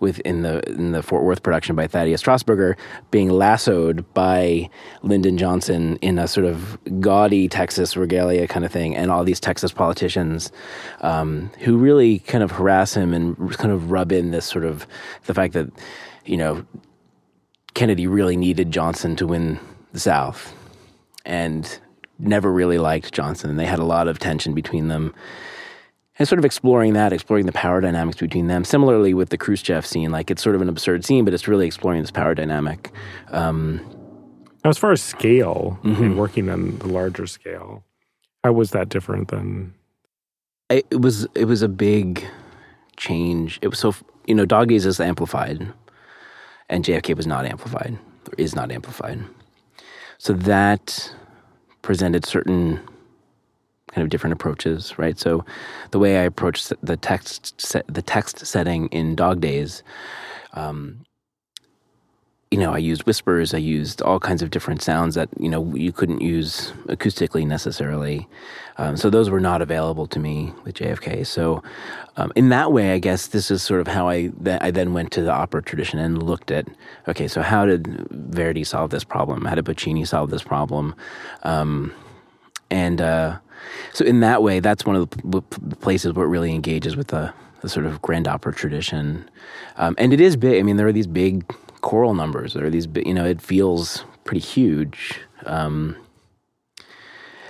with 0.00 0.20
in 0.20 0.42
the 0.42 0.60
in 0.70 0.92
the 0.92 1.02
Fort 1.02 1.24
Worth 1.24 1.42
production 1.42 1.74
by 1.76 1.86
Thaddeus 1.86 2.22
Strassberger 2.22 2.76
being 3.10 3.30
lassoed 3.30 4.04
by 4.14 4.70
Lyndon 5.02 5.38
Johnson 5.38 5.96
in 5.96 6.18
a 6.18 6.28
sort 6.28 6.46
of 6.46 6.78
gaudy 7.00 7.48
Texas 7.48 7.96
regalia 7.96 8.46
kind 8.46 8.64
of 8.64 8.72
thing, 8.72 8.94
and 8.96 9.10
all 9.10 9.24
these 9.24 9.40
Texas 9.40 9.72
politicians 9.72 10.52
um, 11.00 11.50
who 11.60 11.76
really 11.76 12.20
kind 12.20 12.44
of 12.44 12.52
harass 12.52 12.94
him 12.94 13.12
and 13.12 13.56
kind 13.58 13.72
of 13.72 13.90
rub 13.90 14.12
in 14.12 14.30
this 14.30 14.46
sort 14.46 14.64
of 14.64 14.86
the 15.26 15.34
fact 15.34 15.54
that 15.54 15.70
you 16.24 16.36
know 16.36 16.64
Kennedy 17.74 18.06
really 18.06 18.36
needed 18.36 18.70
Johnson 18.70 19.16
to 19.16 19.26
win 19.26 19.58
the 19.92 20.00
South, 20.00 20.54
and 21.24 21.78
never 22.18 22.52
really 22.52 22.78
liked 22.78 23.12
Johnson. 23.12 23.50
And 23.50 23.58
they 23.58 23.66
had 23.66 23.78
a 23.78 23.84
lot 23.84 24.08
of 24.08 24.18
tension 24.18 24.54
between 24.54 24.88
them 24.88 25.14
and 26.18 26.26
sort 26.28 26.38
of 26.38 26.44
exploring 26.44 26.94
that, 26.94 27.12
exploring 27.12 27.46
the 27.46 27.52
power 27.52 27.80
dynamics 27.80 28.18
between 28.18 28.48
them. 28.48 28.64
Similarly 28.64 29.14
with 29.14 29.30
the 29.30 29.38
Khrushchev 29.38 29.86
scene, 29.86 30.10
like 30.10 30.30
it's 30.30 30.42
sort 30.42 30.56
of 30.56 30.62
an 30.62 30.68
absurd 30.68 31.04
scene, 31.04 31.24
but 31.24 31.32
it's 31.32 31.46
really 31.46 31.66
exploring 31.66 32.00
this 32.00 32.10
power 32.10 32.34
dynamic. 32.34 32.90
Um, 33.30 33.76
now, 34.64 34.70
as 34.70 34.78
far 34.78 34.92
as 34.92 35.00
scale 35.00 35.78
mm-hmm. 35.82 36.02
and 36.02 36.18
working 36.18 36.48
on 36.48 36.78
the 36.78 36.88
larger 36.88 37.26
scale, 37.26 37.84
how 38.42 38.52
was 38.52 38.70
that 38.72 38.88
different 38.88 39.28
than? 39.28 39.74
It 40.68 41.00
was. 41.00 41.26
It 41.34 41.46
was 41.46 41.62
a 41.62 41.68
big 41.68 42.26
change. 42.96 43.58
It 43.62 43.68
was 43.68 43.78
so 43.78 43.94
you 44.28 44.34
know, 44.34 44.44
Dog 44.44 44.68
Days 44.68 44.84
is 44.84 45.00
amplified, 45.00 45.72
and 46.68 46.84
JFK 46.84 47.16
was 47.16 47.26
not 47.26 47.46
amplified 47.46 47.98
or 48.26 48.34
is 48.36 48.54
not 48.54 48.70
amplified. 48.70 49.24
So 50.18 50.34
that 50.34 51.14
presented 51.80 52.26
certain 52.26 52.80
kind 53.88 54.02
of 54.02 54.10
different 54.10 54.32
approaches, 54.32 54.98
right? 54.98 55.18
So, 55.18 55.44
the 55.90 55.98
way 55.98 56.18
I 56.18 56.22
approached 56.22 56.72
the 56.82 56.96
text 56.96 57.60
set, 57.60 57.84
the 57.92 58.02
text 58.02 58.46
setting 58.46 58.88
in 58.88 59.14
Dog 59.14 59.40
Days, 59.40 59.82
um, 60.54 61.04
you 62.50 62.58
know, 62.58 62.72
I 62.72 62.78
used 62.78 63.04
whispers, 63.04 63.52
I 63.52 63.58
used 63.58 64.00
all 64.00 64.18
kinds 64.18 64.40
of 64.40 64.50
different 64.50 64.80
sounds 64.80 65.14
that 65.16 65.28
you 65.38 65.50
know 65.50 65.74
you 65.74 65.92
couldn't 65.92 66.22
use 66.22 66.72
acoustically 66.86 67.46
necessarily. 67.46 68.26
Um, 68.78 68.96
so 68.96 69.10
those 69.10 69.28
were 69.28 69.40
not 69.40 69.60
available 69.60 70.06
to 70.06 70.18
me 70.18 70.52
with 70.64 70.76
JFK. 70.76 71.26
So, 71.26 71.62
um, 72.16 72.32
in 72.36 72.48
that 72.48 72.72
way, 72.72 72.92
I 72.92 73.00
guess 73.00 73.26
this 73.26 73.50
is 73.50 73.62
sort 73.62 73.80
of 73.80 73.88
how 73.88 74.08
I 74.08 74.28
th- 74.42 74.60
I 74.62 74.70
then 74.70 74.94
went 74.94 75.12
to 75.12 75.22
the 75.22 75.32
opera 75.32 75.62
tradition 75.62 75.98
and 75.98 76.22
looked 76.22 76.50
at 76.50 76.66
okay, 77.06 77.28
so 77.28 77.42
how 77.42 77.66
did 77.66 78.06
Verdi 78.10 78.64
solve 78.64 78.90
this 78.90 79.04
problem? 79.04 79.44
How 79.44 79.54
did 79.54 79.66
Puccini 79.66 80.06
solve 80.06 80.30
this 80.30 80.42
problem? 80.42 80.94
Um, 81.42 81.92
and 82.70 83.00
uh, 83.00 83.38
so 83.92 84.04
in 84.04 84.20
that 84.20 84.42
way, 84.42 84.60
that's 84.60 84.84
one 84.84 84.96
of 84.96 85.10
the 85.10 85.42
places 85.76 86.12
where 86.12 86.26
it 86.26 86.28
really 86.28 86.54
engages 86.54 86.96
with 86.96 87.08
the, 87.08 87.32
the 87.60 87.68
sort 87.68 87.86
of 87.86 88.00
grand 88.02 88.28
opera 88.28 88.54
tradition. 88.54 89.28
Um, 89.76 89.94
and 89.98 90.12
it 90.12 90.20
is 90.20 90.36
big. 90.36 90.58
I 90.58 90.62
mean, 90.62 90.76
there 90.76 90.86
are 90.86 90.92
these 90.92 91.06
big 91.06 91.46
choral 91.80 92.14
numbers. 92.14 92.54
There 92.54 92.66
are 92.66 92.70
these, 92.70 92.88
you 93.04 93.14
know, 93.14 93.24
it 93.24 93.40
feels 93.40 94.04
pretty 94.24 94.40
huge. 94.40 95.20
Um, 95.46 95.96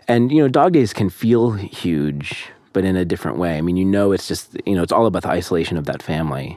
and 0.06 0.32
you 0.32 0.42
know, 0.42 0.48
dog 0.48 0.72
days 0.72 0.92
can 0.92 1.10
feel 1.10 1.52
huge, 1.52 2.48
but 2.78 2.84
in 2.84 2.94
a 2.94 3.04
different 3.04 3.38
way. 3.38 3.58
I 3.58 3.60
mean, 3.60 3.76
you 3.76 3.84
know, 3.84 4.12
it's 4.12 4.28
just 4.28 4.56
you 4.64 4.76
know, 4.76 4.84
it's 4.84 4.92
all 4.92 5.06
about 5.06 5.22
the 5.22 5.30
isolation 5.30 5.76
of 5.76 5.86
that 5.86 6.00
family. 6.00 6.56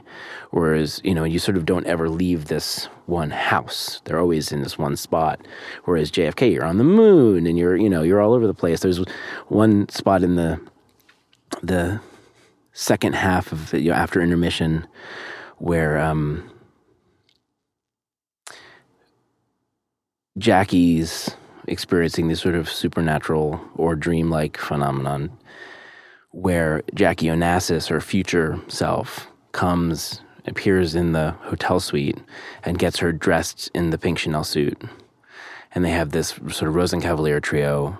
Whereas 0.52 1.00
you 1.02 1.16
know, 1.16 1.24
you 1.24 1.40
sort 1.40 1.56
of 1.56 1.66
don't 1.66 1.84
ever 1.84 2.08
leave 2.08 2.44
this 2.44 2.84
one 3.06 3.30
house. 3.30 4.00
They're 4.04 4.20
always 4.20 4.52
in 4.52 4.62
this 4.62 4.78
one 4.78 4.94
spot. 4.94 5.44
Whereas 5.82 6.12
JFK, 6.12 6.52
you're 6.52 6.64
on 6.64 6.78
the 6.78 6.84
moon 6.84 7.44
and 7.44 7.58
you're 7.58 7.74
you 7.74 7.90
know 7.90 8.02
you're 8.02 8.20
all 8.20 8.34
over 8.34 8.46
the 8.46 8.54
place. 8.54 8.78
There's 8.78 9.00
one 9.48 9.88
spot 9.88 10.22
in 10.22 10.36
the 10.36 10.60
the 11.60 12.00
second 12.72 13.16
half 13.16 13.50
of 13.50 13.74
you 13.74 13.90
know, 13.90 13.96
after 13.96 14.22
intermission 14.22 14.86
where 15.58 15.98
um, 15.98 16.48
Jackie's 20.38 21.34
experiencing 21.66 22.28
this 22.28 22.40
sort 22.40 22.54
of 22.54 22.70
supernatural 22.70 23.60
or 23.74 23.96
dreamlike 23.96 24.56
phenomenon 24.56 25.36
where 26.32 26.82
Jackie 26.94 27.26
Onassis, 27.26 27.88
her 27.88 28.00
future 28.00 28.60
self, 28.68 29.28
comes, 29.52 30.20
appears 30.46 30.94
in 30.94 31.12
the 31.12 31.32
hotel 31.42 31.78
suite 31.78 32.18
and 32.64 32.78
gets 32.78 32.98
her 32.98 33.12
dressed 33.12 33.70
in 33.74 33.90
the 33.90 33.98
pink 33.98 34.18
Chanel 34.18 34.44
suit. 34.44 34.82
And 35.74 35.84
they 35.84 35.90
have 35.90 36.10
this 36.10 36.28
sort 36.28 36.68
of 36.68 36.74
Rosenkavalier 36.74 37.40
trio 37.40 37.98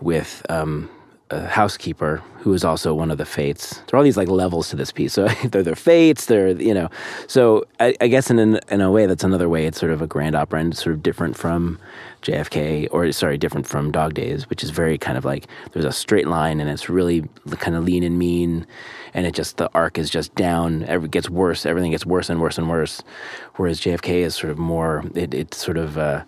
with 0.00 0.44
um, 0.48 0.90
a 1.30 1.46
housekeeper 1.46 2.22
who 2.38 2.52
is 2.54 2.64
also 2.64 2.94
one 2.94 3.10
of 3.10 3.18
the 3.18 3.24
fates. 3.24 3.76
There 3.86 3.94
are 3.94 3.98
all 3.98 4.02
these 4.02 4.16
like 4.16 4.28
levels 4.28 4.70
to 4.70 4.76
this 4.76 4.92
piece. 4.92 5.10
So 5.20 5.28
they're 5.48 5.62
their 5.62 5.74
fates. 5.74 6.26
They're 6.26 6.50
you 6.50 6.74
know. 6.74 6.88
So 7.26 7.64
I, 7.78 7.94
I 8.00 8.08
guess 8.08 8.30
in 8.30 8.38
an, 8.38 8.60
in 8.70 8.80
a 8.80 8.90
way 8.90 9.06
that's 9.06 9.24
another 9.24 9.48
way. 9.48 9.66
It's 9.66 9.78
sort 9.78 9.92
of 9.92 10.02
a 10.02 10.06
grand 10.06 10.34
opera 10.34 10.60
and 10.60 10.76
sort 10.76 10.94
of 10.94 11.02
different 11.02 11.36
from 11.36 11.78
JFK 12.22 12.88
or 12.90 13.10
sorry, 13.12 13.38
different 13.38 13.66
from 13.66 13.90
Dog 13.90 14.14
Days, 14.14 14.48
which 14.48 14.62
is 14.62 14.70
very 14.70 14.98
kind 14.98 15.18
of 15.18 15.24
like 15.24 15.46
there's 15.72 15.84
a 15.84 15.92
straight 15.92 16.28
line 16.28 16.60
and 16.60 16.70
it's 16.70 16.88
really 16.88 17.28
kind 17.58 17.76
of 17.76 17.84
lean 17.84 18.02
and 18.02 18.18
mean, 18.18 18.66
and 19.14 19.26
it 19.26 19.34
just 19.34 19.56
the 19.56 19.70
arc 19.74 19.98
is 19.98 20.10
just 20.10 20.34
down. 20.34 20.82
It 20.82 21.10
gets 21.10 21.28
worse. 21.28 21.66
Everything 21.66 21.90
gets 21.90 22.06
worse 22.06 22.30
and 22.30 22.40
worse 22.40 22.58
and 22.58 22.68
worse. 22.68 23.02
Whereas 23.56 23.80
JFK 23.80 24.08
is 24.24 24.34
sort 24.34 24.50
of 24.50 24.58
more. 24.58 25.04
It 25.14 25.34
it 25.34 25.54
sort 25.54 25.76
of. 25.76 25.98
Uh, 25.98 26.24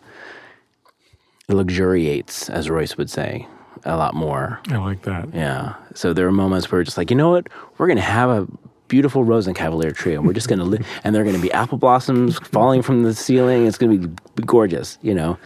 luxuriates, 1.48 2.48
as 2.48 2.70
Royce 2.70 2.96
would 2.96 3.10
say, 3.10 3.46
a 3.84 3.96
lot 3.96 4.14
more. 4.14 4.60
I 4.68 4.76
like 4.76 5.02
that. 5.02 5.32
Yeah. 5.34 5.74
So 5.94 6.12
there 6.12 6.26
are 6.26 6.32
moments 6.32 6.70
where 6.70 6.80
it's 6.80 6.88
just 6.88 6.98
like, 6.98 7.10
you 7.10 7.16
know 7.16 7.30
what? 7.30 7.48
We're 7.78 7.86
going 7.86 7.96
to 7.96 8.02
have 8.02 8.30
a 8.30 8.48
beautiful 8.88 9.24
Rosenkavalier 9.24 9.94
tree, 9.94 10.14
and 10.14 10.26
we're 10.26 10.34
just 10.34 10.48
going 10.48 10.58
to 10.58 10.64
live, 10.64 10.86
and 11.02 11.14
there 11.14 11.22
are 11.22 11.24
going 11.24 11.36
to 11.36 11.42
be 11.42 11.50
apple 11.52 11.78
blossoms 11.78 12.38
falling 12.38 12.82
from 12.82 13.02
the 13.02 13.14
ceiling. 13.14 13.66
It's 13.66 13.78
going 13.78 14.02
to 14.02 14.08
be 14.08 14.42
gorgeous, 14.44 14.98
you 15.02 15.14
know? 15.14 15.38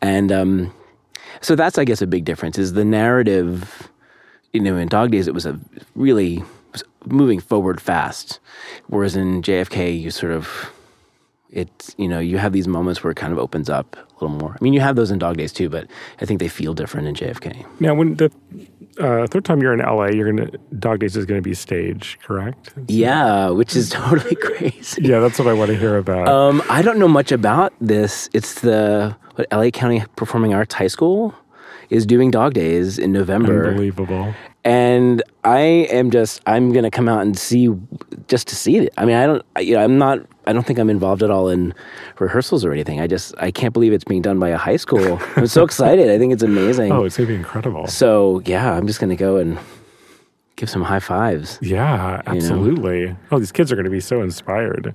And 0.00 0.32
um, 0.32 0.72
so 1.40 1.54
that's, 1.54 1.78
I 1.78 1.84
guess, 1.84 2.00
a 2.00 2.06
big 2.06 2.24
difference 2.24 2.58
is 2.58 2.72
the 2.72 2.84
narrative, 2.84 3.90
you 4.52 4.60
know, 4.60 4.76
in 4.76 4.88
Dog 4.88 5.10
Days, 5.10 5.28
it 5.28 5.34
was 5.34 5.46
a 5.46 5.58
really 5.94 6.42
moving 7.04 7.40
forward 7.40 7.80
fast. 7.80 8.40
Whereas 8.86 9.16
in 9.16 9.42
JFK, 9.42 10.00
you 10.00 10.10
sort 10.10 10.32
of, 10.32 10.72
it's, 11.50 11.94
you 11.98 12.08
know, 12.08 12.18
you 12.18 12.38
have 12.38 12.52
these 12.52 12.68
moments 12.68 13.02
where 13.02 13.10
it 13.10 13.16
kind 13.16 13.32
of 13.32 13.38
opens 13.38 13.70
up 13.70 13.96
a 13.96 14.24
little 14.24 14.36
more. 14.38 14.52
I 14.52 14.62
mean, 14.62 14.72
you 14.74 14.80
have 14.80 14.96
those 14.96 15.10
in 15.10 15.18
Dog 15.18 15.36
Days 15.36 15.52
too, 15.52 15.68
but 15.68 15.86
I 16.20 16.24
think 16.24 16.40
they 16.40 16.48
feel 16.48 16.74
different 16.74 17.06
in 17.08 17.14
JFK. 17.14 17.64
Now, 17.80 17.94
when 17.94 18.16
the 18.16 18.30
uh, 18.98 19.26
third 19.28 19.44
time 19.44 19.62
you're 19.62 19.72
in 19.72 19.78
LA, 19.80 20.06
you're 20.06 20.30
gonna 20.32 20.50
Dog 20.78 21.00
Days 21.00 21.16
is 21.16 21.24
gonna 21.24 21.40
be 21.42 21.54
stage, 21.54 22.18
correct? 22.22 22.72
Yeah, 22.88 23.50
which 23.50 23.74
is 23.76 23.90
totally 23.90 24.34
crazy. 24.36 25.02
Yeah, 25.02 25.20
that's 25.20 25.38
what 25.38 25.48
I 25.48 25.52
want 25.54 25.70
to 25.70 25.76
hear 25.78 25.96
about. 25.96 26.28
Um, 26.28 26.62
I 26.68 26.82
don't 26.82 26.98
know 26.98 27.08
much 27.08 27.32
about 27.32 27.72
this. 27.80 28.28
It's 28.32 28.60
the 28.60 29.16
what 29.36 29.46
LA 29.52 29.70
County 29.70 30.02
Performing 30.16 30.52
Arts 30.52 30.74
High 30.74 30.88
School 30.88 31.34
is 31.90 32.04
doing 32.04 32.30
Dog 32.30 32.52
Days 32.54 32.98
in 32.98 33.12
November, 33.12 33.68
Unbelievable. 33.68 34.34
and 34.64 35.22
I 35.44 35.60
am 35.60 36.10
just 36.10 36.42
I'm 36.46 36.72
gonna 36.72 36.90
come 36.90 37.08
out 37.08 37.22
and 37.22 37.38
see 37.38 37.68
just 38.26 38.48
to 38.48 38.56
see 38.56 38.76
it. 38.78 38.92
I 38.98 39.04
mean, 39.06 39.16
I 39.16 39.26
don't, 39.26 39.44
you 39.60 39.74
know, 39.76 39.84
I'm 39.84 39.96
not. 39.96 40.20
I 40.48 40.52
don't 40.52 40.66
think 40.66 40.78
I'm 40.78 40.88
involved 40.90 41.22
at 41.22 41.30
all 41.30 41.48
in 41.48 41.74
rehearsals 42.18 42.64
or 42.64 42.72
anything. 42.72 43.00
I 43.00 43.06
just 43.06 43.34
I 43.38 43.50
can't 43.50 43.72
believe 43.74 43.92
it's 43.92 44.04
being 44.04 44.22
done 44.22 44.38
by 44.38 44.48
a 44.48 44.56
high 44.56 44.76
school. 44.76 45.20
I'm 45.36 45.46
so 45.46 45.62
excited. 45.68 46.10
I 46.10 46.18
think 46.18 46.32
it's 46.32 46.42
amazing. 46.42 46.90
Oh, 46.90 47.04
it's 47.04 47.16
gonna 47.16 47.28
be 47.28 47.34
incredible. 47.34 47.86
So 47.86 48.40
yeah, 48.46 48.72
I'm 48.72 48.86
just 48.86 48.98
gonna 48.98 49.16
go 49.16 49.36
and 49.36 49.58
give 50.56 50.70
some 50.70 50.82
high 50.82 51.00
fives. 51.00 51.58
Yeah, 51.62 52.22
absolutely. 52.26 53.14
Oh, 53.30 53.38
these 53.38 53.52
kids 53.52 53.70
are 53.70 53.76
going 53.76 53.84
to 53.84 53.90
be 53.92 54.00
so 54.00 54.20
inspired. 54.22 54.92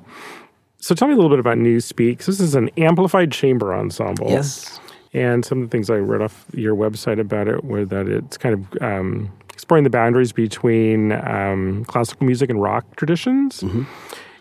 So 0.79 0.93
tell 0.93 1.07
me 1.07 1.13
a 1.13 1.15
little 1.15 1.29
bit 1.29 1.39
about 1.39 1.57
New 1.57 1.79
Speaks. 1.79 2.25
This 2.25 2.41
is 2.41 2.53
an 2.53 2.69
amplified 2.75 3.31
chamber 3.31 3.73
ensemble. 3.73 4.29
Yes. 4.29 4.81
And 5.13 5.45
some 5.45 5.61
of 5.61 5.69
the 5.69 5.71
things 5.71 5.89
I 5.89 5.95
read 5.95 6.21
off 6.21 6.45
your 6.53 6.75
website 6.75 7.17
about 7.17 7.47
it 7.47 7.63
were 7.63 7.85
that 7.85 8.09
it's 8.09 8.35
kind 8.37 8.55
of 8.55 8.81
um, 8.83 9.31
exploring 9.53 9.85
the 9.85 9.89
boundaries 9.89 10.33
between 10.33 11.13
um, 11.13 11.85
classical 11.85 12.25
music 12.25 12.49
and 12.49 12.61
rock 12.61 12.83
traditions 12.97 13.61
Mm-hmm. 13.61 13.83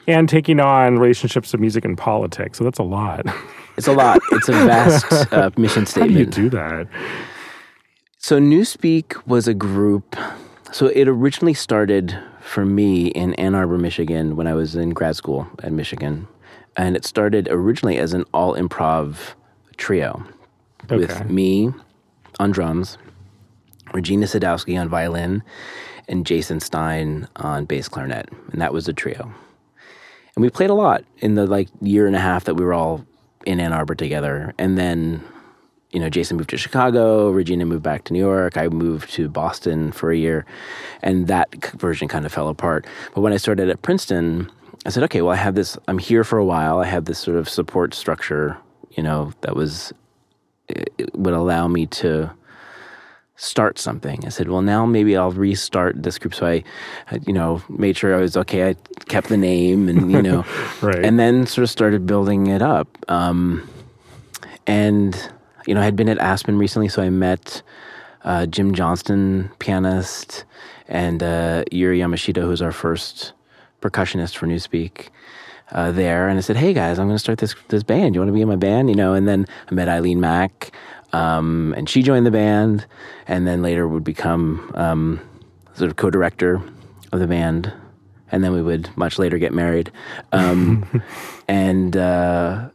And 0.06 0.28
taking 0.28 0.60
on 0.60 0.98
relationships 0.98 1.54
of 1.54 1.60
music 1.60 1.84
and 1.84 1.96
politics. 1.96 2.58
So 2.58 2.64
that's 2.64 2.78
a 2.78 2.84
lot. 2.84 3.26
It's 3.78 3.88
a 3.88 3.94
lot. 3.94 4.20
It's 4.32 4.50
a 4.50 4.52
vast 4.52 5.10
uh, 5.32 5.48
mission 5.56 5.86
How 5.86 6.06
do 6.06 6.12
you 6.12 6.30
statement. 6.30 6.34
do 6.34 6.50
that? 6.50 6.88
So 8.18 8.38
Newspeak 8.38 9.26
was 9.26 9.48
a 9.48 9.54
group. 9.54 10.14
So 10.72 10.88
it 10.88 11.08
originally 11.08 11.54
started 11.54 12.14
for 12.42 12.66
me 12.66 13.06
in 13.06 13.32
Ann 13.34 13.54
Arbor, 13.54 13.78
Michigan, 13.78 14.36
when 14.36 14.46
I 14.46 14.52
was 14.52 14.76
in 14.76 14.90
grad 14.90 15.16
school 15.16 15.48
at 15.62 15.72
Michigan, 15.72 16.28
and 16.76 16.96
it 16.96 17.06
started 17.06 17.48
originally 17.50 17.96
as 17.96 18.12
an 18.12 18.24
all 18.34 18.54
improv 18.54 19.16
trio 19.78 20.22
with 20.90 21.30
me 21.30 21.72
on 22.38 22.50
drums, 22.50 22.98
Regina 23.94 24.26
Sadowski 24.26 24.78
on 24.78 24.90
violin, 24.90 25.42
and 26.08 26.26
Jason 26.26 26.60
Stein 26.60 27.26
on 27.36 27.64
bass 27.64 27.88
clarinet, 27.88 28.28
and 28.52 28.60
that 28.60 28.74
was 28.74 28.84
the 28.84 28.92
trio. 28.92 29.32
And 30.34 30.42
we 30.42 30.50
played 30.50 30.70
a 30.70 30.74
lot 30.74 31.04
in 31.18 31.34
the 31.34 31.46
like 31.46 31.68
year 31.80 32.06
and 32.06 32.16
a 32.16 32.20
half 32.20 32.44
that 32.44 32.54
we 32.54 32.64
were 32.64 32.74
all 32.74 33.04
in 33.44 33.60
Ann 33.60 33.72
Arbor 33.72 33.94
together, 33.94 34.54
and 34.58 34.78
then 34.78 35.22
you 35.92 36.00
know, 36.00 36.08
Jason 36.08 36.38
moved 36.38 36.50
to 36.50 36.56
Chicago, 36.56 37.30
Regina 37.30 37.66
moved 37.66 37.82
back 37.82 38.04
to 38.04 38.12
New 38.14 38.18
York, 38.18 38.56
I 38.56 38.68
moved 38.68 39.12
to 39.12 39.28
Boston 39.28 39.92
for 39.92 40.10
a 40.10 40.16
year, 40.16 40.46
and 41.02 41.26
that 41.28 41.54
version 41.74 42.08
kind 42.08 42.24
of 42.24 42.32
fell 42.32 42.48
apart. 42.48 42.86
But 43.14 43.20
when 43.20 43.32
I 43.32 43.36
started 43.36 43.68
at 43.68 43.82
Princeton, 43.82 44.50
I 44.86 44.90
said, 44.90 45.02
okay, 45.04 45.20
well, 45.20 45.32
I 45.32 45.36
have 45.36 45.54
this, 45.54 45.76
I'm 45.88 45.98
here 45.98 46.24
for 46.24 46.38
a 46.38 46.44
while, 46.44 46.78
I 46.78 46.86
have 46.86 47.04
this 47.04 47.18
sort 47.18 47.36
of 47.36 47.48
support 47.48 47.92
structure, 47.92 48.56
you 48.92 49.02
know, 49.02 49.32
that 49.42 49.54
was, 49.54 49.92
it, 50.68 50.92
it 50.96 51.14
would 51.14 51.34
allow 51.34 51.68
me 51.68 51.86
to 51.86 52.32
start 53.36 53.78
something. 53.78 54.24
I 54.24 54.28
said, 54.28 54.48
well, 54.48 54.62
now 54.62 54.86
maybe 54.86 55.16
I'll 55.16 55.32
restart 55.32 56.02
this 56.02 56.18
group. 56.18 56.34
So 56.34 56.46
I, 56.46 56.64
you 57.26 57.32
know, 57.32 57.62
made 57.68 57.96
sure 57.96 58.14
I 58.16 58.20
was 58.20 58.36
okay. 58.36 58.68
I 58.70 58.74
kept 59.06 59.28
the 59.28 59.36
name 59.36 59.88
and, 59.88 60.12
you 60.12 60.22
know, 60.22 60.44
Right. 60.82 61.04
and 61.04 61.18
then 61.18 61.46
sort 61.46 61.62
of 61.64 61.70
started 61.70 62.06
building 62.06 62.46
it 62.48 62.62
up. 62.62 62.88
Um, 63.08 63.68
and 64.66 65.16
you 65.66 65.74
know, 65.74 65.80
I 65.80 65.84
had 65.84 65.96
been 65.96 66.08
at 66.08 66.18
Aspen 66.18 66.58
recently, 66.58 66.88
so 66.88 67.02
I 67.02 67.10
met 67.10 67.62
uh, 68.24 68.46
Jim 68.46 68.74
Johnston, 68.74 69.50
pianist, 69.58 70.44
and 70.88 71.22
uh, 71.22 71.64
Yuri 71.70 71.98
Yamashita, 72.00 72.42
who's 72.42 72.62
our 72.62 72.72
first 72.72 73.32
percussionist 73.80 74.36
for 74.36 74.46
Newspeak. 74.46 75.08
Uh, 75.70 75.90
there 75.90 76.28
and 76.28 76.36
I 76.36 76.42
said, 76.42 76.56
"Hey 76.56 76.74
guys, 76.74 76.98
I'm 76.98 77.06
going 77.06 77.14
to 77.14 77.18
start 77.18 77.38
this 77.38 77.54
this 77.68 77.82
band. 77.82 78.14
You 78.14 78.20
want 78.20 78.28
to 78.28 78.32
be 78.34 78.42
in 78.42 78.48
my 78.48 78.56
band?" 78.56 78.90
You 78.90 78.94
know, 78.94 79.14
and 79.14 79.26
then 79.26 79.46
I 79.70 79.74
met 79.74 79.88
Eileen 79.88 80.20
Mack, 80.20 80.70
um, 81.12 81.74
and 81.76 81.88
she 81.88 82.02
joined 82.02 82.26
the 82.26 82.30
band, 82.30 82.86
and 83.26 83.46
then 83.46 83.62
later 83.62 83.86
would 83.86 84.04
become 84.04 84.72
um, 84.74 85.20
sort 85.74 85.90
of 85.90 85.96
co-director 85.96 86.62
of 87.12 87.20
the 87.20 87.26
band, 87.26 87.72
and 88.30 88.42
then 88.42 88.52
we 88.52 88.62
would 88.62 88.88
much 88.96 89.18
later 89.18 89.38
get 89.38 89.52
married, 89.52 89.92
um, 90.32 91.02
and 91.48 91.96
uh, 91.96 92.68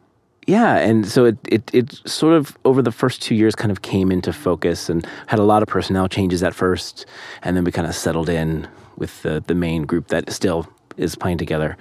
yeah, 0.45 0.78
and 0.78 1.08
so 1.08 1.26
it, 1.26 1.38
it 1.50 1.69
it 1.73 2.08
sort 2.08 2.36
of 2.36 2.58
over 2.63 2.82
the 2.82 2.91
first 2.91 3.21
two 3.21 3.36
years 3.36 3.56
kind 3.56 3.71
of 3.71 3.82
came 3.82 4.12
into 4.12 4.32
focus 4.32 4.89
and 4.89 5.06
had 5.28 5.39
a 5.39 5.43
lot 5.43 5.62
of 5.62 5.67
personnel 5.67 6.08
changes 6.08 6.43
at 6.43 6.54
first, 6.54 7.06
and 7.41 7.58
then 7.58 7.63
we 7.63 7.71
kind 7.71 7.88
of 7.88 7.95
settled 7.95 8.30
in 8.30 8.67
with 8.97 9.21
the 9.23 9.43
the 9.47 9.56
main 9.56 9.84
group 9.84 10.08
that 10.08 10.32
still 10.32 10.67
is 10.95 11.15
playing 11.15 11.38
together, 11.38 11.76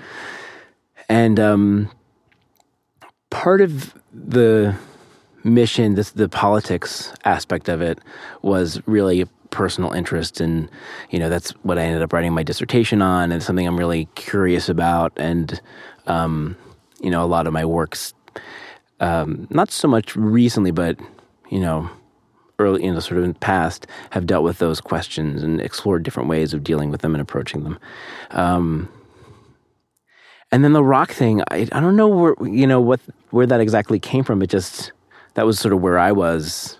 and 1.08 1.38
um, 1.38 1.90
part 3.30 3.60
of 3.60 3.94
the 4.12 4.74
mission, 5.46 5.94
this 5.94 6.10
the 6.10 6.28
politics 6.28 7.12
aspect 7.24 7.68
of 7.68 7.80
it, 7.80 7.98
was 8.42 8.80
really 8.86 9.24
personal 9.50 9.92
interest, 9.92 10.40
and 10.40 10.68
you 11.10 11.18
know 11.18 11.28
that's 11.28 11.52
what 11.62 11.78
I 11.78 11.82
ended 11.82 12.02
up 12.02 12.12
writing 12.12 12.32
my 12.32 12.42
dissertation 12.42 13.00
on, 13.00 13.32
and 13.32 13.42
something 13.42 13.66
I'm 13.66 13.78
really 13.78 14.06
curious 14.14 14.68
about, 14.68 15.12
and 15.16 15.60
um, 16.06 16.56
you 17.00 17.10
know 17.10 17.24
a 17.24 17.26
lot 17.26 17.46
of 17.46 17.52
my 17.52 17.64
works, 17.64 18.12
um, 19.00 19.46
not 19.50 19.70
so 19.70 19.88
much 19.88 20.16
recently, 20.16 20.70
but 20.70 20.98
you 21.50 21.60
know 21.60 21.88
early, 22.58 22.84
you 22.84 22.92
know, 22.92 23.00
sort 23.00 23.18
of 23.18 23.24
in 23.24 23.32
the 23.32 23.38
past, 23.38 23.86
have 24.10 24.26
dealt 24.26 24.44
with 24.44 24.58
those 24.58 24.80
questions 24.80 25.42
and 25.42 25.60
explored 25.60 26.02
different 26.02 26.28
ways 26.28 26.54
of 26.54 26.64
dealing 26.64 26.90
with 26.90 27.02
them 27.02 27.14
and 27.14 27.20
approaching 27.20 27.64
them. 27.64 27.78
Um, 28.30 28.88
and 30.52 30.64
then 30.64 30.72
the 30.72 30.82
rock 30.82 31.10
thing, 31.10 31.42
I, 31.50 31.68
I 31.72 31.80
don't 31.80 31.96
know 31.96 32.08
where 32.08 32.34
you 32.42 32.66
know 32.66 32.80
what 32.80 33.00
where 33.30 33.46
that 33.46 33.60
exactly 33.60 33.98
came 33.98 34.24
from. 34.24 34.42
It 34.42 34.48
just 34.48 34.92
that 35.36 35.46
was 35.46 35.58
sort 35.58 35.72
of 35.72 35.80
where 35.80 35.98
I 35.98 36.12
was 36.12 36.78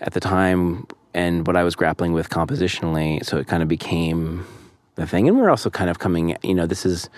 at 0.00 0.14
the 0.14 0.20
time 0.20 0.86
and 1.14 1.46
what 1.46 1.56
I 1.56 1.64
was 1.64 1.76
grappling 1.76 2.12
with 2.12 2.30
compositionally. 2.30 3.24
So 3.24 3.36
it 3.36 3.46
kind 3.48 3.62
of 3.62 3.68
became 3.68 4.46
the 4.94 5.06
thing. 5.06 5.28
And 5.28 5.38
we're 5.38 5.50
also 5.50 5.68
kind 5.68 5.90
of 5.90 5.98
coming, 5.98 6.36
you 6.42 6.54
know, 6.54 6.66
this 6.66 6.86
is 6.86 7.10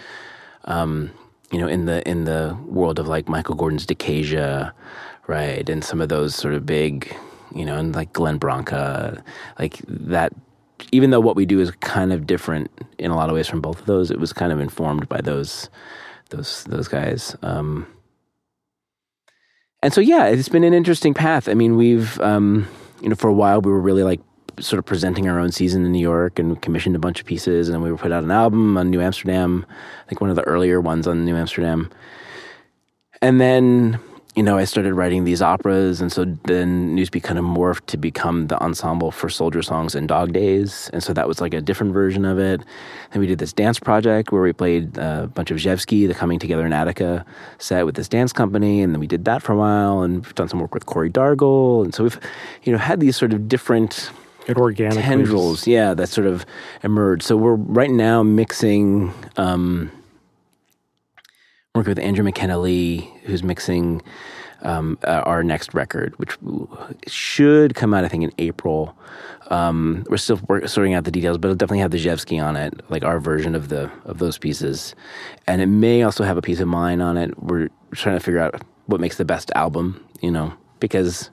um, 0.64 1.10
you 1.50 1.58
know, 1.58 1.68
in 1.68 1.84
the 1.84 2.06
in 2.08 2.24
the 2.24 2.56
world 2.66 2.98
of 2.98 3.06
like 3.06 3.28
Michael 3.28 3.54
Gordon's 3.54 3.86
Decasia, 3.86 4.72
right, 5.26 5.68
and 5.68 5.84
some 5.84 6.00
of 6.00 6.08
those 6.08 6.34
sort 6.34 6.54
of 6.54 6.64
big, 6.64 7.14
you 7.54 7.64
know, 7.64 7.76
and 7.76 7.94
like 7.94 8.12
Glenn 8.12 8.38
Branca, 8.38 9.22
like 9.58 9.80
that. 9.86 10.32
Even 10.90 11.10
though 11.10 11.20
what 11.20 11.36
we 11.36 11.46
do 11.46 11.60
is 11.60 11.70
kind 11.70 12.12
of 12.12 12.26
different 12.26 12.70
in 12.98 13.10
a 13.10 13.16
lot 13.16 13.28
of 13.28 13.34
ways 13.34 13.46
from 13.46 13.60
both 13.60 13.80
of 13.80 13.86
those, 13.86 14.10
it 14.10 14.18
was 14.18 14.32
kind 14.32 14.52
of 14.52 14.60
informed 14.60 15.08
by 15.08 15.20
those 15.20 15.68
those 16.30 16.64
those 16.64 16.88
guys. 16.88 17.36
Um, 17.42 17.86
and 19.84 19.92
so 19.92 20.00
yeah, 20.00 20.24
it's 20.24 20.48
been 20.48 20.64
an 20.64 20.72
interesting 20.72 21.12
path. 21.12 21.46
I 21.46 21.52
mean, 21.52 21.76
we've 21.76 22.18
um, 22.20 22.66
you 23.02 23.08
know 23.10 23.14
for 23.14 23.28
a 23.28 23.34
while 23.34 23.60
we 23.60 23.70
were 23.70 23.80
really 23.80 24.02
like 24.02 24.20
sort 24.58 24.78
of 24.78 24.86
presenting 24.86 25.28
our 25.28 25.38
own 25.38 25.52
season 25.52 25.84
in 25.84 25.92
New 25.92 26.00
York 26.00 26.38
and 26.38 26.60
commissioned 26.62 26.96
a 26.96 26.98
bunch 26.98 27.20
of 27.20 27.26
pieces, 27.26 27.68
and 27.68 27.82
we 27.82 27.92
were 27.92 27.98
put 27.98 28.10
out 28.10 28.24
an 28.24 28.30
album 28.30 28.78
on 28.78 28.88
New 28.88 29.02
Amsterdam. 29.02 29.66
I 29.68 30.08
think 30.08 30.22
one 30.22 30.30
of 30.30 30.36
the 30.36 30.42
earlier 30.44 30.80
ones 30.80 31.06
on 31.06 31.26
New 31.26 31.36
Amsterdam, 31.36 31.90
and 33.20 33.38
then 33.38 34.00
you 34.34 34.42
know, 34.42 34.58
I 34.58 34.64
started 34.64 34.94
writing 34.94 35.22
these 35.22 35.40
operas, 35.40 36.00
and 36.00 36.10
so 36.10 36.24
then 36.44 36.96
Newspeak 36.96 37.22
kind 37.22 37.38
of 37.38 37.44
morphed 37.44 37.86
to 37.86 37.96
become 37.96 38.48
the 38.48 38.60
ensemble 38.60 39.12
for 39.12 39.28
Soldier 39.28 39.62
Songs 39.62 39.94
and 39.94 40.08
Dog 40.08 40.32
Days, 40.32 40.90
and 40.92 41.04
so 41.04 41.12
that 41.12 41.28
was 41.28 41.40
like 41.40 41.54
a 41.54 41.60
different 41.60 41.92
version 41.92 42.24
of 42.24 42.40
it. 42.40 42.60
And 43.12 43.20
we 43.20 43.28
did 43.28 43.38
this 43.38 43.52
dance 43.52 43.78
project 43.78 44.32
where 44.32 44.42
we 44.42 44.52
played 44.52 44.98
a 44.98 45.28
bunch 45.28 45.52
of 45.52 45.58
Rzewski, 45.58 46.08
the 46.08 46.14
Coming 46.14 46.40
Together 46.40 46.66
in 46.66 46.72
Attica 46.72 47.24
set 47.58 47.86
with 47.86 47.94
this 47.94 48.08
dance 48.08 48.32
company, 48.32 48.82
and 48.82 48.92
then 48.92 48.98
we 48.98 49.06
did 49.06 49.24
that 49.24 49.40
for 49.40 49.52
a 49.52 49.56
while, 49.56 50.02
and 50.02 50.24
we've 50.24 50.34
done 50.34 50.48
some 50.48 50.58
work 50.58 50.74
with 50.74 50.86
Corey 50.86 51.10
Dargel, 51.10 51.84
and 51.84 51.94
so 51.94 52.02
we've, 52.02 52.18
you 52.64 52.72
know, 52.72 52.78
had 52.78 52.98
these 52.98 53.16
sort 53.16 53.32
of 53.32 53.48
different 53.48 54.10
it 54.48 54.56
organically 54.56 55.02
tendrils, 55.02 55.66
yeah, 55.66 55.94
that 55.94 56.08
sort 56.08 56.26
of 56.26 56.44
emerged. 56.82 57.22
So 57.22 57.36
we're 57.36 57.54
right 57.54 57.90
now 57.90 58.24
mixing. 58.24 59.14
Um, 59.36 59.92
working 61.74 61.90
with 61.90 61.98
Andrew 61.98 62.22
McKenna 62.22 62.58
Lee, 62.58 63.12
who's 63.24 63.42
mixing 63.42 64.00
um, 64.62 64.96
uh, 65.04 65.22
our 65.24 65.42
next 65.42 65.74
record, 65.74 66.16
which 66.20 66.38
should 67.08 67.74
come 67.74 67.92
out, 67.92 68.04
I 68.04 68.08
think, 68.08 68.22
in 68.22 68.32
April. 68.38 68.96
Um, 69.48 70.06
we're 70.08 70.16
still 70.16 70.40
sorting 70.66 70.94
out 70.94 71.02
the 71.02 71.10
details, 71.10 71.36
but 71.36 71.48
it'll 71.48 71.56
definitely 71.56 71.80
have 71.80 71.90
the 71.90 71.98
Rzewski 71.98 72.42
on 72.42 72.56
it, 72.56 72.80
like 72.90 73.02
our 73.02 73.18
version 73.18 73.56
of 73.56 73.70
the 73.70 73.90
of 74.04 74.18
those 74.18 74.38
pieces, 74.38 74.94
and 75.48 75.60
it 75.60 75.66
may 75.66 76.02
also 76.02 76.22
have 76.22 76.36
a 76.36 76.42
piece 76.42 76.60
of 76.60 76.68
mine 76.68 77.00
on 77.00 77.16
it. 77.16 77.36
We're 77.42 77.68
trying 77.92 78.16
to 78.16 78.24
figure 78.24 78.40
out 78.40 78.62
what 78.86 79.00
makes 79.00 79.16
the 79.16 79.24
best 79.24 79.50
album, 79.56 80.02
you 80.22 80.30
know, 80.30 80.54
because 80.78 81.28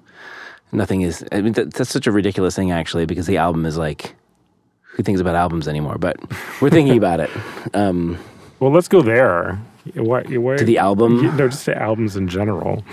nothing 0.71 1.01
is. 1.01 1.23
I 1.31 1.41
mean, 1.41 1.53
that, 1.53 1.73
that's 1.73 1.91
such 1.91 2.07
a 2.07 2.11
ridiculous 2.11 2.55
thing, 2.55 2.71
actually, 2.71 3.05
because 3.05 3.27
the 3.27 3.37
album 3.37 3.65
is 3.65 3.77
like, 3.77 4.15
who 4.81 5.03
thinks 5.03 5.21
about 5.21 5.35
albums 5.35 5.67
anymore? 5.67 5.99
But 5.99 6.17
we're 6.61 6.71
thinking 6.71 6.97
about 6.97 7.19
it. 7.19 7.29
Um, 7.75 8.17
Well, 8.59 8.71
let's 8.71 8.87
go 8.87 9.01
there. 9.01 9.59
What, 9.95 10.29
what, 10.37 10.57
to 10.59 10.65
the 10.65 10.77
album. 10.77 11.21
No, 11.37 11.47
just 11.49 11.65
to 11.65 11.77
albums 11.81 12.15
in 12.15 12.27
general. 12.27 12.83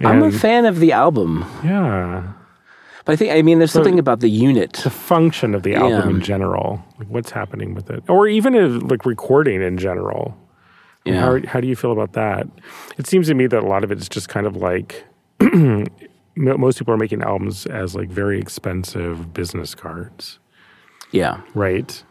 I'm 0.00 0.22
a 0.22 0.32
fan 0.32 0.64
of 0.66 0.80
the 0.80 0.92
album, 0.92 1.44
Yeah. 1.62 2.32
but 3.04 3.12
I 3.12 3.16
think 3.16 3.32
I 3.32 3.42
mean 3.42 3.58
there's 3.58 3.70
something 3.72 3.98
about 3.98 4.20
the 4.20 4.28
unit. 4.28 4.72
The 4.74 4.90
function 4.90 5.54
of 5.54 5.62
the 5.62 5.74
album 5.76 6.10
Yeah. 6.10 6.16
in 6.16 6.20
general. 6.20 6.84
Like 6.98 7.08
what's 7.08 7.30
happening 7.30 7.74
with 7.74 7.90
it? 7.90 8.02
Or 8.08 8.26
even 8.26 8.54
if, 8.54 8.90
like 8.90 9.06
recording 9.06 9.62
in 9.62 9.78
general. 9.78 10.36
Yeah. 11.04 11.20
How, 11.20 11.38
how 11.46 11.60
do 11.60 11.68
you 11.68 11.76
feel 11.76 11.92
about 11.92 12.14
that? 12.14 12.48
It 12.98 13.06
seems 13.06 13.28
to 13.28 13.34
me 13.34 13.46
that 13.46 13.62
a 13.62 13.66
lot 13.66 13.84
of 13.84 13.92
it 13.92 13.98
is 13.98 14.08
just 14.08 14.28
kind 14.28 14.46
of 14.46 14.56
like 14.56 15.04
most 16.36 16.78
people 16.78 16.92
are 16.94 16.96
making 16.98 17.22
albums 17.22 17.66
as 17.66 17.94
like 17.94 18.08
very 18.08 18.40
expensive 18.40 19.32
business 19.32 19.74
cards, 19.74 20.38
Yeah, 21.12 21.40
right? 21.54 22.02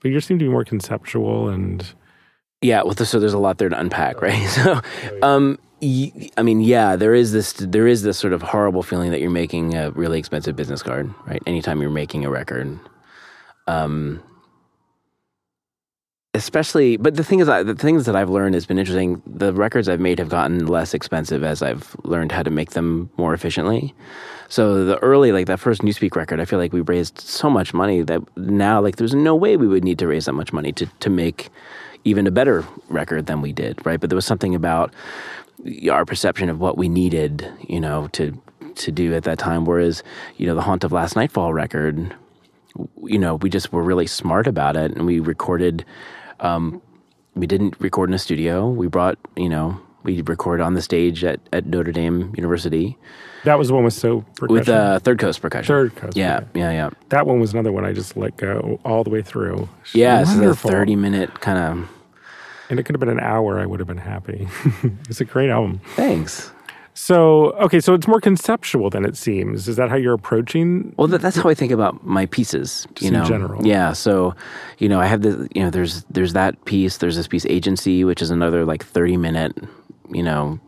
But 0.00 0.10
you 0.10 0.20
seem 0.20 0.38
to 0.38 0.44
be 0.44 0.50
more 0.50 0.64
conceptual 0.64 1.48
and 1.48 1.94
yeah. 2.64 2.82
Well, 2.82 2.94
so 2.94 3.20
there's 3.20 3.34
a 3.34 3.38
lot 3.38 3.58
there 3.58 3.68
to 3.68 3.78
unpack, 3.78 4.22
right? 4.22 4.34
So, 4.54 4.80
um, 5.22 5.58
I 5.82 6.42
mean, 6.42 6.60
yeah, 6.60 6.96
there 6.96 7.14
is 7.14 7.32
this 7.32 7.52
there 7.52 7.86
is 7.86 8.02
this 8.02 8.16
sort 8.16 8.32
of 8.32 8.40
horrible 8.40 8.82
feeling 8.82 9.10
that 9.10 9.20
you're 9.20 9.30
making 9.30 9.74
a 9.74 9.90
really 9.90 10.18
expensive 10.18 10.56
business 10.56 10.82
card, 10.82 11.12
right? 11.26 11.42
Anytime 11.46 11.82
you're 11.82 11.90
making 11.90 12.24
a 12.24 12.30
record, 12.30 12.78
um, 13.66 14.22
especially. 16.32 16.96
But 16.96 17.16
the 17.16 17.24
thing 17.24 17.40
is, 17.40 17.48
the 17.48 17.74
things 17.74 18.06
that 18.06 18.16
I've 18.16 18.30
learned 18.30 18.54
has 18.54 18.64
been 18.64 18.78
interesting. 18.78 19.20
The 19.26 19.52
records 19.52 19.88
I've 19.88 20.00
made 20.00 20.18
have 20.18 20.30
gotten 20.30 20.66
less 20.66 20.94
expensive 20.94 21.44
as 21.44 21.60
I've 21.60 21.94
learned 22.04 22.32
how 22.32 22.42
to 22.42 22.50
make 22.50 22.70
them 22.70 23.10
more 23.18 23.34
efficiently. 23.34 23.92
So 24.48 24.86
the 24.86 24.98
early, 25.00 25.32
like 25.32 25.46
that 25.48 25.60
first 25.60 25.82
Newspeak 25.82 26.16
record, 26.16 26.40
I 26.40 26.46
feel 26.46 26.58
like 26.58 26.72
we 26.72 26.80
raised 26.80 27.20
so 27.20 27.50
much 27.50 27.74
money 27.74 28.00
that 28.02 28.22
now, 28.38 28.80
like, 28.80 28.96
there's 28.96 29.14
no 29.14 29.34
way 29.34 29.56
we 29.58 29.66
would 29.66 29.84
need 29.84 29.98
to 29.98 30.06
raise 30.06 30.24
that 30.26 30.32
much 30.32 30.52
money 30.52 30.72
to 30.72 30.86
to 30.86 31.10
make 31.10 31.50
even 32.04 32.26
a 32.26 32.30
better 32.30 32.64
record 32.88 33.26
than 33.26 33.40
we 33.40 33.52
did, 33.52 33.84
right? 33.84 34.00
But 34.00 34.10
there 34.10 34.16
was 34.16 34.26
something 34.26 34.54
about 34.54 34.92
our 35.90 36.04
perception 36.04 36.48
of 36.48 36.60
what 36.60 36.76
we 36.76 36.88
needed, 36.88 37.50
you 37.66 37.80
know, 37.80 38.08
to 38.08 38.40
to 38.76 38.92
do 38.92 39.14
at 39.14 39.24
that 39.24 39.38
time. 39.38 39.64
Whereas, 39.64 40.02
you 40.36 40.46
know, 40.46 40.54
the 40.54 40.62
Haunt 40.62 40.84
of 40.84 40.92
Last 40.92 41.16
Nightfall 41.16 41.52
record, 41.54 42.14
you 43.02 43.18
know, 43.18 43.36
we 43.36 43.48
just 43.48 43.72
were 43.72 43.82
really 43.82 44.06
smart 44.06 44.46
about 44.46 44.76
it, 44.76 44.92
and 44.92 45.06
we 45.06 45.20
recorded. 45.20 45.84
Um, 46.40 46.82
we 47.34 47.46
didn't 47.48 47.74
record 47.80 48.10
in 48.10 48.14
a 48.14 48.18
studio. 48.18 48.68
We 48.68 48.86
brought, 48.86 49.18
you 49.36 49.48
know, 49.48 49.80
we 50.04 50.22
recorded 50.22 50.62
on 50.62 50.74
the 50.74 50.82
stage 50.82 51.24
at, 51.24 51.40
at 51.52 51.66
Notre 51.66 51.90
Dame 51.90 52.32
University 52.36 52.96
that 53.44 53.58
was 53.58 53.68
the 53.68 53.74
one 53.74 53.84
with 53.84 53.94
so 53.94 54.22
percussion. 54.36 54.54
with 54.54 54.68
uh, 54.68 54.98
Third 54.98 55.18
Coast 55.18 55.40
percussion. 55.40 55.66
Third 55.66 55.94
Coast, 55.96 56.16
yeah, 56.16 56.38
okay. 56.38 56.60
yeah, 56.60 56.70
yeah, 56.72 56.90
that 57.10 57.26
one 57.26 57.40
was 57.40 57.52
another 57.52 57.72
one 57.72 57.84
I 57.84 57.92
just 57.92 58.16
let 58.16 58.36
go 58.36 58.80
all 58.84 59.04
the 59.04 59.10
way 59.10 59.22
through. 59.22 59.68
Yeah. 59.92 60.22
It's 60.22 60.32
a 60.32 60.34
wonderful. 60.34 60.70
thirty-minute 60.70 61.40
kind 61.40 61.58
of 61.58 61.88
and 62.74 62.80
it 62.80 62.82
could 62.82 62.96
have 62.96 63.00
been 63.00 63.08
an 63.08 63.20
hour. 63.20 63.60
I 63.60 63.66
would 63.66 63.78
have 63.78 63.86
been 63.86 63.98
happy. 63.98 64.48
it's 65.08 65.20
a 65.20 65.24
great 65.24 65.48
album. 65.48 65.80
thanks. 65.94 66.50
So 66.94 67.52
okay, 67.52 67.78
so 67.78 67.94
it's 67.94 68.08
more 68.08 68.20
conceptual 68.20 68.90
than 68.90 69.04
it 69.04 69.16
seems. 69.16 69.68
Is 69.68 69.76
that 69.76 69.90
how 69.90 69.96
you're 69.96 70.14
approaching? 70.14 70.92
Well, 70.96 71.06
that, 71.06 71.22
that's 71.22 71.36
how 71.36 71.48
I 71.48 71.54
think 71.54 71.70
about 71.70 72.04
my 72.04 72.26
pieces. 72.26 72.88
you 72.98 73.08
in 73.08 73.14
know, 73.14 73.24
general. 73.24 73.64
Yeah. 73.64 73.92
So, 73.92 74.34
you 74.78 74.88
know, 74.88 75.00
I 75.00 75.06
have 75.06 75.22
the, 75.22 75.48
you 75.54 75.62
know, 75.62 75.70
there's 75.70 76.02
there's 76.10 76.32
that 76.32 76.64
piece. 76.64 76.96
There's 76.96 77.14
this 77.14 77.28
piece, 77.28 77.46
agency, 77.46 78.02
which 78.02 78.20
is 78.20 78.30
another 78.30 78.64
like 78.64 78.84
thirty 78.84 79.16
minute, 79.16 79.56
you 80.12 80.22
know, 80.22 80.58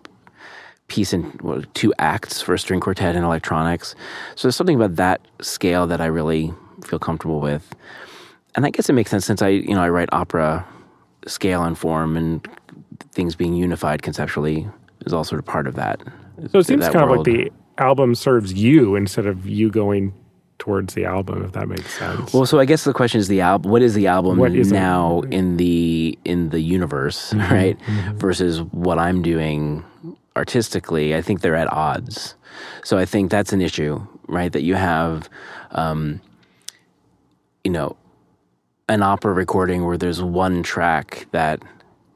piece 0.87 1.13
in 1.13 1.25
what, 1.41 1.73
two 1.75 1.93
acts 1.99 2.41
for 2.41 2.55
a 2.55 2.59
string 2.59 2.79
quartet 2.79 3.17
and 3.17 3.25
electronics. 3.25 3.97
So 4.37 4.47
there's 4.47 4.57
something 4.57 4.77
about 4.77 4.95
that 4.95 5.21
scale 5.41 5.89
that 5.89 6.01
I 6.01 6.07
really 6.07 6.55
feel 6.85 7.01
comfortable 7.01 7.41
with, 7.41 7.75
and 8.55 8.65
I 8.65 8.71
guess 8.71 8.89
it 8.89 8.93
makes 8.93 9.11
sense 9.11 9.27
since 9.27 9.43
I, 9.43 9.49
you 9.49 9.75
know, 9.75 9.83
I 9.83 9.89
write 9.89 10.09
opera 10.13 10.67
scale 11.27 11.63
and 11.63 11.77
form, 11.77 12.17
and 12.17 12.47
things 13.13 13.35
being 13.35 13.55
unified 13.55 14.03
conceptually 14.03 14.69
is 15.05 15.13
all 15.13 15.25
sort 15.25 15.39
of 15.39 15.45
part 15.45 15.67
of 15.67 15.75
that. 15.75 16.03
So 16.51 16.59
it 16.59 16.67
seems 16.67 16.89
kind 16.89 17.11
of 17.11 17.11
like 17.11 17.25
the 17.25 17.51
album 17.79 18.15
serves 18.15 18.53
you 18.53 18.95
instead 18.97 19.27
of 19.27 19.47
you 19.47 19.71
going 19.71 20.13
towards 20.59 20.95
the 20.95 21.05
album, 21.05 21.45
if 21.45 21.53
that 21.53 21.69
makes 21.69 21.99
sense. 21.99 22.33
Well, 22.33 22.47
so 22.47 22.59
I 22.59 22.65
guess 22.65 22.85
the 22.85 22.93
question 22.93 23.21
is 23.21 23.29
the 23.29 23.41
album. 23.41 23.71
What 23.71 23.83
is 23.83 23.95
the 23.95 24.07
album 24.07 24.43
is 24.55 24.71
it? 24.71 24.75
now 24.75 25.21
in 25.31 25.57
the 25.57 26.19
in 26.25 26.51
the 26.51 26.61
universe, 26.61 27.35
right? 27.51 27.79
Versus 28.15 28.63
what 28.63 28.99
I'm 28.99 29.23
doing 29.23 29.85
artistically. 30.37 31.15
I 31.15 31.23
think 31.23 31.41
they're 31.41 31.57
at 31.57 31.73
odds. 31.73 32.35
So 32.85 32.99
I 32.99 33.05
think 33.05 33.31
that's 33.31 33.53
an 33.53 33.61
issue, 33.61 34.07
right? 34.29 34.53
That 34.53 34.63
you 34.63 34.75
have, 34.75 35.29
um, 35.73 36.21
you 37.65 37.71
know, 37.71 37.97
an 38.89 39.03
opera 39.03 39.33
recording 39.33 39.85
where 39.85 39.99
there's 39.99 40.23
one 40.23 40.63
track 40.63 41.27
that 41.33 41.63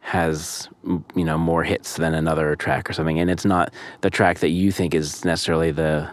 has 0.00 0.68
you 1.14 1.24
know 1.24 1.36
more 1.36 1.62
hits 1.62 1.96
than 1.96 2.14
another 2.14 2.56
track 2.56 2.88
or 2.88 2.92
something, 2.92 3.18
and 3.18 3.30
it's 3.30 3.44
not 3.44 3.72
the 4.00 4.10
track 4.10 4.38
that 4.38 4.48
you 4.50 4.72
think 4.72 4.94
is 4.94 5.24
necessarily 5.24 5.70
the 5.70 6.08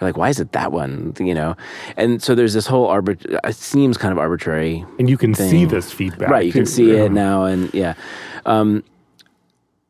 you're 0.00 0.08
like, 0.08 0.16
why 0.16 0.28
is 0.28 0.40
it 0.40 0.52
that 0.52 0.72
one? 0.72 1.14
You 1.18 1.34
know, 1.34 1.56
and 1.96 2.22
so 2.22 2.34
there's 2.34 2.52
this 2.54 2.66
whole 2.66 2.88
arbit. 2.88 3.38
It 3.44 3.54
seems 3.56 3.96
kind 3.96 4.12
of 4.12 4.18
arbitrary, 4.18 4.84
and 4.98 5.08
you 5.08 5.16
can 5.16 5.34
see 5.34 5.64
this 5.64 5.90
feedback, 5.92 6.30
right? 6.30 6.46
You 6.46 6.52
can 6.52 6.66
see 6.66 6.92
Yeah. 6.94 7.04
it 7.04 7.12
now, 7.12 7.44
and 7.44 7.72
yeah. 7.74 7.94
Um, 8.46 8.84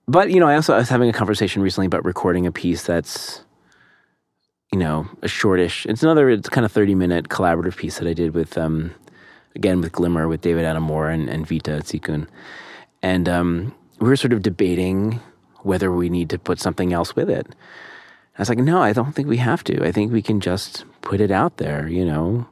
but 0.06 0.30
you 0.30 0.40
know, 0.40 0.46
I 0.46 0.54
also 0.54 0.74
I 0.74 0.78
was 0.78 0.88
having 0.88 1.08
a 1.08 1.12
conversation 1.12 1.62
recently 1.62 1.86
about 1.86 2.04
recording 2.04 2.46
a 2.46 2.52
piece 2.52 2.82
that's, 2.84 3.42
you 4.72 4.78
know, 4.78 5.06
a 5.22 5.28
shortish. 5.28 5.86
It's 5.86 6.02
another. 6.02 6.28
It's 6.30 6.48
kind 6.48 6.64
of 6.64 6.72
thirty 6.72 6.94
minute 6.94 7.28
collaborative 7.28 7.76
piece 7.76 7.98
that 7.98 8.06
I 8.08 8.12
did 8.12 8.34
with, 8.34 8.58
um, 8.58 8.90
again 9.54 9.80
with 9.80 9.92
Glimmer 9.92 10.28
with 10.28 10.40
David 10.40 10.64
Adam 10.64 10.82
Moore 10.82 11.10
and, 11.10 11.28
and 11.28 11.46
Vita 11.46 11.72
Tzykun, 11.72 12.26
and 13.02 13.28
um, 13.28 13.74
we 14.00 14.08
were 14.08 14.16
sort 14.16 14.32
of 14.32 14.42
debating 14.42 15.20
whether 15.62 15.90
we 15.90 16.08
need 16.08 16.30
to 16.30 16.38
put 16.38 16.60
something 16.60 16.92
else 16.92 17.16
with 17.16 17.30
it. 17.30 17.46
I 18.36 18.42
was 18.42 18.48
like, 18.48 18.58
no, 18.58 18.82
I 18.82 18.92
don't 18.92 19.12
think 19.12 19.28
we 19.28 19.36
have 19.38 19.62
to. 19.64 19.86
I 19.86 19.92
think 19.92 20.12
we 20.12 20.22
can 20.22 20.40
just 20.40 20.84
put 21.02 21.20
it 21.20 21.30
out 21.30 21.58
there, 21.58 21.88
you 21.88 22.04
know. 22.04 22.46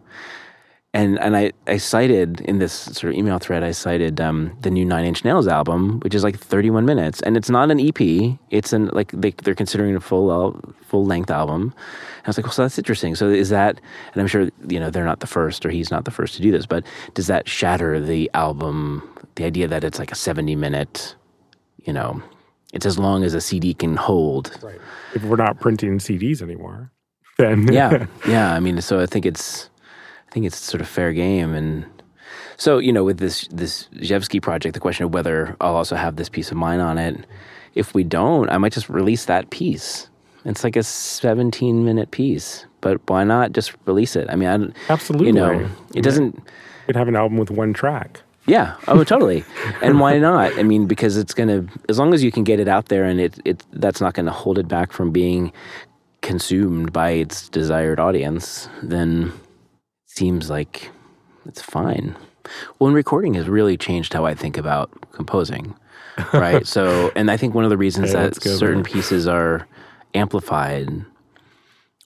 And 0.94 1.18
and 1.20 1.34
I, 1.34 1.52
I 1.66 1.78
cited 1.78 2.42
in 2.42 2.58
this 2.58 2.72
sort 2.72 3.12
of 3.12 3.18
email 3.18 3.38
thread, 3.38 3.64
I 3.64 3.70
cited 3.70 4.20
um, 4.20 4.54
the 4.60 4.70
new 4.70 4.84
Nine 4.84 5.06
Inch 5.06 5.24
Nails 5.24 5.48
album, 5.48 6.00
which 6.00 6.14
is 6.14 6.22
like 6.22 6.38
31 6.38 6.84
minutes, 6.84 7.22
and 7.22 7.34
it's 7.34 7.48
not 7.48 7.70
an 7.70 7.80
EP. 7.80 8.38
It's 8.50 8.74
an 8.74 8.88
like 8.88 9.10
they, 9.12 9.30
they're 9.30 9.54
considering 9.54 9.96
a 9.96 10.00
full 10.00 10.60
full 10.86 11.06
length 11.06 11.30
album. 11.30 11.62
And 11.62 12.26
I 12.26 12.28
was 12.28 12.36
like, 12.36 12.44
well, 12.44 12.52
so 12.52 12.62
that's 12.62 12.76
interesting. 12.76 13.14
So 13.14 13.30
is 13.30 13.48
that? 13.48 13.80
And 14.12 14.20
I'm 14.20 14.26
sure 14.26 14.50
you 14.68 14.78
know 14.78 14.90
they're 14.90 15.06
not 15.06 15.20
the 15.20 15.26
first, 15.26 15.64
or 15.64 15.70
he's 15.70 15.90
not 15.90 16.04
the 16.04 16.10
first 16.10 16.34
to 16.36 16.42
do 16.42 16.50
this, 16.52 16.66
but 16.66 16.84
does 17.14 17.26
that 17.26 17.48
shatter 17.48 17.98
the 17.98 18.30
album? 18.34 19.08
The 19.36 19.44
idea 19.44 19.68
that 19.68 19.84
it's 19.84 19.98
like 19.98 20.12
a 20.12 20.14
70 20.14 20.56
minute, 20.56 21.16
you 21.86 21.94
know, 21.94 22.22
it's 22.72 22.86
as 22.86 22.98
long 22.98 23.24
as 23.24 23.32
a 23.32 23.40
CD 23.40 23.74
can 23.74 23.96
hold. 23.96 24.58
Right. 24.62 24.80
If 25.14 25.24
we're 25.24 25.36
not 25.36 25.60
printing 25.60 25.98
CDs 25.98 26.42
anymore, 26.42 26.90
then 27.38 27.72
yeah, 27.72 28.06
yeah. 28.28 28.52
I 28.52 28.60
mean, 28.60 28.80
so 28.80 29.00
I 29.00 29.06
think 29.06 29.26
it's, 29.26 29.70
I 30.32 30.34
think 30.34 30.46
it's 30.46 30.56
sort 30.56 30.80
of 30.80 30.88
fair 30.88 31.12
game, 31.12 31.52
and 31.52 31.84
so 32.56 32.78
you 32.78 32.90
know, 32.90 33.04
with 33.04 33.18
this 33.18 33.46
this 33.48 33.86
Rzewski 33.96 34.40
project, 34.40 34.72
the 34.72 34.80
question 34.80 35.04
of 35.04 35.12
whether 35.12 35.54
I'll 35.60 35.76
also 35.76 35.94
have 35.94 36.16
this 36.16 36.30
piece 36.30 36.50
of 36.50 36.56
mine 36.56 36.80
on 36.80 36.96
it, 36.96 37.26
if 37.74 37.92
we 37.92 38.02
don't, 38.02 38.48
I 38.48 38.56
might 38.56 38.72
just 38.72 38.88
release 38.88 39.26
that 39.26 39.50
piece. 39.50 40.08
It's 40.46 40.64
like 40.64 40.74
a 40.74 40.82
17 40.82 41.84
minute 41.84 42.12
piece, 42.12 42.64
but 42.80 42.98
why 43.10 43.24
not 43.24 43.52
just 43.52 43.74
release 43.84 44.16
it? 44.16 44.26
I 44.30 44.36
mean, 44.36 44.48
I, 44.88 44.90
Absolutely. 44.90 45.26
you 45.26 45.32
know, 45.34 45.68
it 45.94 46.00
doesn't. 46.00 46.34
You 46.34 46.42
could 46.86 46.96
have 46.96 47.08
an 47.08 47.16
album 47.16 47.36
with 47.36 47.50
one 47.50 47.74
track. 47.74 48.22
Yeah. 48.46 48.76
Oh, 48.88 49.04
totally. 49.04 49.44
and 49.82 50.00
why 50.00 50.18
not? 50.18 50.58
I 50.58 50.62
mean, 50.62 50.86
because 50.86 51.18
it's 51.18 51.34
gonna 51.34 51.66
as 51.90 51.98
long 51.98 52.14
as 52.14 52.24
you 52.24 52.32
can 52.32 52.42
get 52.42 52.58
it 52.58 52.68
out 52.68 52.86
there, 52.88 53.04
and 53.04 53.20
it 53.20 53.38
it 53.44 53.62
that's 53.74 54.00
not 54.00 54.14
going 54.14 54.24
to 54.24 54.32
hold 54.32 54.58
it 54.58 54.66
back 54.66 54.92
from 54.92 55.10
being 55.10 55.52
consumed 56.22 56.90
by 56.90 57.10
its 57.10 57.50
desired 57.50 58.00
audience. 58.00 58.70
Then 58.82 59.30
seems 60.14 60.50
like 60.50 60.90
it's 61.46 61.62
fine. 61.62 62.16
Well, 62.78 62.88
and 62.88 62.96
recording 62.96 63.34
has 63.34 63.48
really 63.48 63.76
changed 63.76 64.12
how 64.12 64.24
I 64.24 64.34
think 64.34 64.56
about 64.56 64.90
composing. 65.12 65.74
Right. 66.34 66.66
so, 66.66 67.10
and 67.16 67.30
I 67.30 67.38
think 67.38 67.54
one 67.54 67.64
of 67.64 67.70
the 67.70 67.78
reasons 67.78 68.12
Yeah, 68.12 68.24
that 68.24 68.40
go 68.40 68.50
certain 68.54 68.82
pieces 68.82 69.26
are 69.26 69.66
amplified 70.12 71.06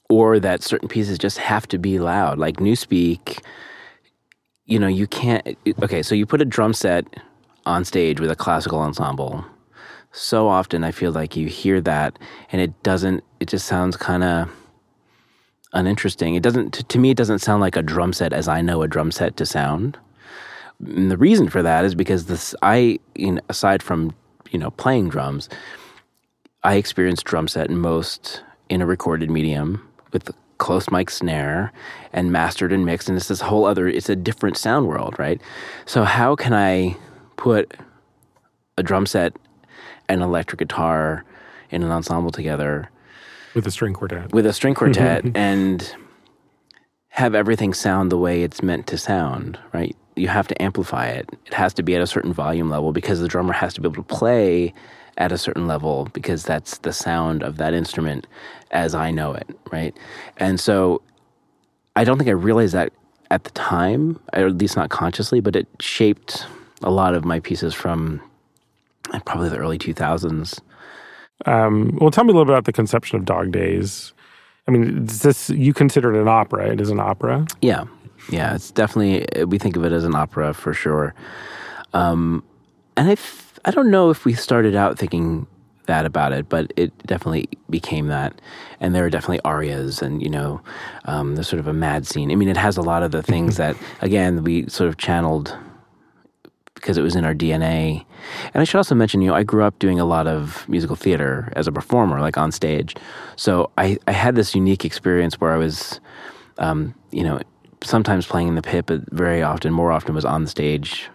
or 0.09 0.39
that 0.39 0.63
certain 0.63 0.89
pieces 0.89 1.19
just 1.19 1.39
have 1.39 1.67
to 1.69 1.79
be 1.79 1.99
loud, 1.99 2.39
like 2.39 2.59
Newspeak 2.59 3.41
you 4.67 4.79
know, 4.79 4.89
you 4.89 5.07
can't. 5.07 5.57
Okay, 5.83 6.03
so 6.03 6.15
you 6.15 6.27
put 6.27 6.43
a 6.43 6.45
drum 6.45 6.75
set 6.75 7.07
on 7.65 7.85
stage 7.85 8.21
with 8.21 8.31
a 8.31 8.37
classical 8.37 8.81
ensemble. 8.81 9.45
So 10.13 10.49
often, 10.49 10.83
I 10.85 10.91
feel 10.91 11.13
like 11.13 11.37
you 11.37 11.47
hear 11.49 11.81
that, 11.83 12.19
and 12.53 12.61
it 12.61 12.83
doesn't. 12.83 13.23
It 13.41 13.49
just 13.49 13.67
sounds 13.67 13.97
kind 13.97 14.25
of 14.25 14.51
uninteresting. 15.77 16.35
It 16.35 16.43
doesn't. 16.43 16.73
To, 16.73 16.83
to 16.85 16.99
me, 16.99 17.11
it 17.11 17.17
doesn't 17.17 17.39
sound 17.39 17.61
like 17.61 17.77
a 17.77 17.83
drum 17.83 18.13
set 18.13 18.33
as 18.33 18.49
I 18.49 18.63
know 18.63 18.83
a 18.83 18.89
drum 18.89 19.13
set 19.13 19.37
to 19.37 19.47
sound. 19.47 19.99
And 20.85 21.11
the 21.11 21.17
reason 21.17 21.49
for 21.49 21.63
that 21.63 21.85
is 21.85 21.95
because 21.95 22.27
this. 22.27 22.55
I, 22.63 22.99
you 23.15 23.33
know, 23.33 23.41
aside 23.49 23.83
from 23.83 24.15
you 24.51 24.59
know 24.59 24.73
playing 24.73 25.11
drums, 25.11 25.49
I 26.65 26.75
experience 26.75 27.23
drum 27.23 27.47
set 27.47 27.71
most 27.71 28.43
in 28.69 28.83
a 28.83 28.87
recorded 28.87 29.31
medium 29.31 29.87
with 30.13 30.31
close 30.59 30.91
mic 30.91 31.11
snare 31.11 31.73
and 32.13 32.33
mastered 32.33 32.73
and 32.73 32.87
mixed 32.87 33.09
and 33.09 33.17
it's 33.17 33.29
this 33.29 33.43
whole 33.43 33.67
other 33.67 33.87
it's 33.87 34.09
a 34.09 34.17
different 34.17 34.57
sound 34.57 34.89
world 34.89 35.15
right 35.19 35.39
so 35.85 36.03
how 36.03 36.35
can 36.35 36.55
i 36.55 36.97
put 37.37 37.75
a 38.79 38.83
drum 38.83 39.05
set 39.05 39.37
and 40.09 40.23
electric 40.23 40.59
guitar 40.59 41.25
in 41.69 41.83
an 41.83 41.91
ensemble 41.91 42.31
together 42.31 42.89
With 43.57 43.67
a 43.67 43.71
string 43.73 43.95
quartet. 43.95 44.33
with 44.33 44.47
a 44.47 44.53
string 44.53 44.75
quartet 44.75 45.25
and 45.35 45.93
have 47.09 47.35
everything 47.35 47.73
sound 47.73 48.13
the 48.13 48.19
way 48.19 48.43
it's 48.43 48.63
meant 48.63 48.87
to 48.89 48.99
sound, 48.99 49.59
right? 49.73 49.97
You 50.15 50.29
have 50.29 50.47
to 50.49 50.63
amplify 50.63 51.07
it. 51.07 51.29
It 51.47 51.55
has 51.55 51.73
to 51.75 51.83
be 51.83 51.95
at 51.97 52.03
a 52.03 52.07
certain 52.07 52.33
volume 52.33 52.69
level 52.69 52.93
because 52.93 53.21
the 53.21 53.29
drummer 53.29 53.55
has 53.55 53.73
to 53.75 53.81
be 53.81 53.87
able 53.89 54.03
to 54.05 54.15
play 54.15 54.75
at 55.17 55.33
a 55.33 55.39
certain 55.39 55.67
level 55.67 56.09
because 56.13 56.45
that's 56.45 56.79
the 56.79 56.93
sound 56.93 57.43
of 57.43 57.57
that 57.57 57.73
instrument 57.73 58.27
as 58.71 58.95
I 58.95 59.11
know 59.11 59.33
it, 59.33 59.49
right? 59.73 59.97
And 60.37 60.61
so 60.61 61.01
I 61.97 62.05
don't 62.05 62.19
think 62.19 62.29
I 62.29 62.35
realized 62.35 62.75
that 62.75 62.93
at 63.31 63.45
the 63.45 63.51
time, 63.51 64.21
or 64.35 64.47
at 64.47 64.59
least 64.59 64.77
not 64.77 64.91
consciously, 64.91 65.41
but 65.41 65.57
it 65.57 65.67
shaped 65.81 66.47
a 66.83 66.91
lot 66.91 67.15
of 67.15 67.25
my 67.25 67.41
pieces 67.41 67.73
from 67.73 68.21
probably 69.25 69.49
the 69.49 69.57
early 69.57 69.79
2000s. 69.79 70.61
Um, 71.45 71.97
well, 72.01 72.11
tell 72.11 72.25
me 72.25 72.31
a 72.31 72.33
little 72.33 72.47
bit 72.47 72.53
about 72.53 72.65
the 72.65 72.73
conception 72.73 73.19
of 73.19 73.25
Dog 73.25 73.53
Days. 73.53 74.13
I 74.67 74.71
mean, 74.71 75.05
is 75.07 75.23
this 75.23 75.51
you 75.51 75.75
consider 75.75 76.15
it 76.15 76.21
an 76.21 76.29
opera? 76.29 76.71
It 76.73 76.81
is 76.81 76.91
an 76.91 76.99
opera. 76.99 77.47
Yeah, 77.61 77.85
yeah, 78.31 78.55
it's 78.55 78.71
definitely 78.71 79.27
we 79.45 79.59
think 79.59 79.77
of 79.77 79.85
it 79.85 79.93
as 79.93 80.05
an 80.05 80.15
opera 80.15 80.55
for 80.55 80.73
sure. 80.73 81.15
Um, 81.93 82.43
and 82.97 83.09
I, 83.09 83.13
f- 83.13 83.59
I 83.65 83.71
don't 83.71 83.91
know 83.91 84.11
if 84.11 84.25
we 84.25 84.35
started 84.35 84.75
out 84.75 84.99
thinking 84.99 85.47
that 85.87 86.05
about 86.05 86.33
it, 86.33 86.49
but 86.49 86.73
it 86.77 86.97
definitely 87.07 87.49
became 87.71 88.09
that. 88.09 88.41
And 88.81 88.95
there 88.95 89.05
are 89.05 89.11
definitely 89.11 89.41
arias, 89.45 90.03
and 90.03 90.21
you 90.23 90.29
know, 90.29 90.61
um, 91.05 91.37
there's 91.37 91.49
sort 91.49 91.61
of 91.61 91.69
a 91.69 91.73
mad 91.73 92.07
scene. 92.07 92.33
I 92.33 92.35
mean, 92.35 92.49
it 92.49 92.57
has 92.57 92.77
a 92.77 92.83
lot 92.83 93.03
of 93.03 93.13
the 93.13 93.23
things 93.23 93.57
that 93.59 93.77
again 94.01 94.43
we 94.43 94.69
sort 94.69 94.89
of 94.89 94.97
channeled 94.97 95.57
because 96.87 96.97
it 96.97 97.03
was 97.03 97.17
in 97.17 97.25
our 97.25 97.35
DNA. 97.35 98.05
And 98.55 98.61
I 98.61 98.65
should 98.65 98.77
also 98.77 98.95
mention, 98.95 99.21
you 99.21 99.31
know, 99.31 99.35
I 99.35 99.43
grew 99.43 99.65
up 99.65 99.77
doing 99.81 99.99
a 99.99 100.05
lot 100.05 100.29
of 100.29 100.69
musical 100.69 100.95
theater 100.95 101.53
as 101.57 101.67
a 101.67 101.73
performer, 101.73 102.21
like 102.21 102.39
on 102.39 102.53
stage. 102.53 102.95
So 103.35 103.73
I, 103.77 103.99
I 104.07 104.13
had 104.13 104.37
this 104.37 104.55
unique 104.55 104.85
experience 104.85 105.41
where 105.41 105.53
I 105.53 105.57
was, 105.57 105.99
um, 106.59 106.95
you 107.11 107.25
know, 107.25 107.41
sometimes 107.83 108.25
playing 108.25 108.47
in 108.47 108.55
the 108.55 108.63
pit, 108.63 108.87
but 108.87 109.01
very 109.11 109.43
often, 109.43 109.73
more 109.73 109.91
often, 109.91 110.15
was 110.15 110.25
on 110.25 110.43
the 110.45 110.49
stage 110.49 111.11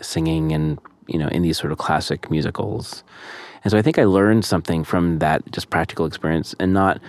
singing 0.00 0.52
and, 0.52 0.78
you 1.08 1.18
know, 1.18 1.26
in 1.26 1.42
these 1.42 1.58
sort 1.58 1.72
of 1.72 1.78
classic 1.78 2.30
musicals. 2.30 3.02
And 3.64 3.72
so 3.72 3.76
I 3.76 3.82
think 3.82 3.98
I 3.98 4.04
learned 4.04 4.44
something 4.44 4.84
from 4.84 5.18
that 5.18 5.50
just 5.50 5.68
practical 5.68 6.06
experience 6.06 6.54
and 6.60 6.72
not, 6.72 7.00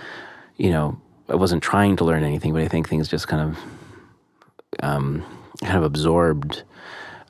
you 0.57 0.71
know, 0.71 0.99
I 1.27 1.35
wasn't 1.35 1.61
trying 1.61 1.95
to 1.97 2.05
learn 2.05 2.23
anything, 2.23 2.53
but 2.53 2.63
I 2.63 2.67
think 2.67 2.89
things 2.89 3.07
just 3.07 3.27
kind 3.27 3.51
of, 3.51 3.59
um, 4.81 5.23
kind 5.61 5.77
of 5.77 5.83
absorbed 5.83 6.63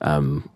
um, 0.01 0.49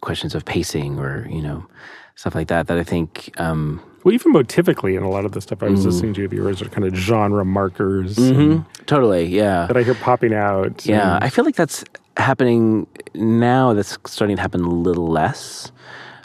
questions 0.00 0.34
of 0.34 0.44
pacing 0.44 0.98
or 0.98 1.26
you 1.28 1.42
know 1.42 1.66
stuff 2.14 2.34
like 2.34 2.48
that. 2.48 2.66
That 2.66 2.78
I 2.78 2.82
think, 2.84 3.30
um, 3.38 3.80
Well, 4.04 4.12
even 4.14 4.32
motivically 4.32 4.96
in 4.96 5.02
a 5.02 5.10
lot 5.10 5.24
of 5.24 5.32
the 5.32 5.40
stuff 5.40 5.62
I 5.62 5.66
was 5.68 5.80
Mm-hmm. 5.80 5.88
listening 5.90 6.14
to 6.14 6.24
of 6.24 6.32
yours 6.32 6.60
are 6.62 6.68
kind 6.68 6.84
of 6.86 6.94
genre 6.94 7.44
markers 7.44 8.16
mhm, 8.16 8.64
totally, 8.86 9.26
yeah, 9.26 9.66
that 9.66 9.76
I 9.76 9.82
hear 9.82 9.94
popping 9.94 10.34
out. 10.34 10.84
yeah. 10.86 11.14
and- 11.16 11.24
I 11.24 11.28
feel 11.30 11.44
like 11.44 11.54
that's 11.56 11.84
happening 12.16 12.86
now. 13.14 13.72
That's 13.74 13.96
starting 14.06 14.36
to 14.36 14.42
happen 14.42 14.62
a 14.64 14.68
little 14.70 15.06
less. 15.08 15.70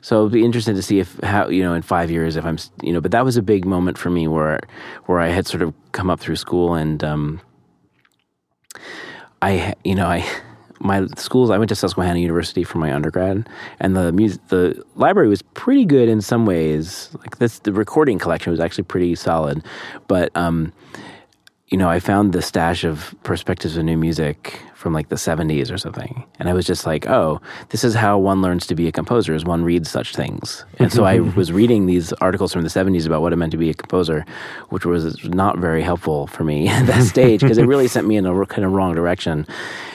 So 0.01 0.15
it'll 0.17 0.29
be 0.29 0.43
interesting 0.43 0.75
to 0.75 0.81
see 0.81 0.99
if 0.99 1.17
how 1.23 1.47
you 1.47 1.61
know 1.63 1.73
in 1.75 1.81
five 1.81 2.09
years 2.11 2.35
if 2.35 2.43
I'm 2.45 2.57
you 2.81 2.91
know. 2.91 2.99
But 2.99 3.11
that 3.11 3.23
was 3.23 3.37
a 3.37 3.41
big 3.43 3.63
moment 3.65 3.97
for 3.97 4.09
me 4.09 4.27
where 4.27 4.59
where 5.05 5.19
I 5.19 5.27
had 5.29 5.45
sort 5.47 5.61
of 5.61 5.73
come 5.93 6.09
up 6.09 6.19
through 6.19 6.35
school 6.37 6.73
and 6.73 7.01
um, 7.03 7.39
I 9.41 9.75
you 9.83 9.95
know 9.95 10.07
I 10.07 10.25
my 10.79 11.05
schools 11.17 11.49
I 11.49 11.57
went 11.57 11.69
to 11.69 11.75
Susquehanna 11.75 12.19
University 12.19 12.63
for 12.63 12.77
my 12.77 12.93
undergrad 12.93 13.47
and 13.79 13.95
the 13.95 14.11
music 14.11 14.45
the 14.49 14.83
library 14.95 15.29
was 15.29 15.41
pretty 15.41 15.85
good 15.85 16.09
in 16.09 16.21
some 16.21 16.45
ways. 16.45 17.09
Like 17.19 17.37
this 17.37 17.59
the 17.59 17.73
recording 17.73 18.19
collection 18.19 18.51
was 18.51 18.59
actually 18.59 18.85
pretty 18.85 19.15
solid 19.15 19.63
but 20.07 20.31
um 20.35 20.73
you 21.69 21.77
know 21.77 21.89
I 21.89 21.99
found 21.99 22.33
the 22.33 22.41
stash 22.41 22.83
of 22.83 23.15
perspectives 23.23 23.77
of 23.77 23.85
new 23.85 23.97
music 23.97 24.59
from 24.83 24.93
like 24.93 25.09
the 25.09 25.15
70s 25.15 25.71
or 25.71 25.77
something 25.77 26.25
and 26.39 26.49
I 26.49 26.53
was 26.53 26.65
just 26.65 26.85
like 26.85 27.07
oh 27.07 27.41
this 27.69 27.83
is 27.83 27.95
how 27.95 28.17
one 28.19 28.41
learns 28.41 28.67
to 28.67 28.75
be 28.75 28.87
a 28.87 28.91
composer 28.91 29.33
is 29.33 29.45
one 29.45 29.63
reads 29.63 29.89
such 29.89 30.13
things 30.15 30.65
and 30.77 30.91
so 30.91 31.05
I 31.05 31.19
was 31.39 31.51
reading 31.51 31.85
these 31.85 32.11
articles 32.13 32.51
from 32.51 32.63
the 32.63 32.69
70s 32.69 33.07
about 33.07 33.21
what 33.21 33.31
it 33.33 33.37
meant 33.37 33.53
to 33.53 33.57
be 33.57 33.69
a 33.69 33.73
composer 33.73 34.25
which 34.69 34.85
was 34.85 35.23
not 35.23 35.57
very 35.57 35.81
helpful 35.81 36.27
for 36.27 36.43
me 36.43 36.67
at 36.77 36.85
that 36.87 37.03
stage 37.13 37.39
because 37.41 37.57
it 37.57 37.65
really 37.65 37.87
sent 37.87 38.05
me 38.05 38.17
in 38.17 38.25
a 38.25 38.45
kind 38.45 38.65
of 38.65 38.73
wrong 38.73 38.93
direction 38.93 39.47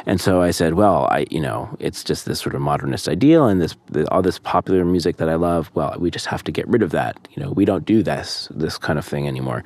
and 0.09 0.19
so 0.19 0.41
I 0.41 0.53
said, 0.53 0.73
well, 0.73 1.07
I, 1.11 1.27
you 1.31 1.39
know, 1.39 1.69
it's 1.81 2.03
just 2.03 2.25
this 2.25 2.41
sort 2.41 2.55
of 2.55 2.63
modernist 2.63 3.11
ideal 3.11 3.47
and 3.47 3.61
this, 3.61 3.77
all 4.11 4.23
this 4.23 4.39
popular 4.39 4.83
music 4.83 5.19
that 5.19 5.29
I 5.29 5.35
love. 5.35 5.71
Well, 5.75 5.95
we 5.99 6.11
just 6.11 6.25
have 6.25 6.43
to 6.45 6.51
get 6.51 6.67
rid 6.67 6.83
of 6.83 6.93
that. 6.93 7.29
You 7.33 7.43
know, 7.43 7.51
we 7.51 7.67
don't 7.67 7.85
do 7.85 8.03
this, 8.03 8.49
this 8.51 8.79
kind 8.79 8.99
of 8.99 9.05
thing 9.05 9.29
anymore. 9.29 9.63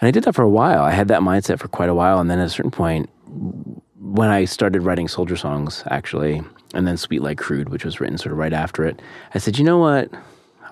And 0.00 0.06
I 0.06 0.12
did 0.12 0.22
that 0.24 0.34
for 0.36 0.42
a 0.42 0.48
while. 0.48 0.84
I 0.84 0.92
had 0.92 1.08
that 1.08 1.22
mindset 1.22 1.58
for 1.58 1.66
quite 1.66 1.88
a 1.88 1.94
while. 1.94 2.20
And 2.20 2.30
then 2.30 2.38
at 2.38 2.46
a 2.46 2.50
certain 2.50 2.70
point, 2.70 3.10
when 4.00 4.28
I 4.28 4.44
started 4.44 4.80
writing 4.80 5.08
soldier 5.08 5.36
songs, 5.36 5.82
actually, 5.90 6.42
and 6.74 6.86
then 6.86 6.96
Sweet 6.96 7.22
Light 7.22 7.38
Crude, 7.38 7.68
which 7.68 7.84
was 7.84 8.00
written 8.00 8.18
sort 8.18 8.32
of 8.32 8.38
right 8.38 8.52
after 8.52 8.84
it, 8.84 9.00
I 9.34 9.38
said, 9.38 9.58
you 9.58 9.64
know 9.64 9.78
what? 9.78 10.10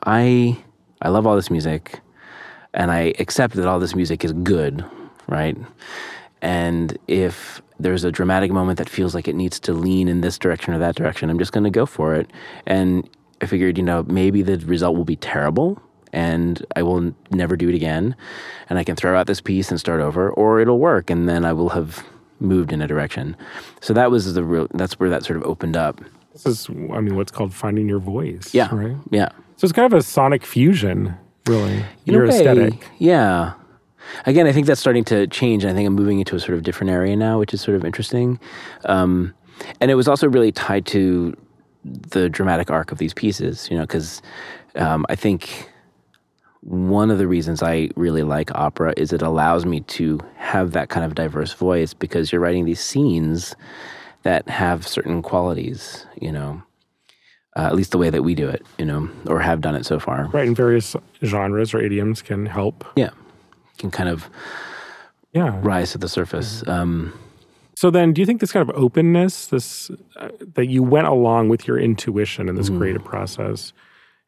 I, 0.04 0.62
I 1.02 1.08
love 1.08 1.26
all 1.26 1.36
this 1.36 1.50
music 1.50 2.00
and 2.74 2.90
I 2.90 3.14
accept 3.18 3.54
that 3.54 3.66
all 3.66 3.78
this 3.78 3.94
music 3.94 4.24
is 4.24 4.32
good, 4.32 4.84
right? 5.28 5.56
And 6.42 6.98
if 7.08 7.62
there's 7.78 8.04
a 8.04 8.12
dramatic 8.12 8.50
moment 8.50 8.78
that 8.78 8.88
feels 8.88 9.14
like 9.14 9.28
it 9.28 9.34
needs 9.34 9.58
to 9.60 9.72
lean 9.72 10.08
in 10.08 10.20
this 10.20 10.38
direction 10.38 10.74
or 10.74 10.78
that 10.78 10.96
direction, 10.96 11.30
I'm 11.30 11.38
just 11.38 11.52
going 11.52 11.64
to 11.64 11.70
go 11.70 11.86
for 11.86 12.14
it. 12.14 12.30
And 12.66 13.08
I 13.40 13.46
figured, 13.46 13.78
you 13.78 13.84
know, 13.84 14.02
maybe 14.02 14.42
the 14.42 14.58
result 14.66 14.96
will 14.96 15.04
be 15.04 15.16
terrible 15.16 15.80
and 16.12 16.64
I 16.76 16.82
will 16.82 17.14
never 17.30 17.56
do 17.56 17.68
it 17.68 17.74
again. 17.74 18.14
And 18.68 18.78
I 18.78 18.84
can 18.84 18.96
throw 18.96 19.18
out 19.18 19.26
this 19.26 19.40
piece 19.40 19.70
and 19.70 19.80
start 19.80 20.00
over, 20.00 20.30
or 20.30 20.60
it'll 20.60 20.78
work 20.78 21.08
and 21.08 21.28
then 21.28 21.44
I 21.44 21.52
will 21.52 21.70
have 21.70 22.04
moved 22.40 22.72
in 22.72 22.82
a 22.82 22.86
direction. 22.86 23.36
So 23.80 23.92
that 23.94 24.10
was 24.10 24.34
the 24.34 24.44
real, 24.44 24.66
that's 24.74 24.98
where 24.98 25.10
that 25.10 25.24
sort 25.24 25.36
of 25.36 25.44
opened 25.44 25.76
up. 25.76 26.00
This 26.32 26.46
is, 26.46 26.68
I 26.68 27.00
mean, 27.00 27.16
what's 27.16 27.30
called 27.30 27.54
finding 27.54 27.88
your 27.88 28.00
voice. 28.00 28.52
Yeah. 28.52 28.68
Right. 28.74 28.96
Yeah. 29.10 29.28
So 29.56 29.64
it's 29.66 29.72
kind 29.72 29.92
of 29.92 29.96
a 29.98 30.02
sonic 30.02 30.44
fusion, 30.44 31.14
really. 31.46 31.84
In 32.06 32.14
your 32.14 32.26
way, 32.26 32.36
aesthetic. 32.36 32.88
Yeah. 32.98 33.52
Again, 34.26 34.46
I 34.46 34.52
think 34.52 34.66
that's 34.66 34.80
starting 34.80 35.04
to 35.04 35.26
change. 35.28 35.64
I 35.64 35.72
think 35.72 35.86
I'm 35.86 35.94
moving 35.94 36.18
into 36.18 36.34
a 36.36 36.40
sort 36.40 36.54
of 36.54 36.62
different 36.62 36.90
area 36.90 37.16
now, 37.16 37.38
which 37.38 37.54
is 37.54 37.60
sort 37.60 37.76
of 37.76 37.84
interesting. 37.84 38.38
Um, 38.84 39.32
and 39.80 39.90
it 39.90 39.94
was 39.94 40.08
also 40.08 40.28
really 40.28 40.52
tied 40.52 40.86
to 40.86 41.36
the 41.84 42.28
dramatic 42.28 42.70
arc 42.70 42.92
of 42.92 42.98
these 42.98 43.14
pieces, 43.14 43.68
you 43.70 43.76
know, 43.76 43.84
because 43.84 44.20
um, 44.74 45.06
I 45.08 45.14
think 45.14 45.70
one 46.64 47.10
of 47.10 47.18
the 47.18 47.26
reasons 47.26 47.62
I 47.62 47.90
really 47.96 48.22
like 48.22 48.50
opera 48.54 48.94
is 48.96 49.12
it 49.12 49.20
allows 49.22 49.66
me 49.66 49.80
to 49.80 50.18
have 50.36 50.72
that 50.72 50.88
kind 50.88 51.04
of 51.04 51.14
diverse 51.14 51.52
voice 51.52 51.92
because 51.94 52.32
you're 52.32 52.40
writing 52.40 52.64
these 52.64 52.80
scenes 52.80 53.54
that 54.22 54.48
have 54.48 54.86
certain 54.86 55.20
qualities, 55.22 56.06
you 56.20 56.32
know. 56.32 56.62
uh, 57.56 57.66
at 57.66 57.74
least 57.76 57.92
the 57.92 57.98
way 57.98 58.10
that 58.10 58.22
we 58.24 58.34
do 58.34 58.48
it, 58.48 58.62
you 58.78 58.84
know, 58.84 59.08
or 59.28 59.38
have 59.38 59.60
done 59.60 59.76
it 59.76 59.84
so 59.86 60.00
far. 60.00 60.26
Right, 60.32 60.46
and 60.48 60.56
various 60.56 60.96
genres 61.22 61.72
or 61.74 61.78
idioms 61.80 62.20
can 62.22 62.46
help. 62.46 62.84
Yeah, 62.96 63.10
can 63.78 63.90
kind 63.92 64.08
of 64.08 64.28
Yeah. 65.32 65.60
rise 65.62 65.92
to 65.92 65.98
the 65.98 66.08
surface. 66.08 66.66
Um, 66.66 67.12
So 67.76 67.90
then, 67.90 68.12
do 68.12 68.20
you 68.22 68.26
think 68.26 68.40
this 68.40 68.50
kind 68.52 68.68
of 68.68 68.74
openness, 68.76 69.46
this 69.46 69.90
uh, 70.16 70.28
that 70.54 70.66
you 70.66 70.82
went 70.82 71.06
along 71.06 71.48
with 71.48 71.68
your 71.68 71.78
intuition 71.78 72.48
in 72.48 72.54
this 72.56 72.68
Mm-hmm. 72.70 72.78
creative 72.78 73.04
process, 73.04 73.72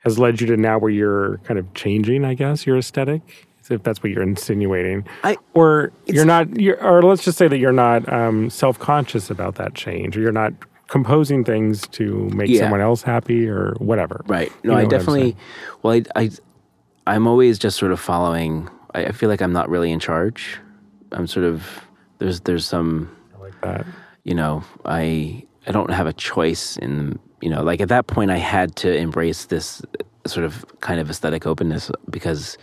has 0.00 0.18
led 0.18 0.40
you 0.40 0.46
to 0.48 0.56
now 0.56 0.78
where 0.78 0.90
you're 0.90 1.38
kind 1.38 1.58
of 1.58 1.72
changing? 1.74 2.24
I 2.24 2.34
guess 2.34 2.66
your 2.66 2.76
aesthetic, 2.78 3.46
if 3.70 3.82
that's 3.82 4.02
what 4.02 4.12
you're 4.12 4.22
insinuating, 4.22 5.06
I 5.24 5.36
or 5.54 5.92
you're 6.06 6.24
not, 6.24 6.60
you're, 6.60 6.80
or 6.84 7.02
let's 7.02 7.24
just 7.24 7.38
say 7.38 7.48
that 7.48 7.58
you're 7.58 7.72
not 7.72 8.10
um, 8.12 8.48
self 8.50 8.78
conscious 8.78 9.30
about 9.30 9.56
that 9.56 9.74
change, 9.74 10.16
or 10.16 10.20
you're 10.20 10.32
not 10.32 10.52
composing 10.88 11.42
things 11.42 11.82
to 11.88 12.28
make 12.32 12.48
Yeah. 12.48 12.60
someone 12.60 12.80
else 12.80 13.02
happy, 13.02 13.48
or 13.48 13.74
whatever. 13.78 14.22
Right. 14.28 14.52
You 14.62 14.70
No, 14.70 14.76
know 14.76 14.82
I 14.82 14.84
definitely. 14.86 15.36
Well, 15.82 15.94
I, 15.94 16.20
I, 16.22 16.30
I'm 17.08 17.26
always 17.26 17.58
just 17.58 17.76
sort 17.76 17.90
of 17.90 17.98
following. 17.98 18.68
I, 18.94 19.06
I 19.06 19.12
feel 19.12 19.28
like 19.28 19.40
I'm 19.42 19.52
not 19.52 19.68
really 19.68 19.90
in 19.90 19.98
charge. 19.98 20.58
I'm 21.12 21.26
sort 21.26 21.44
of 21.46 21.66
there's 22.18 22.40
there's 22.42 22.64
some 22.66 23.10
I 23.36 23.40
like 23.42 23.60
that. 23.62 23.84
you 24.24 24.34
know 24.34 24.62
I 24.84 25.44
I 25.66 25.72
don't 25.72 25.90
have 25.90 26.06
a 26.06 26.12
choice 26.12 26.76
in 26.76 27.18
you 27.40 27.50
know 27.50 27.62
like 27.62 27.80
at 27.80 27.88
that 27.88 28.06
point 28.06 28.30
I 28.30 28.38
had 28.38 28.76
to 28.76 28.94
embrace 28.94 29.46
this 29.46 29.82
sort 30.26 30.44
of 30.44 30.64
kind 30.80 31.00
of 31.00 31.10
aesthetic 31.10 31.46
openness 31.46 31.90
because 32.10 32.58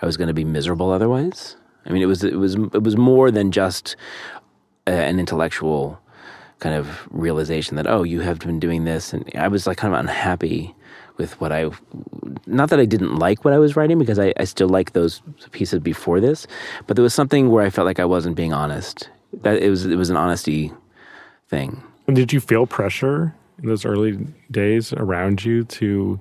I 0.00 0.06
was 0.06 0.16
going 0.16 0.28
to 0.28 0.34
be 0.34 0.44
miserable 0.44 0.90
otherwise. 0.92 1.56
I 1.86 1.92
mean, 1.92 2.02
it 2.02 2.06
was 2.06 2.22
it 2.22 2.36
was 2.36 2.54
it 2.54 2.82
was 2.82 2.96
more 2.96 3.30
than 3.30 3.50
just 3.50 3.96
a, 4.86 4.92
an 4.92 5.18
intellectual 5.18 6.00
kind 6.60 6.74
of 6.74 7.06
realization 7.10 7.76
that 7.76 7.86
oh 7.86 8.02
you 8.02 8.20
have 8.20 8.40
been 8.40 8.58
doing 8.58 8.84
this 8.84 9.12
and 9.12 9.30
I 9.36 9.46
was 9.46 9.66
like 9.66 9.76
kind 9.76 9.94
of 9.94 10.00
unhappy 10.00 10.74
with 11.16 11.40
what 11.40 11.52
I 11.52 11.70
not 12.46 12.70
that 12.70 12.80
I 12.80 12.84
didn't 12.84 13.16
like 13.16 13.44
what 13.44 13.54
I 13.54 13.58
was 13.58 13.76
writing 13.76 13.98
because 13.98 14.18
I, 14.18 14.34
I 14.38 14.44
still 14.44 14.68
like 14.68 14.92
those 14.92 15.22
pieces 15.52 15.78
before 15.80 16.20
this 16.20 16.48
but 16.88 16.96
there 16.96 17.02
was 17.04 17.14
something 17.14 17.50
where 17.50 17.64
I 17.64 17.70
felt 17.70 17.86
like 17.86 18.00
I 18.00 18.04
wasn't 18.04 18.34
being 18.34 18.52
honest 18.52 19.08
that 19.42 19.62
it 19.62 19.70
was 19.70 19.86
it 19.86 19.94
was 19.94 20.10
an 20.10 20.16
honesty 20.16 20.72
thing 21.48 21.80
And 22.08 22.16
did 22.16 22.32
you 22.32 22.40
feel 22.40 22.66
pressure 22.66 23.34
in 23.62 23.68
those 23.68 23.84
early 23.84 24.18
days 24.50 24.92
around 24.92 25.44
you 25.44 25.64
to 25.64 26.18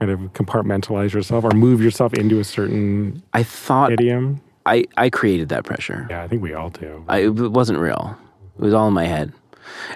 kind 0.00 0.12
of 0.12 0.20
compartmentalize 0.32 1.12
yourself 1.12 1.44
or 1.44 1.50
move 1.50 1.82
yourself 1.82 2.14
into 2.14 2.38
a 2.38 2.44
certain 2.44 3.22
I 3.32 3.42
thought 3.42 3.92
idiom? 3.92 4.40
I, 4.66 4.84
I 4.96 5.10
created 5.10 5.48
that 5.48 5.64
pressure 5.64 6.06
Yeah, 6.10 6.22
I 6.22 6.28
think 6.28 6.42
we 6.42 6.52
all 6.52 6.70
do. 6.70 7.04
I, 7.08 7.18
it 7.20 7.30
wasn't 7.30 7.78
real. 7.78 8.16
It 8.58 8.62
was 8.62 8.74
all 8.74 8.88
in 8.88 8.94
my 8.94 9.06
head. 9.06 9.32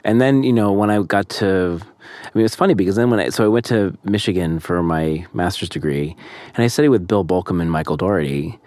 And 0.05 0.21
then, 0.21 0.43
you 0.43 0.53
know, 0.53 0.73
when 0.73 0.91
I 0.91 1.03
got 1.03 1.29
to, 1.31 1.81
I 2.25 2.31
mean, 2.35 2.45
it's 2.45 2.55
funny 2.55 2.75
because 2.75 2.97
then 2.97 3.11
when 3.11 3.21
I, 3.21 3.29
so 3.31 3.45
I 3.45 3.49
went 3.49 3.65
to 3.67 3.97
Michigan 4.05 4.61
for 4.61 4.83
my 4.83 5.27
master's 5.33 5.69
degree 5.69 6.17
and 6.55 6.65
I 6.65 6.67
studied 6.69 6.91
with 6.91 7.07
Bill 7.07 7.25
Bolcom 7.25 7.61
and 7.61 7.71
Michael 7.71 7.97
Daugherty, 7.97 8.59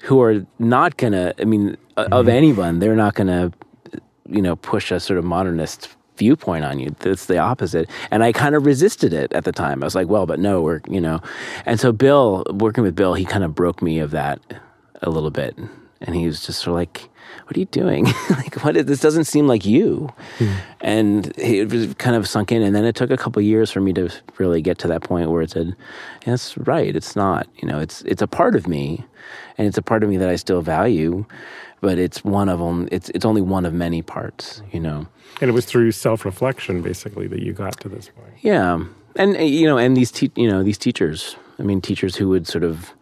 who 0.00 0.20
are 0.20 0.44
not 0.58 0.96
going 0.96 1.12
to, 1.12 1.34
I 1.40 1.44
mean, 1.44 1.76
uh 1.96 2.08
of 2.12 2.28
anyone, 2.28 2.78
they're 2.80 2.96
not 2.96 3.14
going 3.14 3.28
to, 3.28 3.52
you 4.28 4.42
know, 4.42 4.56
push 4.56 4.90
a 4.90 5.00
sort 5.00 5.18
of 5.18 5.24
modernist 5.24 5.94
viewpoint 6.16 6.64
on 6.64 6.78
you. 6.78 6.94
That's 7.00 7.26
the 7.26 7.38
opposite. 7.38 7.88
And 8.10 8.22
I 8.22 8.32
kind 8.32 8.54
of 8.54 8.66
resisted 8.66 9.12
it 9.12 9.32
at 9.32 9.44
the 9.44 9.52
time. 9.52 9.82
I 9.82 9.86
was 9.86 9.94
like, 9.94 10.08
well, 10.08 10.26
but 10.26 10.38
no, 10.38 10.60
we're, 10.60 10.80
you 10.88 11.00
know. 11.00 11.20
And 11.66 11.80
so 11.80 11.92
Bill, 11.92 12.44
working 12.50 12.84
with 12.84 12.94
Bill, 12.94 13.14
he 13.14 13.24
kind 13.24 13.44
of 13.44 13.54
broke 13.54 13.82
me 13.82 13.98
of 13.98 14.10
that 14.12 14.40
a 15.02 15.10
little 15.10 15.30
bit. 15.30 15.56
And 16.00 16.16
he 16.16 16.26
was 16.26 16.44
just 16.44 16.60
sort 16.60 16.72
of 16.72 16.74
like, 16.74 17.08
what 17.44 17.56
are 17.56 17.60
you 17.60 17.66
doing? 17.66 18.04
like, 18.30 18.64
what 18.64 18.76
is, 18.76 18.86
this 18.86 19.00
doesn't 19.00 19.24
seem 19.24 19.46
like 19.46 19.64
you. 19.64 20.10
Hmm. 20.38 20.52
And 20.80 21.38
it 21.38 21.70
was 21.70 21.94
kind 21.94 22.16
of 22.16 22.28
sunk 22.28 22.52
in. 22.52 22.62
And 22.62 22.74
then 22.74 22.84
it 22.84 22.94
took 22.94 23.10
a 23.10 23.16
couple 23.16 23.40
of 23.40 23.46
years 23.46 23.70
for 23.70 23.80
me 23.80 23.92
to 23.94 24.10
really 24.38 24.62
get 24.62 24.78
to 24.78 24.88
that 24.88 25.02
point 25.02 25.30
where 25.30 25.42
it 25.42 25.50
said, 25.50 25.68
yeah, 26.26 26.32
that's 26.32 26.56
right. 26.58 26.94
It's 26.94 27.16
not, 27.16 27.46
you 27.56 27.68
know, 27.68 27.78
it's, 27.78 28.02
it's 28.02 28.22
a 28.22 28.26
part 28.26 28.54
of 28.56 28.66
me 28.66 29.04
and 29.58 29.66
it's 29.66 29.78
a 29.78 29.82
part 29.82 30.02
of 30.02 30.08
me 30.08 30.16
that 30.16 30.28
I 30.28 30.36
still 30.36 30.62
value, 30.62 31.24
but 31.80 31.98
it's 31.98 32.24
one 32.24 32.48
of 32.48 32.58
them. 32.58 32.88
It's, 32.90 33.10
it's 33.10 33.24
only 33.24 33.42
one 33.42 33.66
of 33.66 33.72
many 33.72 34.02
parts, 34.02 34.62
you 34.72 34.80
know? 34.80 35.06
And 35.40 35.50
it 35.50 35.52
was 35.52 35.64
through 35.64 35.92
self 35.92 36.24
reflection, 36.24 36.82
basically, 36.82 37.26
that 37.28 37.40
you 37.40 37.52
got 37.52 37.78
to 37.80 37.88
this 37.88 38.08
point. 38.08 38.34
Yeah. 38.40 38.84
And, 39.16 39.36
you 39.36 39.66
know, 39.66 39.78
and 39.78 39.96
these, 39.96 40.10
te- 40.10 40.32
you 40.36 40.48
know, 40.48 40.62
these 40.62 40.78
teachers, 40.78 41.36
I 41.58 41.62
mean, 41.62 41.80
teachers 41.80 42.16
who 42.16 42.28
would 42.30 42.46
sort 42.46 42.64
of, 42.64 42.92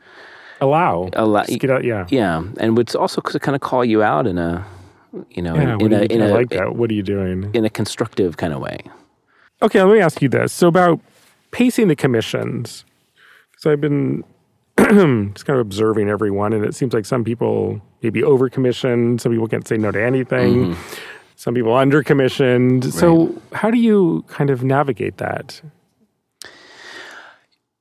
Allow. 0.61 1.11
Allow- 1.15 1.45
get 1.45 1.71
out, 1.71 1.85
yeah. 1.85 2.07
yeah, 2.11 2.43
and 2.59 2.77
would 2.77 2.95
also 2.95 3.21
kind 3.21 3.55
of 3.55 3.61
call 3.61 3.85
you 3.85 4.03
out 4.03 4.27
in 4.27 4.39
a, 4.39 4.67
you 5.31 5.43
know, 5.43 5.55
Yeah, 5.55 5.75
in, 5.75 5.81
in 5.81 5.93
a, 5.93 6.03
in 6.03 6.23
a, 6.23 6.29
like 6.29 6.51
that. 6.51 6.77
What 6.77 6.91
are 6.91 6.95
you 6.95 7.03
doing? 7.03 7.51
in 7.55 7.65
a 7.65 7.71
constructive 7.71 8.37
kind 8.37 8.53
of 8.53 8.61
way. 8.61 8.81
Okay, 9.63 9.83
let 9.83 9.93
me 9.93 10.01
ask 10.01 10.23
you 10.23 10.29
this. 10.29 10.53
So 10.53 10.69
about 10.69 11.01
pacing 11.51 11.89
the 11.89 11.97
commissions, 11.97 12.85
because 13.51 13.67
I've 13.67 13.81
been 13.81 14.25
just 14.79 15.47
kind 15.47 15.59
of 15.59 15.61
observing 15.61 16.09
everyone, 16.09 16.53
and 16.53 16.65
it 16.65 16.75
seems 16.75 16.95
like 16.95 17.05
some 17.05 17.25
people 17.25 17.81
maybe 18.03 18.23
over 18.23 18.49
commissioned, 18.49 19.21
some 19.21 19.33
people 19.33 19.49
can't 19.49 19.67
say 19.67 19.77
no 19.77 19.91
to 19.91 20.03
anything, 20.03 20.75
mm-hmm. 20.75 21.01
some 21.37 21.55
people 21.55 21.75
under 21.75 22.03
commissioned. 22.03 22.93
So 22.95 23.41
how 23.53 23.71
do 23.71 23.79
you 23.79 24.25
kind 24.29 24.51
of 24.51 24.65
navigate 24.65 25.19
that? 25.19 25.61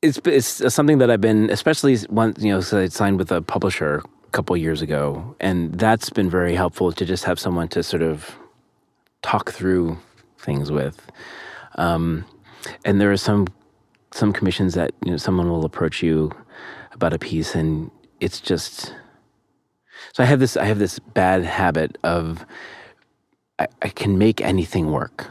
It's 0.02 0.18
it's 0.26 0.74
something 0.74 1.00
that 1.00 1.12
I've 1.12 1.20
been, 1.20 1.50
especially 1.50 1.98
once 2.10 2.42
you 2.42 2.54
know, 2.54 2.62
so 2.62 2.80
I 2.80 2.88
signed 2.88 3.18
with 3.18 3.32
a 3.32 3.42
publisher 3.42 4.02
a 4.28 4.32
couple 4.32 4.56
years 4.56 4.82
ago, 4.82 5.36
and 5.42 5.74
that's 5.74 6.10
been 6.10 6.30
very 6.30 6.56
helpful 6.56 6.94
to 6.94 7.06
just 7.06 7.26
have 7.26 7.38
someone 7.38 7.68
to 7.70 7.84
sort 7.84 8.02
of 8.02 8.38
talk 9.22 9.52
through 9.52 9.98
things 10.38 10.72
with. 10.72 11.12
Um, 11.76 12.26
and 12.86 13.02
there 13.02 13.12
are 13.12 13.18
some 13.18 13.48
some 14.12 14.32
commissions 14.32 14.74
that 14.76 14.94
you 15.04 15.12
know 15.12 15.18
someone 15.18 15.50
will 15.50 15.66
approach 15.66 16.02
you 16.02 16.32
about 16.94 17.14
a 17.14 17.20
piece, 17.20 17.54
and 17.54 17.92
it's 18.22 18.40
just. 18.40 18.94
So 20.14 20.24
I 20.24 20.26
have 20.28 20.40
this 20.40 20.56
I 20.56 20.64
have 20.64 20.80
this 20.80 20.98
bad 21.00 21.44
habit 21.44 21.98
of 22.06 22.46
I, 23.60 23.68
I 23.82 23.90
can 23.90 24.18
make 24.18 24.40
anything 24.40 24.92
work 24.92 25.28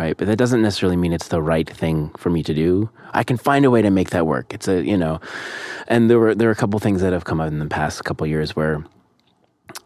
right? 0.00 0.16
But 0.16 0.26
that 0.28 0.36
doesn't 0.36 0.62
necessarily 0.62 0.96
mean 0.96 1.12
it's 1.12 1.28
the 1.28 1.42
right 1.42 1.68
thing 1.68 2.10
for 2.16 2.30
me 2.30 2.42
to 2.42 2.54
do. 2.54 2.88
I 3.12 3.22
can 3.22 3.36
find 3.36 3.64
a 3.64 3.70
way 3.70 3.82
to 3.82 3.90
make 3.90 4.10
that 4.10 4.26
work. 4.26 4.54
It's 4.54 4.66
a 4.66 4.82
you 4.82 4.96
know, 4.96 5.20
and 5.86 6.08
there 6.10 6.18
were 6.18 6.34
there 6.34 6.48
are 6.48 6.52
a 6.52 6.56
couple 6.56 6.78
things 6.80 7.02
that 7.02 7.12
have 7.12 7.24
come 7.24 7.40
up 7.40 7.48
in 7.48 7.58
the 7.58 7.66
past 7.66 8.04
couple 8.04 8.26
years 8.26 8.56
where 8.56 8.82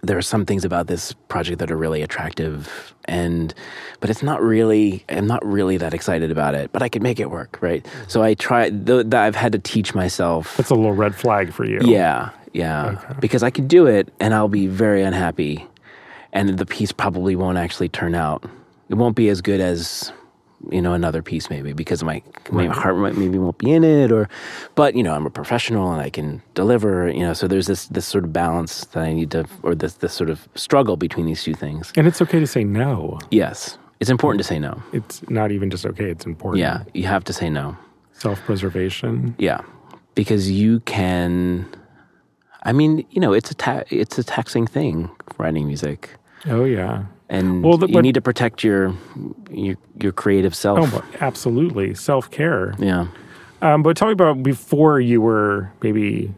there 0.02 0.16
are 0.16 0.22
some 0.22 0.46
things 0.46 0.64
about 0.64 0.86
this 0.86 1.12
project 1.28 1.58
that 1.58 1.70
are 1.70 1.76
really 1.76 2.00
attractive 2.02 2.94
and 3.06 3.54
but 4.00 4.08
it's 4.08 4.22
not 4.22 4.40
really 4.42 5.04
i'm 5.10 5.26
not 5.26 5.44
really 5.44 5.76
that 5.76 5.92
excited 5.92 6.30
about 6.30 6.54
it 6.54 6.70
but 6.72 6.82
i 6.82 6.88
could 6.88 7.02
make 7.02 7.20
it 7.20 7.30
work 7.30 7.58
right 7.60 7.86
so 8.08 8.22
i 8.22 8.32
try 8.34 8.70
th- 8.70 9.02
th- 9.10 9.14
i've 9.14 9.36
had 9.36 9.52
to 9.52 9.58
teach 9.58 9.94
myself 9.94 10.56
That's 10.56 10.70
a 10.70 10.74
little 10.74 10.92
red 10.94 11.14
flag 11.14 11.52
for 11.52 11.64
you. 11.66 11.80
yeah 11.82 12.30
yeah 12.54 13.14
because 13.20 13.42
i 13.42 13.50
could 13.50 13.68
do 13.68 13.86
it 13.86 14.08
and 14.20 14.32
i'll 14.32 14.48
be 14.62 14.66
very 14.66 15.02
unhappy 15.02 15.66
and 16.32 16.58
the 16.58 16.66
piece 16.66 16.92
probably 16.92 17.36
won't 17.36 17.58
actually 17.58 17.90
turn 17.90 18.14
out 18.14 18.42
it 18.94 18.98
won't 18.98 19.16
be 19.16 19.28
as 19.28 19.40
good 19.40 19.60
as 19.60 20.12
you 20.70 20.80
know 20.80 20.92
another 20.94 21.20
piece 21.20 21.50
maybe 21.50 21.72
because 21.74 22.02
my, 22.04 22.22
my 22.50 22.66
heart 22.66 22.96
might, 22.96 23.16
maybe 23.16 23.36
won't 23.38 23.58
be 23.58 23.70
in 23.72 23.82
it 23.84 24.10
or 24.12 24.28
but 24.76 24.94
you 24.94 25.02
know 25.02 25.12
i'm 25.12 25.26
a 25.26 25.30
professional 25.30 25.92
and 25.92 26.00
i 26.00 26.08
can 26.08 26.40
deliver 26.54 27.08
you 27.10 27.20
know 27.26 27.34
so 27.34 27.46
there's 27.48 27.66
this 27.66 27.86
this 27.88 28.06
sort 28.06 28.24
of 28.24 28.32
balance 28.32 28.86
that 28.92 29.02
i 29.02 29.12
need 29.12 29.30
to 29.30 29.44
or 29.62 29.74
this 29.74 29.94
this 29.94 30.14
sort 30.14 30.30
of 30.30 30.48
struggle 30.54 30.96
between 30.96 31.26
these 31.26 31.42
two 31.42 31.54
things 31.54 31.92
And 31.96 32.06
it's 32.06 32.22
okay 32.22 32.38
to 32.40 32.46
say 32.46 32.62
no. 32.64 33.18
yes 33.30 33.76
it's 34.00 34.10
important 34.10 34.38
to 34.40 34.44
say 34.52 34.58
no 34.58 34.80
It's 34.92 35.28
not 35.28 35.50
even 35.50 35.68
just 35.70 35.84
okay, 35.86 36.08
it's 36.10 36.24
important. 36.24 36.60
yeah 36.60 36.84
you 36.94 37.04
have 37.14 37.24
to 37.24 37.32
say 37.32 37.50
no 37.50 37.76
Self 38.12 38.38
preservation. 38.46 39.34
yeah 39.38 39.60
because 40.14 40.50
you 40.50 40.80
can 40.80 41.66
i 42.62 42.72
mean 42.72 43.04
you 43.10 43.20
know 43.20 43.32
it's 43.34 43.50
a 43.50 43.54
ta- 43.54 43.84
it's 43.90 44.16
a 44.18 44.24
taxing 44.24 44.66
thing 44.66 45.10
writing 45.36 45.66
music 45.66 46.10
Oh, 46.46 46.64
yeah. 46.64 47.04
And 47.28 47.62
Well, 47.62 47.78
the- 47.78 47.88
you 47.88 48.02
need 48.02 48.14
to 48.14 48.20
protect 48.22 48.62
your 48.64 48.94
your 49.50 49.76
your 50.00 50.12
creative 50.12 50.54
self. 50.54 50.92
Oh, 50.94 51.04
absolutely. 51.20 51.94
Self 51.94 52.30
care. 52.30 52.74
yeah, 52.78 53.06
Um, 53.62 53.82
but 53.82 53.96
tell 53.96 54.08
me 54.08 54.12
about 54.12 54.42
before 54.42 55.00
you 55.00 55.20
were 55.20 55.70
maybe 55.82 56.32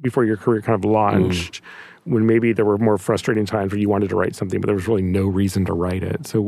before 0.00 0.24
your 0.24 0.36
career 0.36 0.60
kind 0.62 0.74
of 0.74 0.84
launched, 0.90 1.60
when 2.04 2.26
maybe 2.26 2.52
there 2.52 2.64
were 2.64 2.78
more 2.78 2.98
frustrating 2.98 3.46
times 3.46 3.70
where 3.70 3.78
you 3.80 3.88
wanted 3.88 4.08
to 4.10 4.16
write 4.16 4.34
something, 4.34 4.60
but 4.60 4.66
there 4.66 4.74
was 4.74 4.88
really 4.88 5.02
no 5.02 5.22
reason 5.26 5.64
to 5.66 5.72
write 5.72 6.02
it. 6.02 6.26
So, 6.26 6.42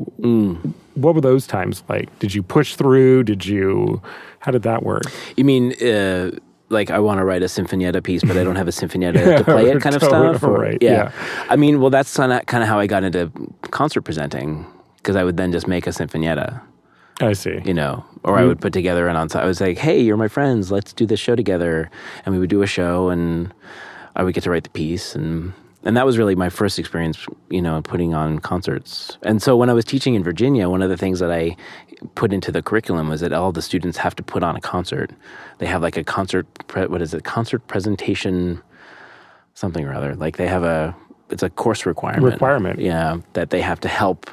what 0.95 1.15
were 1.15 1.21
those 1.21 1.47
times 1.47 1.85
like? 1.89 2.09
Did 2.19 2.35
you 2.35 2.43
push 2.43 2.75
through? 2.75 3.23
Did 3.23 3.47
you? 3.47 4.03
How 4.41 4.51
did 4.51 4.63
that 4.63 4.83
work? 4.83 5.05
you 5.37 5.45
mean 5.45 5.73
uh, 5.81 6.33
like 6.69 6.91
I 6.91 6.99
want 6.99 7.19
to 7.19 7.25
write 7.25 7.43
a 7.43 7.47
sinfonietta 7.47 8.03
piece, 8.03 8.23
but 8.23 8.37
I 8.37 8.45
don't 8.45 8.57
have 8.57 8.69
a 8.69 8.73
sinfonietta 8.73 9.39
to 9.39 9.45
play 9.45 9.71
it, 9.71 9.81
kind 9.81 9.95
of 9.95 10.03
stuff. 10.03 10.43
Or, 10.43 10.59
Right, 10.59 10.79
yeah. 10.81 10.91
yeah. 10.91 11.47
I 11.49 11.57
mean, 11.57 11.81
well, 11.81 11.91
that's 11.91 12.17
kind 12.17 12.33
of 12.33 12.47
kind 12.47 12.62
of 12.62 12.69
how 12.69 12.79
I 12.79 12.87
got 12.87 13.05
into 13.05 13.31
concert 13.71 14.03
presenting 14.03 14.67
because 14.97 15.17
I 15.17 15.25
would 15.25 15.37
then 15.37 15.53
just 15.53 15.69
make 15.69 15.87
a 15.87 15.91
sinfonietta. 15.91 16.61
I 17.21 17.33
see. 17.33 17.61
you 17.65 17.75
know, 17.75 18.05
or 18.25 18.37
I 18.37 18.43
mm. 18.43 18.49
would 18.49 18.61
put 18.61 18.73
together 18.73 19.07
an 19.07 19.15
ensemble. 19.17 19.45
I 19.45 19.49
was 19.49 19.61
like, 19.61 19.79
"Hey, 19.79 20.01
you're 20.01 20.17
my 20.17 20.27
friends. 20.27 20.73
Let's 20.73 20.93
do 20.93 21.07
this 21.07 21.21
show 21.21 21.37
together," 21.37 21.91
and 22.27 22.35
we 22.35 22.41
would 22.41 22.51
do 22.51 22.62
a 22.62 22.67
show, 22.67 23.09
and 23.09 23.55
I 24.17 24.25
would 24.25 24.35
get 24.35 24.43
to 24.45 24.51
write 24.51 24.65
the 24.65 24.71
piece, 24.71 25.15
and 25.15 25.53
and 25.85 25.97
that 25.97 26.07
was 26.07 26.18
really 26.18 26.35
my 26.35 26.49
first 26.49 26.78
experience, 26.78 27.26
you 27.51 27.61
know, 27.62 27.80
putting 27.82 28.14
on 28.14 28.39
concerts. 28.39 29.18
And 29.22 29.43
so 29.43 29.57
when 29.57 29.68
I 29.70 29.72
was 29.74 29.85
teaching 29.85 30.14
in 30.14 30.22
Virginia, 30.24 30.68
one 30.68 30.82
of 30.82 30.91
the 30.91 30.97
things 30.97 31.20
that 31.20 31.30
I 31.30 31.57
put 32.14 32.32
into 32.32 32.51
the 32.51 32.62
curriculum 32.62 33.09
was 33.09 33.20
that 33.20 33.32
all 33.32 33.53
the 33.53 33.62
students 33.62 33.99
have 33.99 34.14
to 34.16 34.22
put 34.22 34.43
on 34.43 34.57
a 34.57 34.61
concert. 34.61 35.11
They 35.59 35.66
have 35.66 35.82
like 35.82 35.97
a 35.97 36.05
concert, 36.05 36.47
pre- 36.68 36.87
what 36.87 37.01
is 37.03 37.14
it, 37.14 37.24
concert 37.24 37.66
presentation, 37.66 38.61
something 39.55 39.85
or 39.85 39.95
other. 39.95 40.14
Like 40.14 40.37
they 40.37 40.47
have 40.49 40.64
a, 40.64 40.95
it's 41.30 41.43
a 41.43 41.51
course 41.51 41.87
requirement. 41.87 42.32
Requirement. 42.32 42.80
Yeah, 42.80 43.18
that 43.35 43.51
they 43.51 43.61
have 43.61 43.80
to 43.80 43.89
help, 43.89 44.30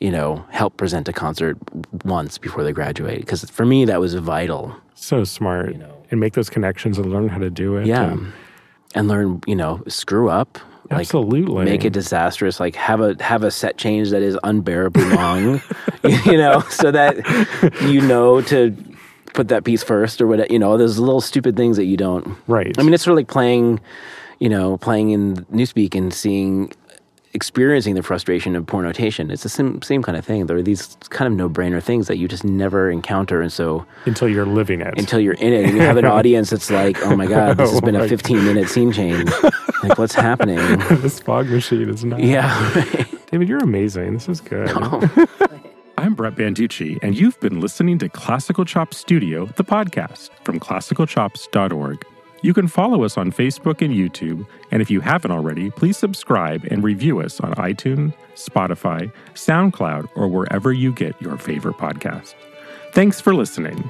you 0.00 0.10
know, 0.10 0.44
help 0.50 0.76
present 0.76 1.08
a 1.08 1.12
concert 1.12 1.56
once 2.04 2.38
before 2.38 2.64
they 2.64 2.72
graduate. 2.72 3.20
Because 3.20 3.48
for 3.50 3.64
me, 3.64 3.84
that 3.84 4.00
was 4.00 4.14
vital. 4.14 4.74
So 4.94 5.24
smart. 5.24 5.74
and 6.10 6.20
make 6.20 6.34
those 6.34 6.50
connections 6.50 6.98
and 6.98 7.10
learn 7.12 7.28
how 7.28 7.38
to 7.38 7.50
do 7.50 7.76
it. 7.76 7.86
Yeah. 7.86 8.12
and- 8.12 8.32
And 8.94 9.08
learn, 9.08 9.40
you 9.46 9.56
know, 9.56 9.82
screw 9.88 10.28
up. 10.28 10.58
Like, 10.90 11.00
absolutely. 11.00 11.64
make 11.64 11.86
it 11.86 11.94
disastrous 11.94 12.60
like 12.60 12.76
have 12.76 13.00
a 13.00 13.16
have 13.22 13.44
a 13.44 13.50
set 13.50 13.78
change 13.78 14.10
that 14.10 14.20
is 14.20 14.36
unbearably 14.44 15.04
long 15.14 15.62
you 16.26 16.36
know 16.36 16.60
so 16.68 16.90
that 16.90 17.16
you 17.80 18.02
know 18.02 18.42
to 18.42 18.76
put 19.32 19.48
that 19.48 19.64
piece 19.64 19.82
first 19.82 20.20
or 20.20 20.26
whatever 20.26 20.52
you 20.52 20.58
know 20.58 20.76
there's 20.76 20.98
little 20.98 21.22
stupid 21.22 21.56
things 21.56 21.78
that 21.78 21.86
you 21.86 21.96
don't 21.96 22.36
Right. 22.46 22.78
i 22.78 22.82
mean 22.82 22.92
it's 22.92 23.04
sort 23.04 23.12
of 23.12 23.16
like 23.16 23.28
playing 23.28 23.80
you 24.38 24.50
know 24.50 24.76
playing 24.76 25.10
in 25.10 25.36
newspeak 25.46 25.94
and 25.94 26.12
seeing 26.12 26.70
experiencing 27.34 27.94
the 27.94 28.02
frustration 28.02 28.54
of 28.54 28.66
poor 28.66 28.82
notation 28.82 29.30
it's 29.30 29.42
the 29.42 29.48
same, 29.48 29.80
same 29.82 30.02
kind 30.02 30.18
of 30.18 30.24
thing 30.24 30.46
there 30.46 30.56
are 30.56 30.62
these 30.62 30.96
kind 31.10 31.26
of 31.32 31.36
no-brainer 31.36 31.82
things 31.82 32.06
that 32.06 32.18
you 32.18 32.28
just 32.28 32.44
never 32.44 32.90
encounter 32.90 33.40
and 33.40 33.52
so 33.52 33.84
until 34.04 34.28
you're 34.28 34.44
living 34.46 34.80
it. 34.80 34.92
until 34.98 35.18
you're 35.18 35.34
in 35.34 35.52
it 35.52 35.64
and 35.64 35.74
you 35.74 35.80
have 35.82 35.96
an 35.96 36.04
audience 36.18 36.50
that's 36.50 36.70
like 36.70 37.00
oh 37.06 37.16
my 37.16 37.26
god 37.26 37.56
this 37.56 37.70
has 37.70 37.78
oh 37.82 37.84
been 37.84 37.96
Oh 37.96 38.00
my 38.00 38.04
a 38.04 38.08
15 38.08 38.44
minute 38.44 38.68
scene 38.68 38.92
change 38.92 39.30
like 39.82 39.96
what's 39.98 40.14
happening 40.14 40.56
this 41.00 41.20
fog 41.20 41.46
machine 41.48 41.88
is 41.88 42.04
not. 42.04 42.20
yeah 42.20 43.04
David, 43.30 43.48
you're 43.48 43.62
amazing. 43.62 44.12
This 44.12 44.28
is 44.28 44.42
good. 44.42 44.68
I'm 45.96 46.14
Brett 46.14 46.34
Banducci, 46.34 46.98
and 47.02 47.16
you've 47.16 47.40
been 47.40 47.60
listening 47.60 47.98
to 48.00 48.10
Classical 48.10 48.66
Chops 48.66 48.98
Studio, 48.98 49.46
the 49.56 49.64
podcast 49.64 50.28
from 50.44 50.60
classicalchops.org. 50.60 52.04
You 52.42 52.52
can 52.52 52.66
follow 52.66 53.04
us 53.04 53.16
on 53.16 53.30
Facebook 53.30 53.82
and 53.82 53.94
YouTube, 53.94 54.46
and 54.72 54.82
if 54.82 54.90
you 54.90 55.00
haven't 55.00 55.30
already, 55.30 55.70
please 55.70 55.96
subscribe 55.96 56.64
and 56.70 56.82
review 56.82 57.20
us 57.20 57.40
on 57.40 57.54
iTunes, 57.54 58.14
Spotify, 58.34 59.12
SoundCloud, 59.34 60.08
or 60.16 60.26
wherever 60.26 60.72
you 60.72 60.92
get 60.92 61.20
your 61.22 61.38
favorite 61.38 61.76
podcast. 61.76 62.34
Thanks 62.92 63.20
for 63.20 63.32
listening. 63.32 63.88